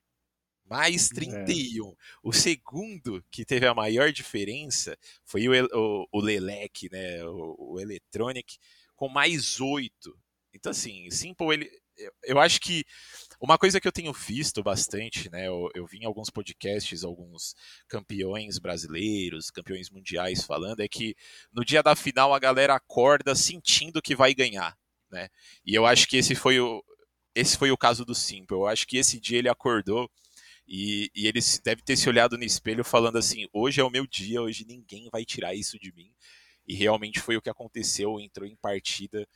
Mais 0.68 1.08
31. 1.08 1.88
É. 1.88 1.94
O 2.22 2.32
segundo 2.32 3.24
que 3.30 3.44
teve 3.44 3.66
a 3.66 3.74
maior 3.74 4.12
diferença 4.12 4.98
foi 5.24 5.48
o, 5.48 5.52
o, 5.72 6.08
o 6.12 6.20
Lelec, 6.20 6.90
né? 6.90 7.24
O, 7.24 7.74
o 7.74 7.80
Electronic, 7.80 8.58
com 8.94 9.08
mais 9.08 9.60
8. 9.60 9.90
Então, 10.54 10.70
assim, 10.70 11.10
Simple, 11.10 11.52
ele. 11.52 11.70
Eu, 11.96 12.12
eu 12.22 12.38
acho 12.38 12.60
que 12.60 12.84
uma 13.40 13.58
coisa 13.58 13.80
que 13.80 13.86
eu 13.86 13.92
tenho 13.92 14.12
visto 14.12 14.62
bastante, 14.62 15.30
né? 15.30 15.46
Eu, 15.46 15.68
eu 15.74 15.86
vi 15.86 15.98
em 15.98 16.04
alguns 16.04 16.30
podcasts, 16.30 17.04
alguns 17.04 17.54
campeões 17.88 18.58
brasileiros, 18.58 19.50
campeões 19.50 19.90
mundiais 19.90 20.44
falando, 20.44 20.80
é 20.80 20.88
que 20.88 21.16
no 21.52 21.64
dia 21.64 21.82
da 21.82 21.96
final 21.96 22.34
a 22.34 22.38
galera 22.38 22.74
acorda 22.74 23.34
sentindo 23.34 24.02
que 24.02 24.14
vai 24.14 24.34
ganhar. 24.34 24.76
Né? 25.10 25.28
E 25.64 25.74
eu 25.74 25.86
acho 25.86 26.06
que 26.06 26.16
esse 26.16 26.34
foi 26.34 26.60
o, 26.60 26.84
esse 27.34 27.56
foi 27.56 27.70
o 27.70 27.78
caso 27.78 28.04
do 28.04 28.14
Simple. 28.14 28.56
Eu 28.56 28.66
acho 28.66 28.86
que 28.86 28.96
esse 28.96 29.20
dia 29.20 29.38
ele 29.38 29.48
acordou 29.48 30.10
e, 30.68 31.10
e, 31.14 31.26
ele 31.26 31.40
deve 31.64 31.82
ter 31.82 31.96
se 31.96 32.08
olhado 32.08 32.36
no 32.36 32.44
espelho 32.44 32.84
falando 32.84 33.16
assim: 33.16 33.48
hoje 33.52 33.80
é 33.80 33.84
o 33.84 33.90
meu 33.90 34.06
dia, 34.06 34.42
hoje 34.42 34.66
ninguém 34.66 35.08
vai 35.10 35.24
tirar 35.24 35.54
isso 35.54 35.78
de 35.78 35.92
mim. 35.94 36.12
E 36.66 36.74
realmente 36.74 37.20
foi 37.20 37.36
o 37.36 37.42
que 37.42 37.48
aconteceu. 37.48 38.20
Entrou 38.20 38.46
em 38.46 38.54
partida 38.54 39.26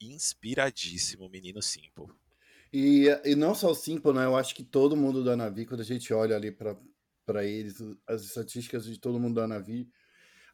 inspiradíssimo, 0.00 1.28
menino 1.28 1.60
Simple. 1.60 2.06
E, 2.72 3.08
e 3.24 3.34
não 3.34 3.54
só 3.54 3.70
o 3.70 3.74
Simple, 3.74 4.14
né? 4.14 4.24
Eu 4.24 4.36
acho 4.36 4.54
que 4.54 4.64
todo 4.64 4.96
mundo 4.96 5.22
da 5.22 5.36
Navi, 5.36 5.66
quando 5.66 5.80
a 5.80 5.84
gente 5.84 6.14
olha 6.14 6.34
ali 6.34 6.50
para 6.50 7.44
eles, 7.44 7.76
as 8.06 8.22
estatísticas 8.22 8.86
de 8.86 8.98
todo 8.98 9.20
mundo 9.20 9.34
da 9.34 9.46
Navi, 9.46 9.86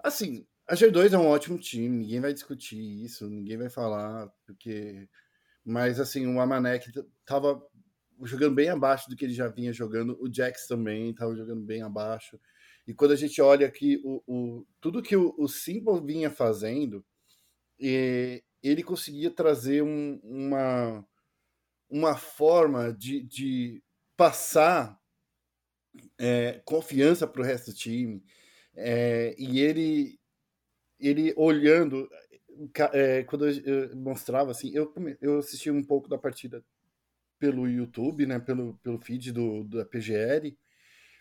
assim, 0.02 0.44
a 0.66 0.74
G2 0.74 1.12
é 1.12 1.18
um 1.18 1.28
ótimo 1.28 1.58
time, 1.58 1.88
ninguém 1.88 2.18
vai 2.20 2.34
discutir 2.34 2.76
isso, 2.76 3.30
ninguém 3.30 3.56
vai 3.56 3.70
falar, 3.70 4.28
porque 4.44 5.08
mas, 5.66 5.98
assim, 5.98 6.32
o 6.32 6.40
Amanek 6.40 6.92
tava 7.24 7.60
jogando 8.22 8.54
bem 8.54 8.68
abaixo 8.68 9.08
do 9.08 9.16
que 9.16 9.24
ele 9.24 9.34
já 9.34 9.48
vinha 9.48 9.72
jogando. 9.72 10.16
O 10.20 10.32
Jax 10.32 10.66
também 10.66 11.10
estava 11.10 11.34
jogando 11.34 11.62
bem 11.62 11.82
abaixo. 11.82 12.38
E 12.86 12.94
quando 12.94 13.12
a 13.12 13.16
gente 13.16 13.40
olha 13.42 13.66
aqui 13.66 14.00
o, 14.04 14.22
o 14.26 14.66
tudo 14.80 15.02
que 15.02 15.16
o, 15.16 15.34
o 15.36 15.48
Simple 15.48 16.00
vinha 16.04 16.30
fazendo, 16.30 17.04
ele 17.78 18.82
conseguia 18.84 19.30
trazer 19.30 19.82
um, 19.82 20.20
uma, 20.22 21.06
uma 21.90 22.16
forma 22.16 22.92
de, 22.92 23.22
de 23.22 23.82
passar 24.16 24.98
é, 26.18 26.60
confiança 26.64 27.26
para 27.26 27.42
o 27.42 27.44
resto 27.44 27.70
do 27.70 27.76
time. 27.76 28.22
É, 28.74 29.34
e 29.38 29.60
ele, 29.60 30.20
ele 30.98 31.34
olhando, 31.36 32.08
é, 32.92 33.24
quando 33.24 33.48
eu 33.48 33.96
mostrava 33.96 34.50
assim, 34.50 34.70
eu, 34.74 34.92
eu 35.20 35.38
assisti 35.38 35.70
um 35.70 35.82
pouco 35.82 36.08
da 36.08 36.18
partida 36.18 36.64
pelo 37.38 37.68
YouTube, 37.68 38.26
né, 38.26 38.38
pelo, 38.38 38.74
pelo 38.82 38.98
feed 38.98 39.32
do, 39.32 39.64
da 39.64 39.84
PGR. 39.84 40.56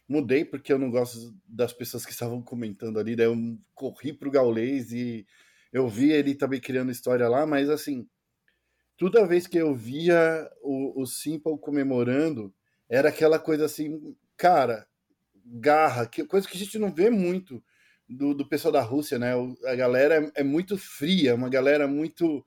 Mudei 0.07 0.45
porque 0.45 0.71
eu 0.71 0.77
não 0.77 0.91
gosto 0.91 1.35
das 1.47 1.73
pessoas 1.73 2.05
que 2.05 2.11
estavam 2.11 2.41
comentando 2.41 2.99
ali, 2.99 3.15
daí 3.15 3.25
eu 3.25 3.35
corri 3.73 4.13
pro 4.13 4.31
Gaulês 4.31 4.91
e 4.91 5.25
eu 5.73 5.89
vi 5.89 6.11
ele 6.11 6.35
também 6.35 6.59
criando 6.59 6.91
história 6.91 7.27
lá, 7.27 7.45
mas 7.45 7.69
assim, 7.69 8.07
toda 8.97 9.25
vez 9.27 9.47
que 9.47 9.57
eu 9.57 9.73
via 9.73 10.49
o, 10.61 11.01
o 11.01 11.05
Simple 11.05 11.57
comemorando, 11.59 12.53
era 12.87 13.09
aquela 13.09 13.39
coisa 13.39 13.65
assim, 13.65 14.15
cara, 14.37 14.87
garra, 15.45 16.05
que, 16.05 16.23
coisa 16.25 16.47
que 16.47 16.55
a 16.55 16.59
gente 16.59 16.77
não 16.79 16.93
vê 16.93 17.09
muito 17.09 17.63
do, 18.07 18.33
do 18.33 18.47
pessoal 18.47 18.71
da 18.71 18.81
Rússia, 18.81 19.17
né? 19.17 19.35
O, 19.35 19.55
a 19.65 19.75
galera 19.75 20.23
é, 20.35 20.41
é, 20.41 20.43
muito 20.43 20.77
fria, 20.77 21.35
uma 21.35 21.49
galera 21.49 21.87
muito, 21.87 22.45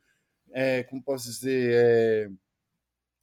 é, 0.53 0.83
como 0.85 1.03
posso 1.03 1.29
dizer, 1.29 1.73
é, 1.75 2.31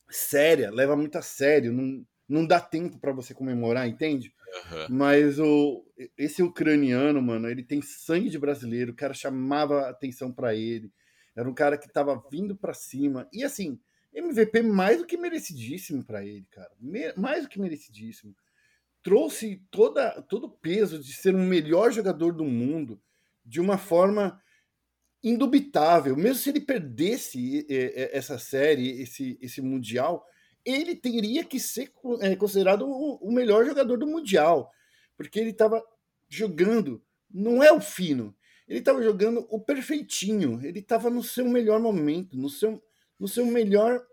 séria, 0.09 0.71
leva 0.71 0.95
muito 0.95 1.17
a 1.17 1.21
sério, 1.21 1.71
não, 1.71 2.05
não 2.27 2.45
dá 2.45 2.59
tempo 2.59 2.99
para 2.99 3.11
você 3.11 3.33
comemorar, 3.33 3.87
entende? 3.87 4.33
Uhum. 4.71 4.97
Mas 4.97 5.39
o, 5.39 5.85
esse 6.17 6.41
ucraniano, 6.41 7.21
mano, 7.21 7.49
ele 7.49 7.63
tem 7.63 7.81
sangue 7.81 8.29
de 8.29 8.39
brasileiro, 8.39 8.91
o 8.91 8.95
cara 8.95 9.13
chamava 9.13 9.89
atenção 9.89 10.31
para 10.31 10.55
ele, 10.55 10.91
era 11.35 11.49
um 11.49 11.53
cara 11.53 11.77
que 11.77 11.91
tava 11.91 12.21
vindo 12.31 12.55
para 12.55 12.73
cima, 12.73 13.27
e 13.33 13.43
assim, 13.43 13.79
MVP 14.13 14.61
mais 14.61 14.99
do 14.99 15.05
que 15.05 15.17
merecidíssimo 15.17 16.03
para 16.03 16.25
ele, 16.25 16.45
cara, 16.51 16.71
Me, 16.79 17.13
mais 17.15 17.43
do 17.43 17.49
que 17.49 17.59
merecidíssimo 17.59 18.35
trouxe 19.05 19.61
toda, 19.69 20.19
todo 20.23 20.47
o 20.47 20.49
peso 20.49 20.97
de 20.97 21.13
ser 21.13 21.35
o 21.35 21.37
melhor 21.37 21.91
jogador 21.91 22.33
do 22.33 22.43
mundo 22.43 22.99
de 23.45 23.61
uma 23.61 23.77
forma 23.77 24.41
indubitável. 25.25 26.15
Mesmo 26.15 26.35
se 26.35 26.49
ele 26.49 26.61
perdesse 26.61 27.65
essa 28.11 28.37
série, 28.37 29.01
esse, 29.01 29.37
esse 29.41 29.61
Mundial, 29.61 30.23
ele 30.63 30.95
teria 30.95 31.43
que 31.43 31.59
ser 31.59 31.91
é, 32.21 32.35
considerado 32.35 32.87
o 32.87 33.31
melhor 33.31 33.65
jogador 33.65 33.97
do 33.97 34.07
Mundial. 34.07 34.71
Porque 35.17 35.39
ele 35.39 35.49
estava 35.49 35.83
jogando, 36.29 37.03
não 37.29 37.63
é 37.63 37.71
o 37.71 37.81
fino, 37.81 38.35
ele 38.67 38.79
estava 38.79 39.01
jogando 39.01 39.45
o 39.49 39.59
perfeitinho, 39.59 40.59
ele 40.63 40.79
estava 40.79 41.09
no 41.09 41.23
seu 41.23 41.45
melhor 41.45 41.79
momento, 41.79 42.37
no 42.37 42.49
seu, 42.49 42.81
no 43.19 43.27
seu 43.27 43.45
melhor 43.45 44.05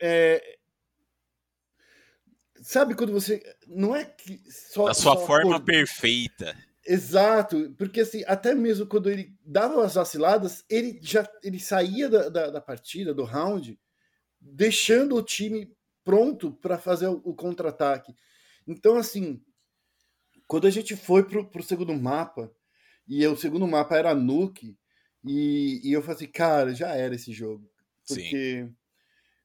é, 0.00 0.58
sabe 2.64 2.94
quando 2.94 3.12
você. 3.12 3.42
Não 3.68 3.94
é 3.94 4.04
que 4.04 4.40
só. 4.50 4.86
Da 4.86 4.94
sua 4.94 5.16
só 5.16 5.26
forma 5.26 5.60
perfeita. 5.60 6.56
Exato, 6.86 7.74
porque 7.78 8.00
assim, 8.00 8.22
até 8.26 8.54
mesmo 8.54 8.86
quando 8.86 9.08
ele 9.08 9.34
dava 9.44 9.84
as 9.84 9.94
vaciladas, 9.94 10.64
ele 10.68 10.98
já 11.02 11.26
ele 11.42 11.58
saía 11.58 12.10
da, 12.10 12.28
da, 12.28 12.50
da 12.50 12.60
partida, 12.60 13.14
do 13.14 13.24
round, 13.24 13.78
deixando 14.38 15.16
o 15.16 15.22
time 15.22 15.74
pronto 16.04 16.52
para 16.52 16.78
fazer 16.78 17.08
o, 17.08 17.22
o 17.24 17.34
contra-ataque. 17.34 18.14
Então, 18.66 18.96
assim, 18.96 19.42
quando 20.46 20.66
a 20.66 20.70
gente 20.70 20.94
foi 20.94 21.24
pro, 21.24 21.48
pro 21.48 21.62
segundo 21.62 21.94
mapa, 21.94 22.54
e 23.08 23.26
o 23.26 23.36
segundo 23.36 23.66
mapa 23.66 23.96
era 23.96 24.14
Nuke, 24.14 24.78
e, 25.24 25.80
e 25.82 25.92
eu 25.92 26.02
falei 26.02 26.16
assim, 26.16 26.26
cara, 26.26 26.74
já 26.74 26.94
era 26.94 27.14
esse 27.14 27.32
jogo. 27.32 27.70
Porque 28.06 28.64
Sim. 28.66 28.76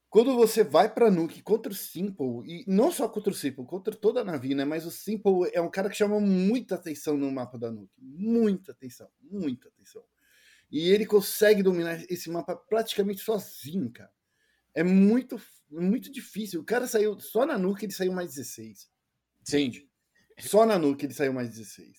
Quando 0.10 0.36
você 0.36 0.64
vai 0.64 0.91
para 0.91 1.12
Nuke 1.12 1.41
contra 1.43 1.72
o 1.72 1.76
Simple, 1.76 2.41
e 2.45 2.66
não 2.68 2.91
só 2.91 3.07
contra 3.07 3.32
o 3.32 3.36
Simple, 3.36 3.64
contra 3.66 3.95
toda 3.95 4.22
a 4.22 4.24
Navi, 4.24 4.55
né? 4.55 4.66
Mas 4.66 4.86
o 4.86 4.91
Simple 4.91 5.51
é 5.53 5.62
um 5.62 5.70
cara 5.70 5.88
que 5.88 5.95
chama 5.95 6.20
muita 6.20 6.76
atenção 6.76 7.16
no 7.16 7.32
mapa 7.32 7.60
da 7.60 7.72
Nuke. 7.72 7.93
Muita 7.99 8.72
atenção, 8.72 9.07
muita 9.22 9.68
atenção. 9.68 10.03
E 10.72 10.89
ele 10.89 11.05
consegue 11.05 11.62
dominar 11.62 12.03
esse 12.10 12.30
mapa 12.30 12.55
praticamente 12.55 13.22
sozinho, 13.22 13.91
cara. 13.91 14.12
É 14.74 14.84
muito, 14.84 15.39
muito 15.70 16.12
difícil. 16.12 16.62
O 16.62 16.66
cara 16.66 16.88
saiu, 16.88 17.20
só 17.20 17.45
na 17.45 17.57
Nuke 17.57 17.86
ele 17.86 17.93
saiu 17.93 18.12
mais 18.12 18.34
16. 18.34 18.89
Entende? 19.41 19.88
Só 20.39 20.66
na 20.66 20.80
Nuke 20.80 21.05
ele 21.05 21.14
saiu 21.14 21.34
mais 21.34 21.49
16. 21.49 21.97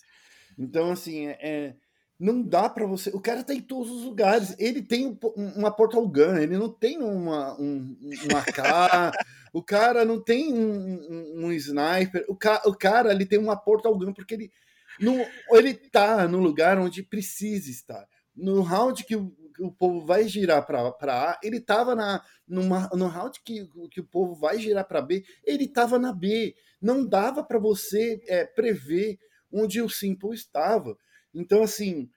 Então, 0.58 0.90
assim, 0.90 1.26
é, 1.26 1.38
é 1.40 1.76
não 2.20 2.42
dá 2.42 2.68
para 2.68 2.86
você. 2.86 3.08
O 3.10 3.20
cara 3.20 3.42
tá 3.42 3.54
em 3.54 3.62
todos 3.62 3.90
os 3.90 4.04
lugares. 4.04 4.54
Ele 4.58 4.82
tem 4.82 5.18
uma 5.34 5.70
portal 5.70 6.06
gun, 6.06 6.36
ele 6.36 6.58
não 6.58 6.68
tem 6.68 6.98
uma, 6.98 7.58
um, 7.58 7.96
um 8.02 8.36
AK. 8.36 9.16
o 9.54 9.62
cara 9.62 10.04
não 10.04 10.22
tem 10.22 10.52
um, 10.52 11.00
um, 11.10 11.46
um 11.46 11.52
sniper. 11.52 12.26
O, 12.28 12.36
ca, 12.36 12.60
o 12.66 12.74
cara 12.74 13.10
ele 13.10 13.24
tem 13.24 13.38
uma 13.38 13.56
portal 13.56 13.96
gun 13.96 14.12
porque 14.12 14.34
ele 14.34 14.52
não, 15.00 15.26
ele 15.52 15.72
tá 15.72 16.28
no 16.28 16.38
lugar 16.38 16.78
onde 16.78 17.02
precisa 17.02 17.70
estar. 17.70 18.06
No 18.36 18.60
round 18.60 19.02
que 19.04 19.16
o, 19.16 19.30
que 19.56 19.62
o 19.62 19.72
povo 19.72 20.04
vai 20.04 20.28
girar 20.28 20.66
para 20.66 21.30
A, 21.30 21.40
ele 21.42 21.58
tava 21.58 21.94
na 21.94 22.22
numa, 22.46 22.90
no 22.92 23.06
round 23.06 23.40
que, 23.42 23.66
que 23.90 24.00
o 24.00 24.04
povo 24.04 24.34
vai 24.34 24.58
girar 24.58 24.86
para 24.86 25.00
B, 25.00 25.24
ele 25.42 25.66
tava 25.66 25.98
na 25.98 26.12
B. 26.12 26.54
Não 26.82 27.06
dava 27.06 27.42
para 27.42 27.58
você 27.58 28.22
é, 28.28 28.44
prever 28.44 29.18
onde 29.50 29.80
o 29.80 29.88
Simple 29.88 30.34
estava. 30.34 30.96
Então, 31.34 31.62
assim, 31.62 32.10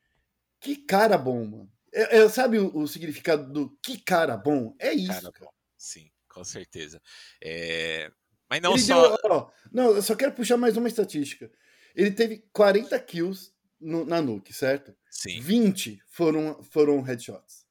que 0.59 0.75
cara 0.75 1.17
bom, 1.17 1.45
mano. 1.45 1.71
É, 1.93 2.19
é, 2.19 2.29
sabe 2.29 2.57
o, 2.57 2.75
o, 2.75 2.87
significado 2.87 3.51
do 3.51 3.69
que 3.83 3.99
cara 3.99 4.35
bom? 4.35 4.75
É 4.79 4.93
isso. 4.93 5.21
Cara, 5.21 5.31
cara. 5.31 5.51
Sim, 5.77 6.09
com 6.27 6.43
certeza. 6.43 7.01
É... 7.41 8.11
Mas 8.49 8.61
não 8.61 8.73
Ele 8.73 8.81
só. 8.81 9.17
Deu, 9.17 9.31
ó, 9.31 9.51
não, 9.71 9.95
eu 9.95 10.01
só 10.01 10.15
quero 10.15 10.33
puxar 10.33 10.57
mais 10.57 10.75
uma 10.75 10.87
estatística. 10.87 11.51
Ele 11.95 12.11
teve 12.11 12.47
40 12.51 12.99
kills 12.99 13.51
no, 13.79 14.05
na 14.05 14.21
Nuke, 14.21 14.53
certo? 14.53 14.95
Sim. 15.09 15.39
20 15.39 16.01
foram, 16.07 16.63
foram 16.63 17.01
headshots. 17.01 17.63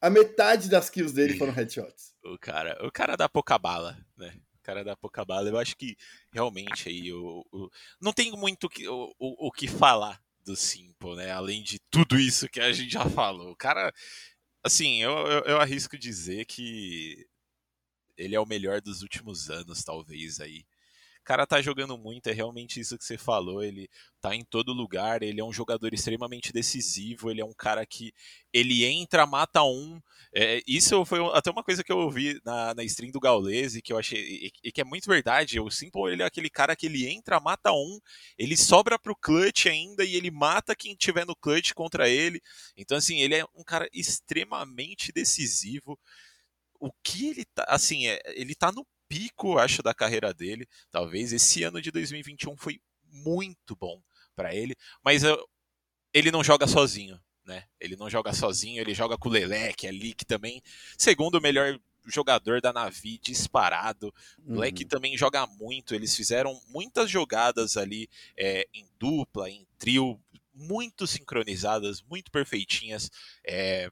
A 0.00 0.10
metade 0.10 0.68
das 0.68 0.90
kills 0.90 1.14
dele 1.14 1.36
foram 1.36 1.52
headshots. 1.54 2.14
o 2.24 2.38
cara, 2.38 2.78
o 2.84 2.90
cara 2.90 3.16
dá 3.16 3.28
pouca 3.28 3.58
bala, 3.58 3.96
né? 4.16 4.34
Cara 4.70 4.84
dá 4.84 4.96
pouca 4.96 5.24
bala. 5.24 5.48
Eu 5.48 5.58
acho 5.58 5.76
que 5.76 5.96
realmente 6.32 6.88
aí 6.88 7.12
o 7.12 7.44
não 8.00 8.12
tem 8.12 8.30
muito 8.30 8.68
o, 8.86 9.14
o, 9.18 9.48
o 9.48 9.50
que 9.50 9.66
falar 9.66 10.22
do 10.44 10.54
Simple, 10.54 11.16
né? 11.16 11.32
Além 11.32 11.60
de 11.60 11.80
tudo 11.90 12.16
isso 12.16 12.48
que 12.48 12.60
a 12.60 12.72
gente 12.72 12.92
já 12.92 13.04
falou. 13.10 13.50
O 13.50 13.56
cara, 13.56 13.92
assim, 14.62 15.02
eu, 15.02 15.10
eu, 15.26 15.40
eu 15.40 15.60
arrisco 15.60 15.98
dizer 15.98 16.44
que 16.44 17.26
ele 18.16 18.36
é 18.36 18.40
o 18.40 18.46
melhor 18.46 18.80
dos 18.80 19.02
últimos 19.02 19.50
anos, 19.50 19.82
talvez 19.82 20.38
aí 20.40 20.64
cara 21.24 21.46
tá 21.46 21.60
jogando 21.60 21.96
muito, 21.98 22.28
é 22.28 22.32
realmente 22.32 22.80
isso 22.80 22.96
que 22.98 23.04
você 23.04 23.16
falou, 23.16 23.62
ele 23.62 23.88
tá 24.20 24.34
em 24.34 24.44
todo 24.44 24.72
lugar, 24.72 25.22
ele 25.22 25.40
é 25.40 25.44
um 25.44 25.52
jogador 25.52 25.92
extremamente 25.94 26.52
decisivo, 26.52 27.30
ele 27.30 27.40
é 27.40 27.44
um 27.44 27.54
cara 27.54 27.84
que 27.86 28.12
ele 28.52 28.84
entra, 28.84 29.26
mata 29.26 29.62
um. 29.62 30.00
É, 30.34 30.60
isso 30.66 31.04
foi 31.04 31.18
até 31.32 31.50
uma 31.50 31.64
coisa 31.64 31.82
que 31.82 31.90
eu 31.90 31.98
ouvi 31.98 32.40
na, 32.44 32.74
na 32.74 32.84
stream 32.84 33.10
do 33.10 33.20
Gaules 33.20 33.80
que 33.82 33.92
eu 33.92 33.98
achei 33.98 34.20
e, 34.20 34.52
e, 34.64 34.72
que 34.72 34.80
é 34.80 34.84
muito 34.84 35.08
verdade. 35.08 35.58
O 35.60 35.70
Simple 35.70 36.12
ele 36.12 36.22
é 36.22 36.26
aquele 36.26 36.50
cara 36.50 36.76
que 36.76 36.86
ele 36.86 37.06
entra, 37.08 37.40
mata 37.40 37.72
um, 37.72 37.98
ele 38.38 38.56
sobra 38.56 38.98
pro 38.98 39.16
clutch 39.16 39.66
ainda 39.66 40.04
e 40.04 40.14
ele 40.16 40.30
mata 40.30 40.76
quem 40.76 40.94
tiver 40.94 41.24
no 41.26 41.36
clutch 41.36 41.72
contra 41.72 42.08
ele. 42.08 42.40
Então, 42.76 42.96
assim, 42.98 43.20
ele 43.20 43.36
é 43.36 43.44
um 43.54 43.64
cara 43.64 43.88
extremamente 43.92 45.12
decisivo. 45.12 45.98
O 46.80 46.90
que 47.02 47.28
ele 47.28 47.44
tá, 47.44 47.64
assim, 47.68 48.06
é, 48.06 48.20
ele 48.34 48.54
tá 48.54 48.72
no 48.72 48.86
pico, 49.10 49.58
acho, 49.58 49.82
da 49.82 49.92
carreira 49.92 50.32
dele. 50.32 50.68
Talvez 50.88 51.32
esse 51.32 51.64
ano 51.64 51.82
de 51.82 51.90
2021 51.90 52.56
foi 52.56 52.80
muito 53.12 53.74
bom 53.74 54.00
para 54.36 54.54
ele, 54.54 54.76
mas 55.04 55.24
eu, 55.24 55.44
ele 56.14 56.30
não 56.30 56.44
joga 56.44 56.68
sozinho, 56.68 57.20
né? 57.44 57.64
Ele 57.80 57.96
não 57.96 58.08
joga 58.08 58.32
sozinho, 58.32 58.80
ele 58.80 58.94
joga 58.94 59.18
com 59.18 59.28
o 59.28 59.32
Lelec 59.32 59.84
ali, 59.84 60.14
que 60.14 60.24
também, 60.24 60.62
segundo 60.96 61.34
o 61.34 61.40
melhor 61.40 61.76
jogador 62.06 62.60
da 62.60 62.72
Navi, 62.72 63.18
disparado. 63.18 64.14
O 64.46 64.54
Leque 64.54 64.84
uhum. 64.84 64.88
também 64.88 65.18
joga 65.18 65.44
muito, 65.46 65.92
eles 65.92 66.14
fizeram 66.14 66.58
muitas 66.68 67.10
jogadas 67.10 67.76
ali 67.76 68.08
é, 68.36 68.66
em 68.72 68.88
dupla, 68.98 69.50
em 69.50 69.66
trio, 69.76 70.18
muito 70.54 71.04
sincronizadas, 71.06 72.00
muito 72.02 72.30
perfeitinhas. 72.30 73.10
É, 73.44 73.90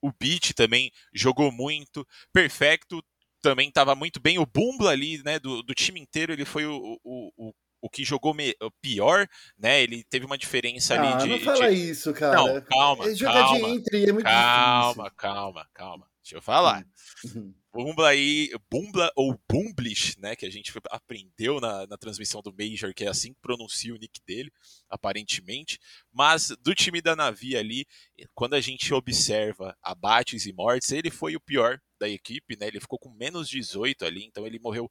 o 0.00 0.12
Beat 0.12 0.52
também 0.52 0.92
jogou 1.12 1.50
muito. 1.50 2.06
Perfecto 2.32 3.02
também 3.42 3.68
estava 3.68 3.94
muito 3.94 4.20
bem. 4.20 4.38
O 4.38 4.46
Bumbla 4.46 4.90
ali, 4.90 5.22
né, 5.24 5.38
do, 5.38 5.62
do 5.62 5.74
time 5.74 6.00
inteiro, 6.00 6.32
ele 6.32 6.44
foi 6.44 6.66
o, 6.66 6.98
o, 7.04 7.32
o, 7.36 7.54
o 7.80 7.90
que 7.90 8.04
jogou 8.04 8.34
me, 8.34 8.54
pior, 8.80 9.26
né? 9.58 9.82
Ele 9.82 10.04
teve 10.04 10.26
uma 10.26 10.38
diferença 10.38 10.94
ah, 10.94 11.00
ali 11.00 11.22
de. 11.22 11.28
Não 11.28 11.40
fala 11.40 11.70
de... 11.70 11.90
isso, 11.90 12.12
cara. 12.12 12.36
Não, 12.36 12.60
calma. 12.62 13.04
calma, 13.04 13.58
de 13.58 13.64
entre 13.64 14.08
é 14.08 14.12
muito 14.12 14.24
calma, 14.24 15.04
difícil. 15.04 15.16
calma, 15.16 15.66
calma. 15.74 16.06
Deixa 16.22 16.36
eu 16.36 16.42
falar. 16.42 16.84
Uhum. 17.24 17.54
Bumbla 17.78 18.08
aí, 18.08 18.50
Bumbla 18.68 19.08
ou 19.14 19.40
Bumblish, 19.48 20.18
né, 20.18 20.34
que 20.34 20.44
a 20.44 20.50
gente 20.50 20.72
aprendeu 20.90 21.60
na, 21.60 21.86
na 21.86 21.96
transmissão 21.96 22.42
do 22.42 22.52
Major, 22.52 22.92
que 22.92 23.04
é 23.04 23.08
assim 23.08 23.32
que 23.32 23.40
pronuncia 23.40 23.94
o 23.94 23.96
nick 23.96 24.20
dele, 24.26 24.50
aparentemente. 24.90 25.78
Mas 26.12 26.48
do 26.60 26.74
time 26.74 27.00
da 27.00 27.14
Navi 27.14 27.56
ali, 27.56 27.86
quando 28.34 28.54
a 28.54 28.60
gente 28.60 28.92
observa 28.92 29.78
abates 29.80 30.44
e 30.44 30.52
mortes, 30.52 30.90
ele 30.90 31.08
foi 31.08 31.36
o 31.36 31.40
pior 31.40 31.80
da 32.00 32.08
equipe, 32.08 32.56
né? 32.58 32.66
Ele 32.66 32.80
ficou 32.80 32.98
com 32.98 33.10
menos 33.10 33.48
18 33.48 34.04
ali, 34.04 34.24
então 34.24 34.44
ele 34.44 34.58
morreu 34.58 34.90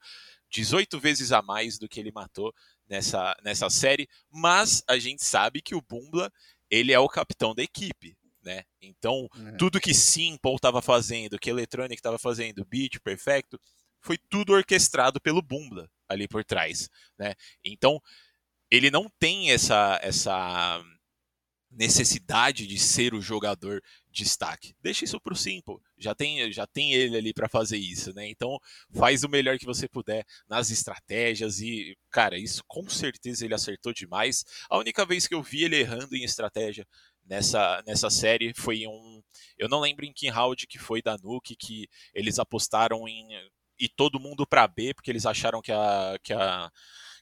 18 0.50 0.98
vezes 0.98 1.34
a 1.34 1.42
mais 1.42 1.78
do 1.78 1.90
que 1.90 2.00
ele 2.00 2.14
matou 2.14 2.54
nessa, 2.88 3.36
nessa 3.44 3.70
série. 3.70 4.08
Mas 4.32 4.82
a 4.88 4.98
gente 4.98 5.26
sabe 5.26 5.62
que 5.62 5.76
o 5.76 5.82
Bumbla, 5.82 6.32
ele 6.70 6.94
é 6.94 7.00
o 7.00 7.10
capitão 7.10 7.54
da 7.54 7.62
equipe 7.62 8.16
né? 8.48 8.64
Então, 8.82 9.28
é. 9.46 9.52
tudo 9.58 9.82
que 9.82 9.94
Simple 9.94 10.56
estava 10.56 10.82
fazendo, 10.82 11.38
que 11.38 11.50
Electronic 11.50 11.96
estava 11.96 12.18
fazendo, 12.18 12.66
Beat, 12.66 13.00
Perfecto, 13.04 13.60
foi 14.00 14.18
tudo 14.18 14.54
orquestrado 14.54 15.20
pelo 15.20 15.42
Bumbla 15.42 15.90
ali 16.08 16.30
por 16.30 16.46
trás, 16.46 16.90
né? 17.20 17.34
Então, 17.64 18.02
ele 18.72 18.90
não 18.90 19.10
tem 19.20 19.52
essa 19.52 20.00
essa 20.02 20.82
necessidade 21.70 22.66
de 22.66 22.80
ser 22.80 23.14
o 23.14 23.22
jogador 23.22 23.82
destaque. 24.10 24.74
Deixa 24.82 25.04
isso 25.04 25.20
pro 25.20 25.36
Simple. 25.36 25.76
Já 25.98 26.16
tem, 26.16 26.52
já 26.52 26.66
tem 26.66 26.94
ele 26.94 27.18
ali 27.18 27.34
para 27.34 27.50
fazer 27.50 27.78
isso, 27.78 28.14
né? 28.14 28.28
Então, 28.30 28.58
faz 28.96 29.24
o 29.24 29.30
melhor 29.30 29.60
que 29.60 29.66
você 29.66 29.88
puder 29.88 30.26
nas 30.48 30.72
estratégias 30.72 31.60
e, 31.60 31.96
cara, 32.10 32.38
isso 32.38 32.64
com 32.68 32.90
certeza 32.90 33.46
ele 33.46 33.54
acertou 33.54 33.94
demais. 33.94 34.46
A 34.70 34.78
única 34.78 35.06
vez 35.06 35.28
que 35.28 35.36
eu 35.36 35.44
vi 35.44 35.66
ele 35.66 35.76
errando 35.76 36.16
em 36.16 36.24
estratégia 36.24 36.88
nessa, 37.28 37.84
nessa 37.86 38.10
série 38.10 38.54
foi 38.54 38.88
um. 38.88 39.22
Eu 39.58 39.70
não 39.70 39.80
lembro 39.80 40.06
em 40.06 40.14
que 40.14 40.30
round 40.30 40.66
que 40.68 40.80
foi 40.80 41.02
da 41.02 41.18
Nuke 41.18 41.56
que 41.56 41.88
eles 42.14 42.40
apostaram 42.40 43.08
em 43.08 43.28
e 43.80 43.88
todo 43.88 44.20
mundo 44.20 44.46
para 44.48 44.68
B, 44.68 44.94
porque 44.94 45.12
eles 45.12 45.26
acharam 45.26 45.62
que 45.62 45.72
a, 45.72 46.18
que 46.24 46.34
a, 46.34 46.72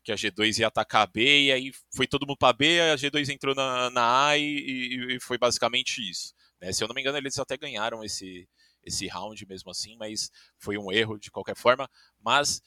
que 0.04 0.12
a 0.12 0.16
G2 0.16 0.60
ia 0.60 0.68
atacar 0.68 1.06
B, 1.08 1.46
e 1.46 1.52
aí 1.52 1.72
foi 1.94 2.08
todo 2.08 2.26
mundo 2.26 2.38
para 2.38 2.54
B, 2.54 2.80
a 2.80 2.96
G2 2.96 3.30
entrou 3.30 3.54
na, 3.54 3.90
na 3.90 4.28
A 4.28 4.38
e, 4.38 5.16
e 5.16 5.20
foi 5.20 5.38
basicamente 5.38 6.00
isso. 6.10 6.34
Né? 6.62 6.72
Se 6.72 6.84
eu 6.84 6.88
não 6.88 6.96
me 6.96 7.02
engano, 7.02 7.18
eles 7.18 7.38
até 7.38 7.58
ganharam 7.58 8.04
esse, 8.04 8.48
esse 8.84 9.08
round 9.08 9.46
mesmo 9.48 9.70
assim, 9.70 9.98
mas 9.98 10.32
foi 10.58 10.78
um 10.78 10.92
erro 10.92 11.18
de 11.20 11.30
qualquer 11.30 11.58
forma. 11.58 11.90
Mas 12.20 12.62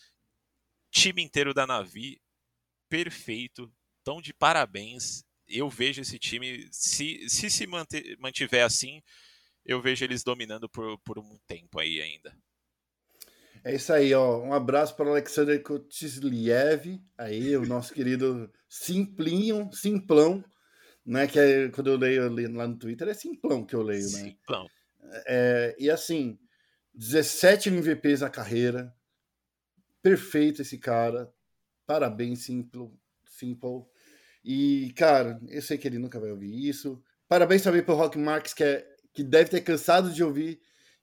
time 0.91 1.22
inteiro 1.22 1.55
da 1.55 1.66
Navi, 1.66 2.20
perfeito, 2.89 3.72
tão 4.05 4.20
de 4.20 4.34
parabéns 4.34 5.24
eu 5.49 5.69
vejo 5.69 6.03
esse 6.03 6.19
time, 6.19 6.69
se 6.71 7.29
se, 7.29 7.51
se 7.51 7.67
manter, 7.67 8.17
mantiver 8.19 8.65
assim, 8.65 9.03
eu 9.65 9.81
vejo 9.81 10.05
eles 10.05 10.23
dominando 10.23 10.69
por, 10.69 10.99
por 11.01 11.19
um 11.19 11.39
tempo 11.47 11.79
aí 11.79 12.01
ainda. 12.01 12.35
É 13.65 13.75
isso 13.75 13.93
aí, 13.93 14.15
ó. 14.15 14.39
Um 14.39 14.53
abraço 14.53 14.95
para 14.97 15.07
o 15.07 15.11
Alexander 15.11 15.63
Kotisliev, 15.63 17.01
aí, 17.17 17.57
o 17.57 17.67
nosso 17.67 17.93
querido 17.93 18.51
Simplinho, 18.69 19.71
Simplão, 19.73 20.45
né? 21.05 21.27
Que 21.27 21.39
é, 21.39 21.69
quando 21.69 21.91
eu 21.91 21.97
leio 21.97 22.55
lá 22.55 22.67
no 22.67 22.79
Twitter, 22.79 23.09
é 23.09 23.15
Simplão 23.15 23.65
que 23.65 23.75
eu 23.75 23.83
leio, 23.83 24.11
né? 24.11 24.19
Simplão. 24.21 24.67
É, 25.27 25.75
e 25.79 25.91
assim, 25.91 26.39
17 26.95 27.69
MVPs 27.69 28.21
na 28.21 28.31
carreira. 28.31 28.95
Perfeito 30.03 30.63
esse 30.63 30.79
cara. 30.79 31.33
Parabéns, 31.87 32.45
Simple. 32.45 32.91
Simple. 33.25 33.85
E, 34.45 34.93
cara, 34.97 35.39
eu 35.49 35.62
sei 35.62 35.76
que 35.76 35.86
ele 35.86 35.99
nunca 35.99 36.20
vai 36.20 36.30
ouvir 36.30 36.68
isso. 36.68 37.03
Parabéns 37.28 37.62
também 37.62 37.82
pro 37.82 37.95
Rock 37.95 38.18
Marques, 38.18 38.55
que, 38.55 38.64
é, 38.64 38.86
que 39.12 39.22
deve 39.22 39.51
ter 39.51 39.61
cansado 39.61 40.11
de 40.11 40.24
ouvir 40.24 40.61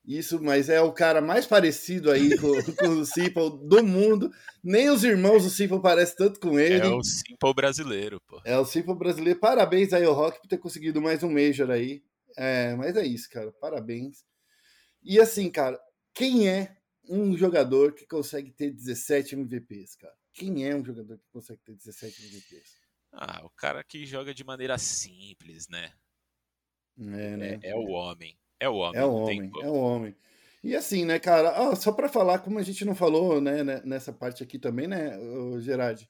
isso, 0.08 0.42
mas 0.42 0.70
é 0.70 0.80
o 0.82 0.92
cara 0.92 1.20
mais 1.20 1.48
parecido 1.48 2.12
aí 2.12 2.38
com, 2.38 2.48
com 2.78 2.88
o 3.00 3.06
Simple 3.06 3.68
do 3.68 3.84
mundo. 3.84 4.32
Nem 4.64 4.90
os 4.90 5.04
irmãos 5.04 5.44
do 5.44 5.50
Simple 5.50 5.82
parecem 5.82 6.16
tanto 6.16 6.40
com 6.40 6.60
ele. 6.60 6.88
É 6.88 6.90
o 6.90 7.04
Simple 7.04 7.54
brasileiro, 7.54 8.22
pô. 8.28 8.42
É 8.46 8.58
o 8.58 8.66
Simple 8.66 8.96
brasileiro. 8.96 9.40
Parabéns 9.40 9.94
aí 9.94 10.06
ao 10.06 10.14
Rock 10.14 10.40
por 10.42 10.48
ter 10.48 10.58
conseguido 10.58 11.02
mais 11.02 11.24
um 11.24 11.32
Major 11.32 11.70
aí. 11.72 12.04
É, 12.38 12.76
mas 12.76 12.96
é 12.96 13.06
isso, 13.06 13.30
cara. 13.30 13.52
Parabéns. 13.60 14.24
E 15.04 15.20
assim, 15.20 15.50
cara, 15.50 15.80
quem 16.14 16.48
é 16.48 16.76
um 17.08 17.36
jogador 17.38 17.94
que 17.94 18.06
consegue 18.08 18.52
ter 18.52 18.72
17 18.72 19.36
MVPs, 19.36 19.96
cara? 19.96 20.14
Quem 20.34 20.68
é 20.68 20.76
um 20.76 20.84
jogador 20.84 21.18
que 21.18 21.30
consegue 21.32 21.62
ter 21.64 21.76
17 21.76 22.24
MVPs? 22.24 22.85
Ah, 23.18 23.42
o 23.46 23.50
cara 23.50 23.84
que 23.84 24.06
joga 24.06 24.34
de 24.34 24.44
maneira 24.44 24.78
simples, 24.78 25.68
né? 25.70 25.92
É, 26.98 27.38
né? 27.38 27.60
é, 27.64 27.70
é 27.70 27.76
o 27.76 27.90
homem. 27.90 28.38
É 28.60 28.70
o 28.70 28.76
homem. 28.76 29.02
É 29.02 29.06
o 29.06 29.14
homem. 29.14 29.52
É 29.62 29.68
o 29.68 29.74
homem. 29.74 30.16
E 30.64 30.76
assim, 30.76 31.06
né, 31.06 31.20
cara? 31.20 31.70
Oh, 31.70 31.76
só 31.76 31.92
para 31.92 32.10
falar, 32.10 32.40
como 32.40 32.58
a 32.58 32.64
gente 32.64 32.84
não 32.84 32.96
falou, 32.96 33.40
né, 33.40 33.64
né, 33.64 33.82
nessa 33.86 34.12
parte 34.12 34.42
aqui 34.44 34.58
também, 34.58 34.88
né, 34.88 35.18
Gerard? 35.60 36.10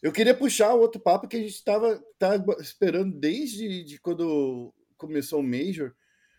Eu 0.00 0.12
queria 0.12 0.34
puxar 0.34 0.74
outro 0.74 1.00
papo 1.00 1.28
que 1.28 1.36
a 1.36 1.40
gente 1.40 1.54
estava 1.54 2.00
tá 2.18 2.32
esperando 2.60 3.18
desde 3.18 3.84
de 3.84 4.00
quando 4.00 4.72
começou 4.96 5.40
o 5.40 5.42
Major, 5.42 5.92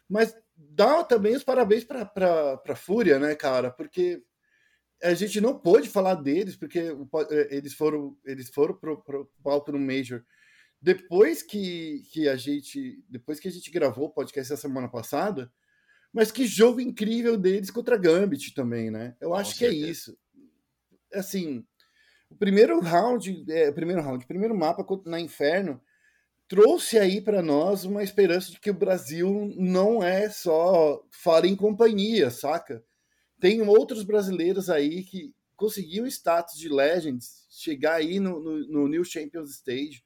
mas 0.09 0.35
dá 0.55 1.03
também 1.03 1.35
os 1.35 1.43
parabéns 1.43 1.83
para 1.83 2.75
Fúria, 2.75 3.19
né, 3.19 3.35
cara? 3.35 3.71
Porque 3.71 4.23
a 5.03 5.13
gente 5.13 5.39
não 5.41 5.59
pôde 5.59 5.89
falar 5.89 6.15
deles, 6.15 6.55
porque 6.55 6.79
é, 6.79 7.55
eles 7.55 7.73
foram, 7.73 8.17
eles 8.25 8.49
foram 8.49 8.75
pro, 8.75 9.03
pro 9.03 9.29
palco 9.43 9.71
no 9.71 9.79
Major 9.79 10.23
depois 10.83 11.41
que, 11.41 12.03
que 12.11 12.27
a 12.27 12.35
gente 12.35 13.01
depois 13.07 13.39
que 13.39 13.47
a 13.47 13.51
gente 13.51 13.71
gravou 13.71 14.07
o 14.07 14.13
podcast 14.13 14.51
essa 14.51 14.61
semana 14.61 14.89
passada, 14.89 15.49
mas 16.11 16.29
que 16.29 16.45
jogo 16.45 16.81
incrível 16.81 17.37
deles 17.37 17.71
contra 17.71 17.95
a 17.95 17.97
Gambit 17.97 18.53
também, 18.53 18.91
né? 18.91 19.15
Eu 19.21 19.33
acho 19.33 19.57
que 19.57 19.63
é 19.63 19.71
isso. 19.71 20.17
Assim, 21.13 21.65
o 22.29 22.35
primeiro 22.35 22.81
round, 22.81 23.45
é, 23.49 23.71
primeiro 23.71 24.01
round, 24.01 24.25
primeiro 24.27 24.53
mapa 24.53 24.85
na 25.05 25.21
Inferno 25.21 25.81
trouxe 26.49 26.99
aí 26.99 27.21
para 27.21 27.41
nós 27.41 27.85
uma 27.85 28.03
esperança 28.03 28.51
de 28.51 28.59
que 28.59 28.69
o 28.69 28.77
Brasil 28.77 29.53
não 29.55 30.03
é 30.03 30.29
só 30.29 31.01
fala 31.09 31.47
em 31.47 31.55
companhia, 31.55 32.29
saca? 32.29 32.83
Tem 33.43 33.61
outros 33.61 34.03
brasileiros 34.03 34.69
aí 34.69 35.03
que 35.03 35.35
conseguiram 35.57 36.07
status 36.07 36.57
de 36.57 36.69
Legends, 36.69 37.45
chegar 37.51 37.95
aí 37.95 38.17
no, 38.17 38.39
no, 38.39 38.67
no 38.69 38.87
New 38.87 39.03
Champions 39.03 39.49
Stage. 39.49 40.01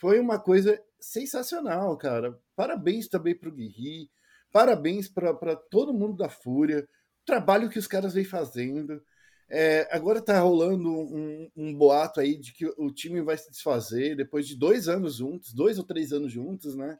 Foi 0.00 0.18
uma 0.18 0.40
coisa 0.40 0.76
sensacional, 0.98 1.96
cara. 1.96 2.36
Parabéns 2.56 3.06
também 3.06 3.32
para 3.32 3.48
o 3.48 3.52
Guirri, 3.52 4.10
parabéns 4.50 5.08
para 5.08 5.54
todo 5.54 5.94
mundo 5.94 6.16
da 6.16 6.28
Fúria, 6.28 6.80
o 6.80 7.24
trabalho 7.24 7.70
que 7.70 7.78
os 7.78 7.86
caras 7.86 8.12
vêm 8.12 8.24
fazendo. 8.24 9.00
É, 9.48 9.86
agora 9.92 10.20
tá 10.20 10.40
rolando 10.40 10.90
um, 10.90 11.48
um, 11.56 11.72
boato 11.78 12.18
aí 12.18 12.36
de 12.36 12.52
que 12.52 12.66
o 12.66 12.90
time 12.92 13.22
vai 13.22 13.38
se 13.38 13.52
desfazer 13.52 14.16
depois 14.16 14.48
de 14.48 14.58
dois 14.58 14.88
anos 14.88 15.18
juntos, 15.18 15.54
dois 15.54 15.78
ou 15.78 15.84
três 15.84 16.12
anos 16.12 16.32
juntos, 16.32 16.74
né? 16.74 16.98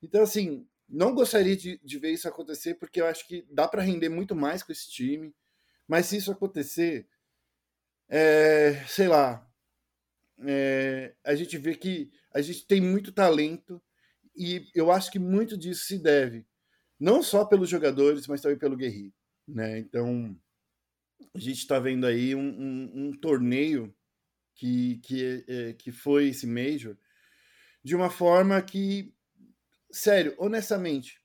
Então, 0.00 0.22
assim, 0.22 0.64
não 0.90 1.14
gostaria 1.14 1.56
de, 1.56 1.78
de 1.82 1.98
ver 1.98 2.12
isso 2.12 2.28
acontecer, 2.28 2.74
porque 2.74 3.00
eu 3.00 3.06
acho 3.06 3.26
que 3.26 3.46
dá 3.50 3.68
para 3.68 3.82
render 3.82 4.08
muito 4.08 4.34
mais 4.34 4.62
com 4.62 4.72
esse 4.72 4.90
time. 4.90 5.34
Mas 5.86 6.06
se 6.06 6.16
isso 6.16 6.32
acontecer, 6.32 7.06
é, 8.08 8.84
sei 8.86 9.08
lá, 9.08 9.48
é, 10.40 11.14
a 11.24 11.34
gente 11.34 11.56
vê 11.58 11.74
que 11.74 12.10
a 12.32 12.40
gente 12.40 12.66
tem 12.66 12.80
muito 12.80 13.12
talento 13.12 13.80
e 14.36 14.68
eu 14.74 14.90
acho 14.90 15.10
que 15.10 15.18
muito 15.18 15.56
disso 15.56 15.84
se 15.84 15.98
deve 15.98 16.46
não 17.00 17.22
só 17.22 17.46
pelos 17.46 17.70
jogadores, 17.70 18.26
mas 18.26 18.42
também 18.42 18.58
pelo 18.58 18.76
Guerri, 18.76 19.14
né? 19.48 19.78
Então 19.78 20.38
a 21.34 21.38
gente 21.38 21.58
está 21.58 21.78
vendo 21.78 22.06
aí 22.06 22.34
um, 22.34 22.40
um, 22.40 22.90
um, 22.94 23.12
torneio 23.12 23.94
que, 24.54 24.98
que, 24.98 25.44
é, 25.48 25.72
que 25.72 25.90
foi 25.90 26.28
esse 26.28 26.46
Major 26.46 26.96
de 27.82 27.96
uma 27.96 28.10
forma 28.10 28.60
que 28.60 29.14
sério, 29.92 30.34
honestamente, 30.38 31.18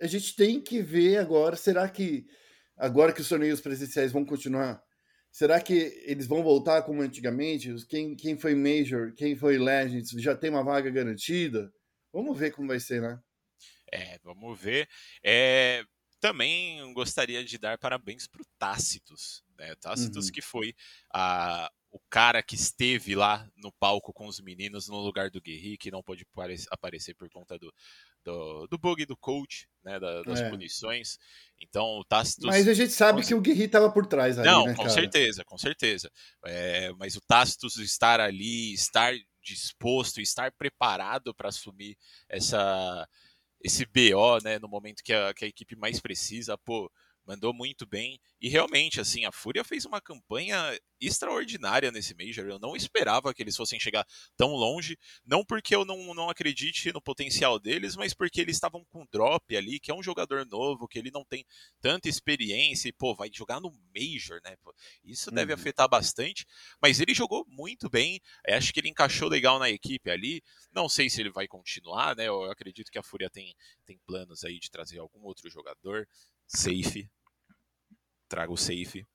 a 0.00 0.06
gente 0.06 0.34
tem 0.34 0.60
que 0.60 0.82
ver 0.82 1.18
agora, 1.18 1.56
será 1.56 1.88
que 1.88 2.26
agora 2.76 3.12
que 3.12 3.20
os 3.20 3.28
torneios 3.28 3.60
presenciais 3.60 4.12
vão 4.12 4.24
continuar, 4.24 4.82
será 5.30 5.60
que 5.60 5.74
eles 6.04 6.26
vão 6.26 6.42
voltar 6.42 6.82
como 6.82 7.02
antigamente? 7.02 7.74
Quem, 7.86 8.14
quem 8.14 8.38
foi 8.38 8.54
Major, 8.54 9.12
quem 9.14 9.36
foi 9.36 9.58
Legends, 9.58 10.10
já 10.22 10.36
tem 10.36 10.50
uma 10.50 10.64
vaga 10.64 10.90
garantida? 10.90 11.72
Vamos 12.12 12.38
ver 12.38 12.52
como 12.52 12.68
vai 12.68 12.80
ser, 12.80 13.00
né? 13.00 13.18
É, 13.92 14.18
vamos 14.22 14.58
ver. 14.58 14.88
É, 15.22 15.84
também 16.20 16.92
gostaria 16.92 17.44
de 17.44 17.58
dar 17.58 17.78
parabéns 17.78 18.26
para 18.26 18.42
o 18.42 18.46
Tácitos. 18.58 19.44
Né? 19.58 19.74
Tácitos 19.76 20.26
uhum. 20.26 20.32
que 20.32 20.42
foi 20.42 20.74
a, 21.12 21.70
o 21.90 22.00
cara 22.10 22.42
que 22.42 22.54
esteve 22.54 23.14
lá 23.14 23.48
no 23.56 23.72
palco 23.72 24.12
com 24.12 24.26
os 24.26 24.40
meninos 24.40 24.88
no 24.88 24.98
lugar 24.98 25.30
do 25.30 25.40
Guerri, 25.40 25.78
que 25.78 25.90
não 25.90 26.02
pôde 26.02 26.26
aparecer 26.70 27.14
por 27.14 27.28
conta 27.30 27.58
do, 27.58 27.72
do, 28.24 28.66
do 28.66 28.78
bug 28.78 29.06
do 29.06 29.16
coach, 29.16 29.68
né, 29.82 29.98
da, 29.98 30.22
das 30.22 30.40
é. 30.40 30.50
punições. 30.50 31.18
Então, 31.60 31.98
o 31.98 32.04
Tácitos... 32.04 32.44
Mas 32.44 32.68
a 32.68 32.74
gente 32.74 32.92
sabe 32.92 33.24
que 33.24 33.34
o 33.34 33.40
Guerri 33.40 33.64
estava 33.64 33.90
por 33.90 34.06
trás 34.06 34.38
ali, 34.38 34.48
Não, 34.48 34.66
né, 34.66 34.74
com 34.74 34.82
cara? 34.82 34.94
certeza, 34.94 35.44
com 35.44 35.56
certeza. 35.56 36.10
É, 36.44 36.92
mas 36.94 37.16
o 37.16 37.20
Tácitos 37.20 37.76
estar 37.76 38.20
ali, 38.20 38.74
estar 38.74 39.14
disposto, 39.42 40.20
estar 40.20 40.50
preparado 40.52 41.34
para 41.34 41.48
assumir 41.48 41.96
essa 42.28 43.08
esse 43.62 43.86
BO, 43.86 44.38
né, 44.44 44.58
no 44.58 44.68
momento 44.68 45.02
que 45.02 45.12
a, 45.12 45.32
que 45.34 45.44
a 45.44 45.48
equipe 45.48 45.74
mais 45.74 45.98
precisa, 45.98 46.58
pô, 46.58 46.90
mandou 47.26 47.52
muito 47.52 47.86
bem. 47.86 48.20
E 48.40 48.48
realmente, 48.48 49.00
assim, 49.00 49.24
a 49.24 49.32
Fúria 49.32 49.64
fez 49.64 49.84
uma 49.84 50.00
campanha 50.00 50.78
extraordinária 51.00 51.90
nesse 51.90 52.14
Major. 52.14 52.46
Eu 52.46 52.58
não 52.58 52.76
esperava 52.76 53.34
que 53.34 53.42
eles 53.42 53.56
fossem 53.56 53.80
chegar 53.80 54.06
tão 54.36 54.52
longe. 54.52 54.96
Não 55.24 55.44
porque 55.44 55.74
eu 55.74 55.84
não, 55.84 56.14
não 56.14 56.30
acredite 56.30 56.92
no 56.92 57.02
potencial 57.02 57.58
deles, 57.58 57.96
mas 57.96 58.14
porque 58.14 58.40
eles 58.40 58.56
estavam 58.56 58.84
com 58.84 59.06
drop 59.10 59.56
ali, 59.56 59.80
que 59.80 59.90
é 59.90 59.94
um 59.94 60.02
jogador 60.02 60.46
novo, 60.46 60.86
que 60.86 60.98
ele 60.98 61.10
não 61.10 61.24
tem 61.24 61.44
tanta 61.80 62.08
experiência. 62.08 62.88
E, 62.88 62.92
pô, 62.92 63.14
vai 63.14 63.28
jogar 63.32 63.60
no 63.60 63.72
Major, 63.94 64.40
né? 64.44 64.56
Isso 65.04 65.30
deve 65.30 65.52
uhum. 65.52 65.58
afetar 65.58 65.88
bastante. 65.88 66.46
Mas 66.80 67.00
ele 67.00 67.14
jogou 67.14 67.44
muito 67.48 67.90
bem. 67.90 68.20
acho 68.48 68.72
que 68.72 68.80
ele 68.80 68.88
encaixou 68.88 69.28
legal 69.28 69.58
na 69.58 69.68
equipe 69.68 70.10
ali. 70.10 70.42
Não 70.72 70.88
sei 70.88 71.10
se 71.10 71.20
ele 71.20 71.30
vai 71.30 71.48
continuar, 71.48 72.14
né? 72.14 72.28
Eu 72.28 72.50
acredito 72.50 72.90
que 72.90 72.98
a 72.98 73.02
Fúria 73.02 73.28
tem, 73.28 73.54
tem 73.84 73.98
planos 74.06 74.44
aí 74.44 74.58
de 74.58 74.70
trazer 74.70 74.98
algum 74.98 75.22
outro 75.24 75.50
jogador 75.50 76.06
safe, 76.46 77.10
traga 78.28 78.52
o 78.52 78.56
safe. 78.56 79.06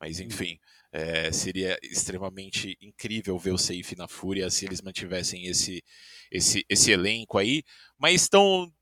Mas 0.00 0.18
uhum. 0.18 0.26
enfim, 0.26 0.58
é, 0.92 1.30
seria 1.30 1.78
extremamente 1.82 2.76
incrível 2.80 3.38
ver 3.38 3.52
o 3.52 3.58
safe 3.58 3.94
na 3.96 4.08
Fúria 4.08 4.50
se 4.50 4.64
eles 4.64 4.80
mantivessem 4.80 5.46
esse, 5.46 5.82
esse, 6.30 6.64
esse 6.68 6.90
elenco 6.90 7.38
aí. 7.38 7.62
Mas 7.98 8.22
estão 8.22 8.72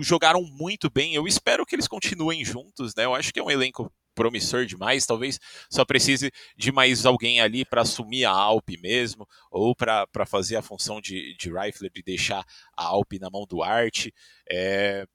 jogaram 0.00 0.42
muito 0.42 0.90
bem. 0.90 1.14
Eu 1.14 1.26
espero 1.26 1.64
que 1.64 1.74
eles 1.74 1.88
continuem 1.88 2.44
juntos, 2.44 2.94
né? 2.94 3.04
Eu 3.04 3.14
acho 3.14 3.32
que 3.32 3.40
é 3.40 3.42
um 3.42 3.50
elenco 3.50 3.92
promissor 4.14 4.66
demais. 4.66 5.06
Talvez 5.06 5.38
só 5.70 5.84
precise 5.84 6.32
de 6.56 6.72
mais 6.72 7.06
alguém 7.06 7.40
ali 7.40 7.64
para 7.64 7.82
assumir 7.82 8.24
a 8.24 8.32
Alp 8.32 8.68
mesmo, 8.82 9.26
ou 9.50 9.74
para 9.76 10.26
fazer 10.26 10.56
a 10.56 10.62
função 10.62 11.00
de, 11.00 11.36
de 11.36 11.52
rifler, 11.52 11.90
de 11.92 12.02
deixar 12.02 12.44
a 12.76 12.84
Alp 12.84 13.12
na 13.20 13.30
mão 13.30 13.46
do 13.46 13.62
Art. 13.62 14.08
É, 14.50 15.06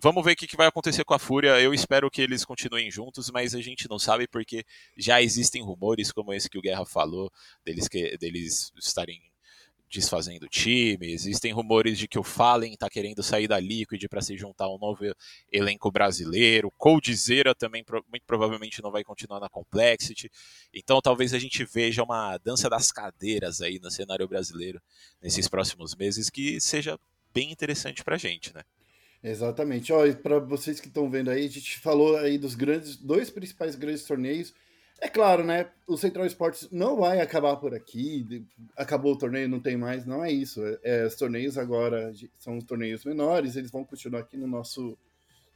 vamos 0.00 0.24
ver 0.24 0.32
o 0.32 0.36
que, 0.36 0.56
vai 0.56 0.66
acontecer 0.66 1.04
com 1.04 1.14
a 1.14 1.18
Fúria. 1.18 1.60
Eu 1.60 1.72
espero 1.72 2.10
que 2.10 2.22
eles 2.22 2.44
continuem 2.44 2.90
juntos, 2.90 3.30
mas 3.30 3.54
a 3.54 3.60
gente 3.60 3.88
não 3.88 3.98
sabe 3.98 4.26
porque 4.28 4.64
já 4.96 5.22
existem 5.22 5.62
rumores 5.62 6.12
como 6.12 6.32
esse 6.32 6.48
que 6.48 6.58
o 6.58 6.62
Guerra 6.62 6.84
falou, 6.84 7.30
deles, 7.64 7.88
que, 7.88 8.16
deles 8.18 8.72
estarem 8.76 9.20
desfazendo 9.88 10.48
time. 10.48 11.12
Existem 11.12 11.52
rumores 11.52 11.98
de 11.98 12.08
que 12.08 12.18
o 12.18 12.22
Fallen 12.22 12.72
está 12.72 12.88
querendo 12.90 13.22
sair 13.22 13.46
da 13.46 13.58
Liquid 13.58 14.04
para 14.08 14.20
se 14.20 14.36
juntar 14.36 14.64
a 14.64 14.74
um 14.74 14.78
novo 14.78 15.04
elenco 15.50 15.90
brasileiro. 15.90 16.72
Coldzera 16.76 17.54
também 17.54 17.84
muito 18.10 18.24
provavelmente 18.26 18.82
não 18.82 18.90
vai 18.90 19.04
continuar 19.04 19.40
na 19.40 19.48
Complexity. 19.48 20.30
Então 20.74 21.00
talvez 21.00 21.32
a 21.32 21.38
gente 21.38 21.64
veja 21.64 22.02
uma 22.02 22.36
dança 22.38 22.68
das 22.68 22.90
cadeiras 22.90 23.60
aí 23.60 23.78
no 23.78 23.90
cenário 23.90 24.26
brasileiro 24.26 24.80
nesses 25.22 25.48
próximos 25.48 25.94
meses 25.94 26.28
que 26.28 26.60
seja 26.60 26.98
bem 27.32 27.52
interessante 27.52 28.02
para 28.02 28.16
a 28.16 28.18
gente, 28.18 28.52
né? 28.54 28.62
Exatamente. 29.26 29.92
Olha, 29.92 30.14
para 30.14 30.38
vocês 30.38 30.78
que 30.78 30.86
estão 30.86 31.10
vendo 31.10 31.30
aí, 31.30 31.46
a 31.46 31.48
gente 31.48 31.80
falou 31.80 32.16
aí 32.16 32.38
dos 32.38 32.54
grandes, 32.54 32.96
dois 32.96 33.28
principais 33.28 33.74
grandes 33.74 34.04
torneios. 34.04 34.54
É 35.00 35.08
claro, 35.08 35.42
né? 35.42 35.68
O 35.84 35.96
Central 35.96 36.24
Esportes 36.24 36.68
não 36.70 36.96
vai 36.96 37.20
acabar 37.20 37.56
por 37.56 37.74
aqui. 37.74 38.46
Acabou 38.76 39.14
o 39.14 39.18
torneio, 39.18 39.48
não 39.48 39.58
tem 39.58 39.76
mais. 39.76 40.06
Não 40.06 40.24
é 40.24 40.30
isso. 40.30 40.64
É, 40.64 40.78
é, 40.84 41.06
os 41.06 41.16
torneios 41.16 41.58
agora 41.58 42.12
são 42.38 42.56
os 42.56 42.62
torneios 42.62 43.04
menores. 43.04 43.56
Eles 43.56 43.72
vão 43.72 43.84
continuar 43.84 44.20
aqui 44.20 44.36
no 44.36 44.46
nosso, 44.46 44.96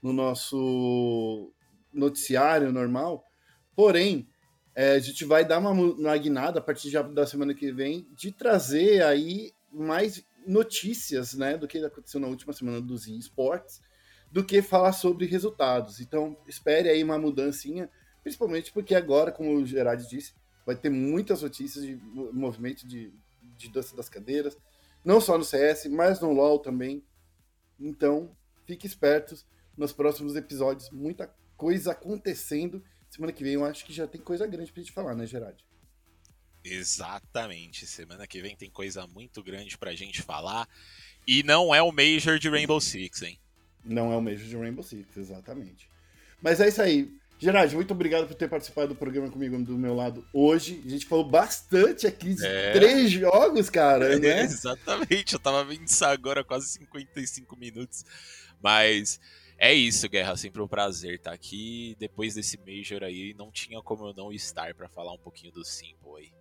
no 0.03 0.13
nosso 0.13 1.53
noticiário 1.93 2.73
normal. 2.73 3.25
Porém, 3.77 4.29
é, 4.75 4.95
a 4.95 4.99
gente 4.99 5.25
vai 5.25 5.45
dar 5.45 5.61
uma, 5.61 5.71
uma 5.71 6.17
guinada 6.19 6.59
a 6.59 6.63
partir 6.63 6.91
da 7.15 7.25
semana 7.25 7.55
que 7.55 7.71
vem 7.71 8.05
de 8.17 8.33
trazer 8.33 9.01
aí 9.05 9.53
mais 9.73 10.25
notícias, 10.47 11.35
né, 11.35 11.57
do 11.57 11.69
que 11.69 11.79
aconteceu 11.79 12.21
na 12.21 12.29
última 12.29 12.53
semana 12.53 12.81
dos 12.81 13.07
esportes, 13.07 13.81
do 14.31 14.45
que 14.45 14.63
falar 14.63 14.93
sobre 14.93 15.27
resultados. 15.27 16.01
Então, 16.01 16.37
espere 16.47 16.89
aí 16.89 17.03
uma 17.03 17.19
mudancinha, 17.19 17.91
principalmente 18.23 18.73
porque 18.73 18.95
agora, 18.95 19.33
como 19.33 19.55
o 19.55 19.67
Gerard 19.67 20.09
disse, 20.09 20.35
vai 20.65 20.77
ter 20.77 20.91
muitas 20.91 21.43
notícias 21.43 21.85
de 21.85 21.97
movimento 22.33 22.87
de, 22.87 23.13
de 23.57 23.69
dança 23.69 23.97
das 23.97 24.09
cadeiras, 24.09 24.57
não 25.05 25.21
só 25.21 25.37
no 25.37 25.45
CS, 25.45 25.87
mas 25.87 26.21
no 26.21 26.33
LoL 26.33 26.59
também. 26.59 27.05
Então, 27.79 28.37
fique 28.67 28.87
espertos 28.87 29.47
nos 29.77 29.93
próximos 29.93 30.37
episódios, 30.37 30.91
muita 30.91 31.35
coisa 31.57 31.93
acontecendo. 31.93 32.83
Semana 33.09 33.33
que 33.33 33.43
vem 33.43 33.55
eu 33.55 33.65
acho 33.65 33.85
que 33.85 33.93
já 33.93 34.07
tem 34.07 34.21
coisa 34.21 34.47
grande 34.47 34.73
pra 34.73 34.83
gente 34.83 34.93
falar, 34.93 35.15
né, 35.15 35.27
Gerard? 35.27 35.65
Exatamente. 36.65 37.87
Semana 37.87 38.27
que 38.27 38.41
vem 38.41 38.57
tem 38.57 38.71
coisa 38.71 39.07
muito 39.07 39.43
grande 39.43 39.79
pra 39.79 39.95
gente 39.95 40.23
falar. 40.23 40.69
E 41.27 41.43
não 41.43 41.75
é 41.75 41.83
o 41.83 41.93
Major 41.93 42.39
de 42.39 42.49
Rainbow 42.49 42.81
Six, 42.81 43.23
hein? 43.23 43.39
Não 43.85 44.13
é 44.13 44.17
o 44.17 44.21
Major 44.21 44.47
de 44.47 44.57
Rainbow 44.57 44.83
Six, 44.83 45.17
exatamente. 45.17 45.89
Mas 46.43 46.61
é 46.61 46.69
isso 46.69 46.83
aí. 46.83 47.11
Gerard, 47.39 47.75
muito 47.75 47.93
obrigado 47.93 48.27
por 48.27 48.35
ter 48.35 48.51
participado 48.51 48.89
do 48.89 48.95
programa 48.95 49.31
comigo 49.31 49.59
do 49.63 49.79
meu 49.79 49.95
lado 49.95 50.23
hoje. 50.31 50.83
A 50.85 50.89
gente 50.91 51.07
falou 51.07 51.25
bastante 51.25 52.07
aqui 52.07 52.35
de 52.35 52.45
é... 52.45 52.73
três 52.73 53.11
jogos, 53.11 53.71
cara, 53.71 54.19
né? 54.19 54.41
É, 54.41 54.43
exatamente, 54.43 55.33
eu 55.33 55.41
tava 55.41 55.65
vendo 55.65 55.87
isso 55.87 56.05
agora, 56.05 56.45
quase 56.45 56.69
55 56.69 57.57
minutos. 57.57 58.05
Mas 58.63 59.19
é 59.57 59.73
isso, 59.73 60.07
Guerra, 60.07 60.37
sempre 60.37 60.61
um 60.61 60.69
prazer 60.69 61.15
estar 61.15 61.33
aqui. 61.33 61.97
Depois 61.99 62.35
desse 62.35 62.59
Major 62.59 63.03
aí, 63.03 63.35
não 63.39 63.51
tinha 63.51 63.81
como 63.81 64.09
eu 64.09 64.15
não 64.15 64.31
estar 64.31 64.75
para 64.75 64.89
falar 64.89 65.15
um 65.15 65.19
pouquinho 65.19 65.51
do 65.51 65.65
Simple 65.65 66.11
aí. 66.19 66.40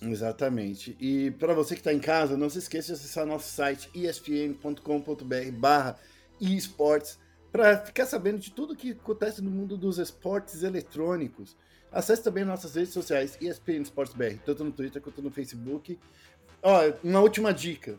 Exatamente. 0.00 0.96
E 1.00 1.30
para 1.32 1.54
você 1.54 1.74
que 1.74 1.80
está 1.80 1.92
em 1.92 1.98
casa, 1.98 2.36
não 2.36 2.48
se 2.48 2.58
esqueça 2.58 2.88
de 2.88 2.92
acessar 2.92 3.26
nosso 3.26 3.50
site 3.50 3.90
espn.com.br 3.94 5.52
barra 5.52 5.96
esportes 6.40 7.18
para 7.50 7.78
ficar 7.78 8.06
sabendo 8.06 8.38
de 8.38 8.50
tudo 8.50 8.76
que 8.76 8.92
acontece 8.92 9.42
no 9.42 9.50
mundo 9.50 9.76
dos 9.76 9.98
esportes 9.98 10.62
eletrônicos. 10.62 11.56
Acesse 11.90 12.22
também 12.22 12.44
nossas 12.44 12.74
redes 12.74 12.92
sociais 12.92 13.38
ESPN 13.40 13.82
Sports 13.82 14.14
BR, 14.14 14.36
tanto 14.44 14.62
no 14.62 14.70
Twitter 14.70 15.00
quanto 15.00 15.22
no 15.22 15.30
Facebook. 15.30 15.98
Ó, 16.62 16.92
uma 17.02 17.20
última 17.20 17.52
dica. 17.52 17.98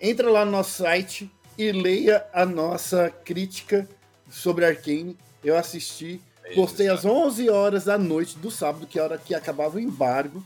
Entra 0.00 0.30
lá 0.30 0.44
no 0.44 0.50
nosso 0.50 0.82
site 0.82 1.30
e 1.56 1.72
leia 1.72 2.26
a 2.32 2.44
nossa 2.44 3.10
crítica 3.10 3.88
sobre 4.30 4.66
Arkane. 4.66 5.16
Eu 5.42 5.56
assisti, 5.56 6.20
postei 6.54 6.88
às 6.88 7.04
11 7.04 7.48
horas 7.48 7.84
da 7.84 7.96
noite 7.96 8.38
do 8.38 8.50
sábado, 8.50 8.86
que 8.86 8.98
é 8.98 9.02
a 9.02 9.04
hora 9.04 9.18
que 9.18 9.34
acabava 9.34 9.76
o 9.76 9.80
embargo. 9.80 10.44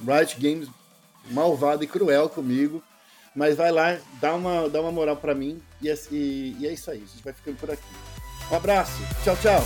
Riot 0.00 0.36
Games 0.40 0.68
malvado 1.30 1.84
e 1.84 1.86
cruel 1.86 2.28
comigo. 2.28 2.82
Mas 3.34 3.56
vai 3.56 3.72
lá, 3.72 3.98
dá 4.20 4.34
uma, 4.34 4.68
dá 4.68 4.80
uma 4.80 4.92
moral 4.92 5.16
para 5.16 5.34
mim 5.34 5.60
e, 5.82 5.88
e, 6.12 6.56
e 6.60 6.66
é 6.66 6.72
isso 6.72 6.90
aí. 6.90 6.98
A 6.98 7.06
gente 7.06 7.22
vai 7.24 7.32
ficando 7.32 7.56
por 7.56 7.70
aqui. 7.70 7.82
Um 8.50 8.56
abraço. 8.56 8.92
Tchau, 9.24 9.36
tchau. 9.36 9.60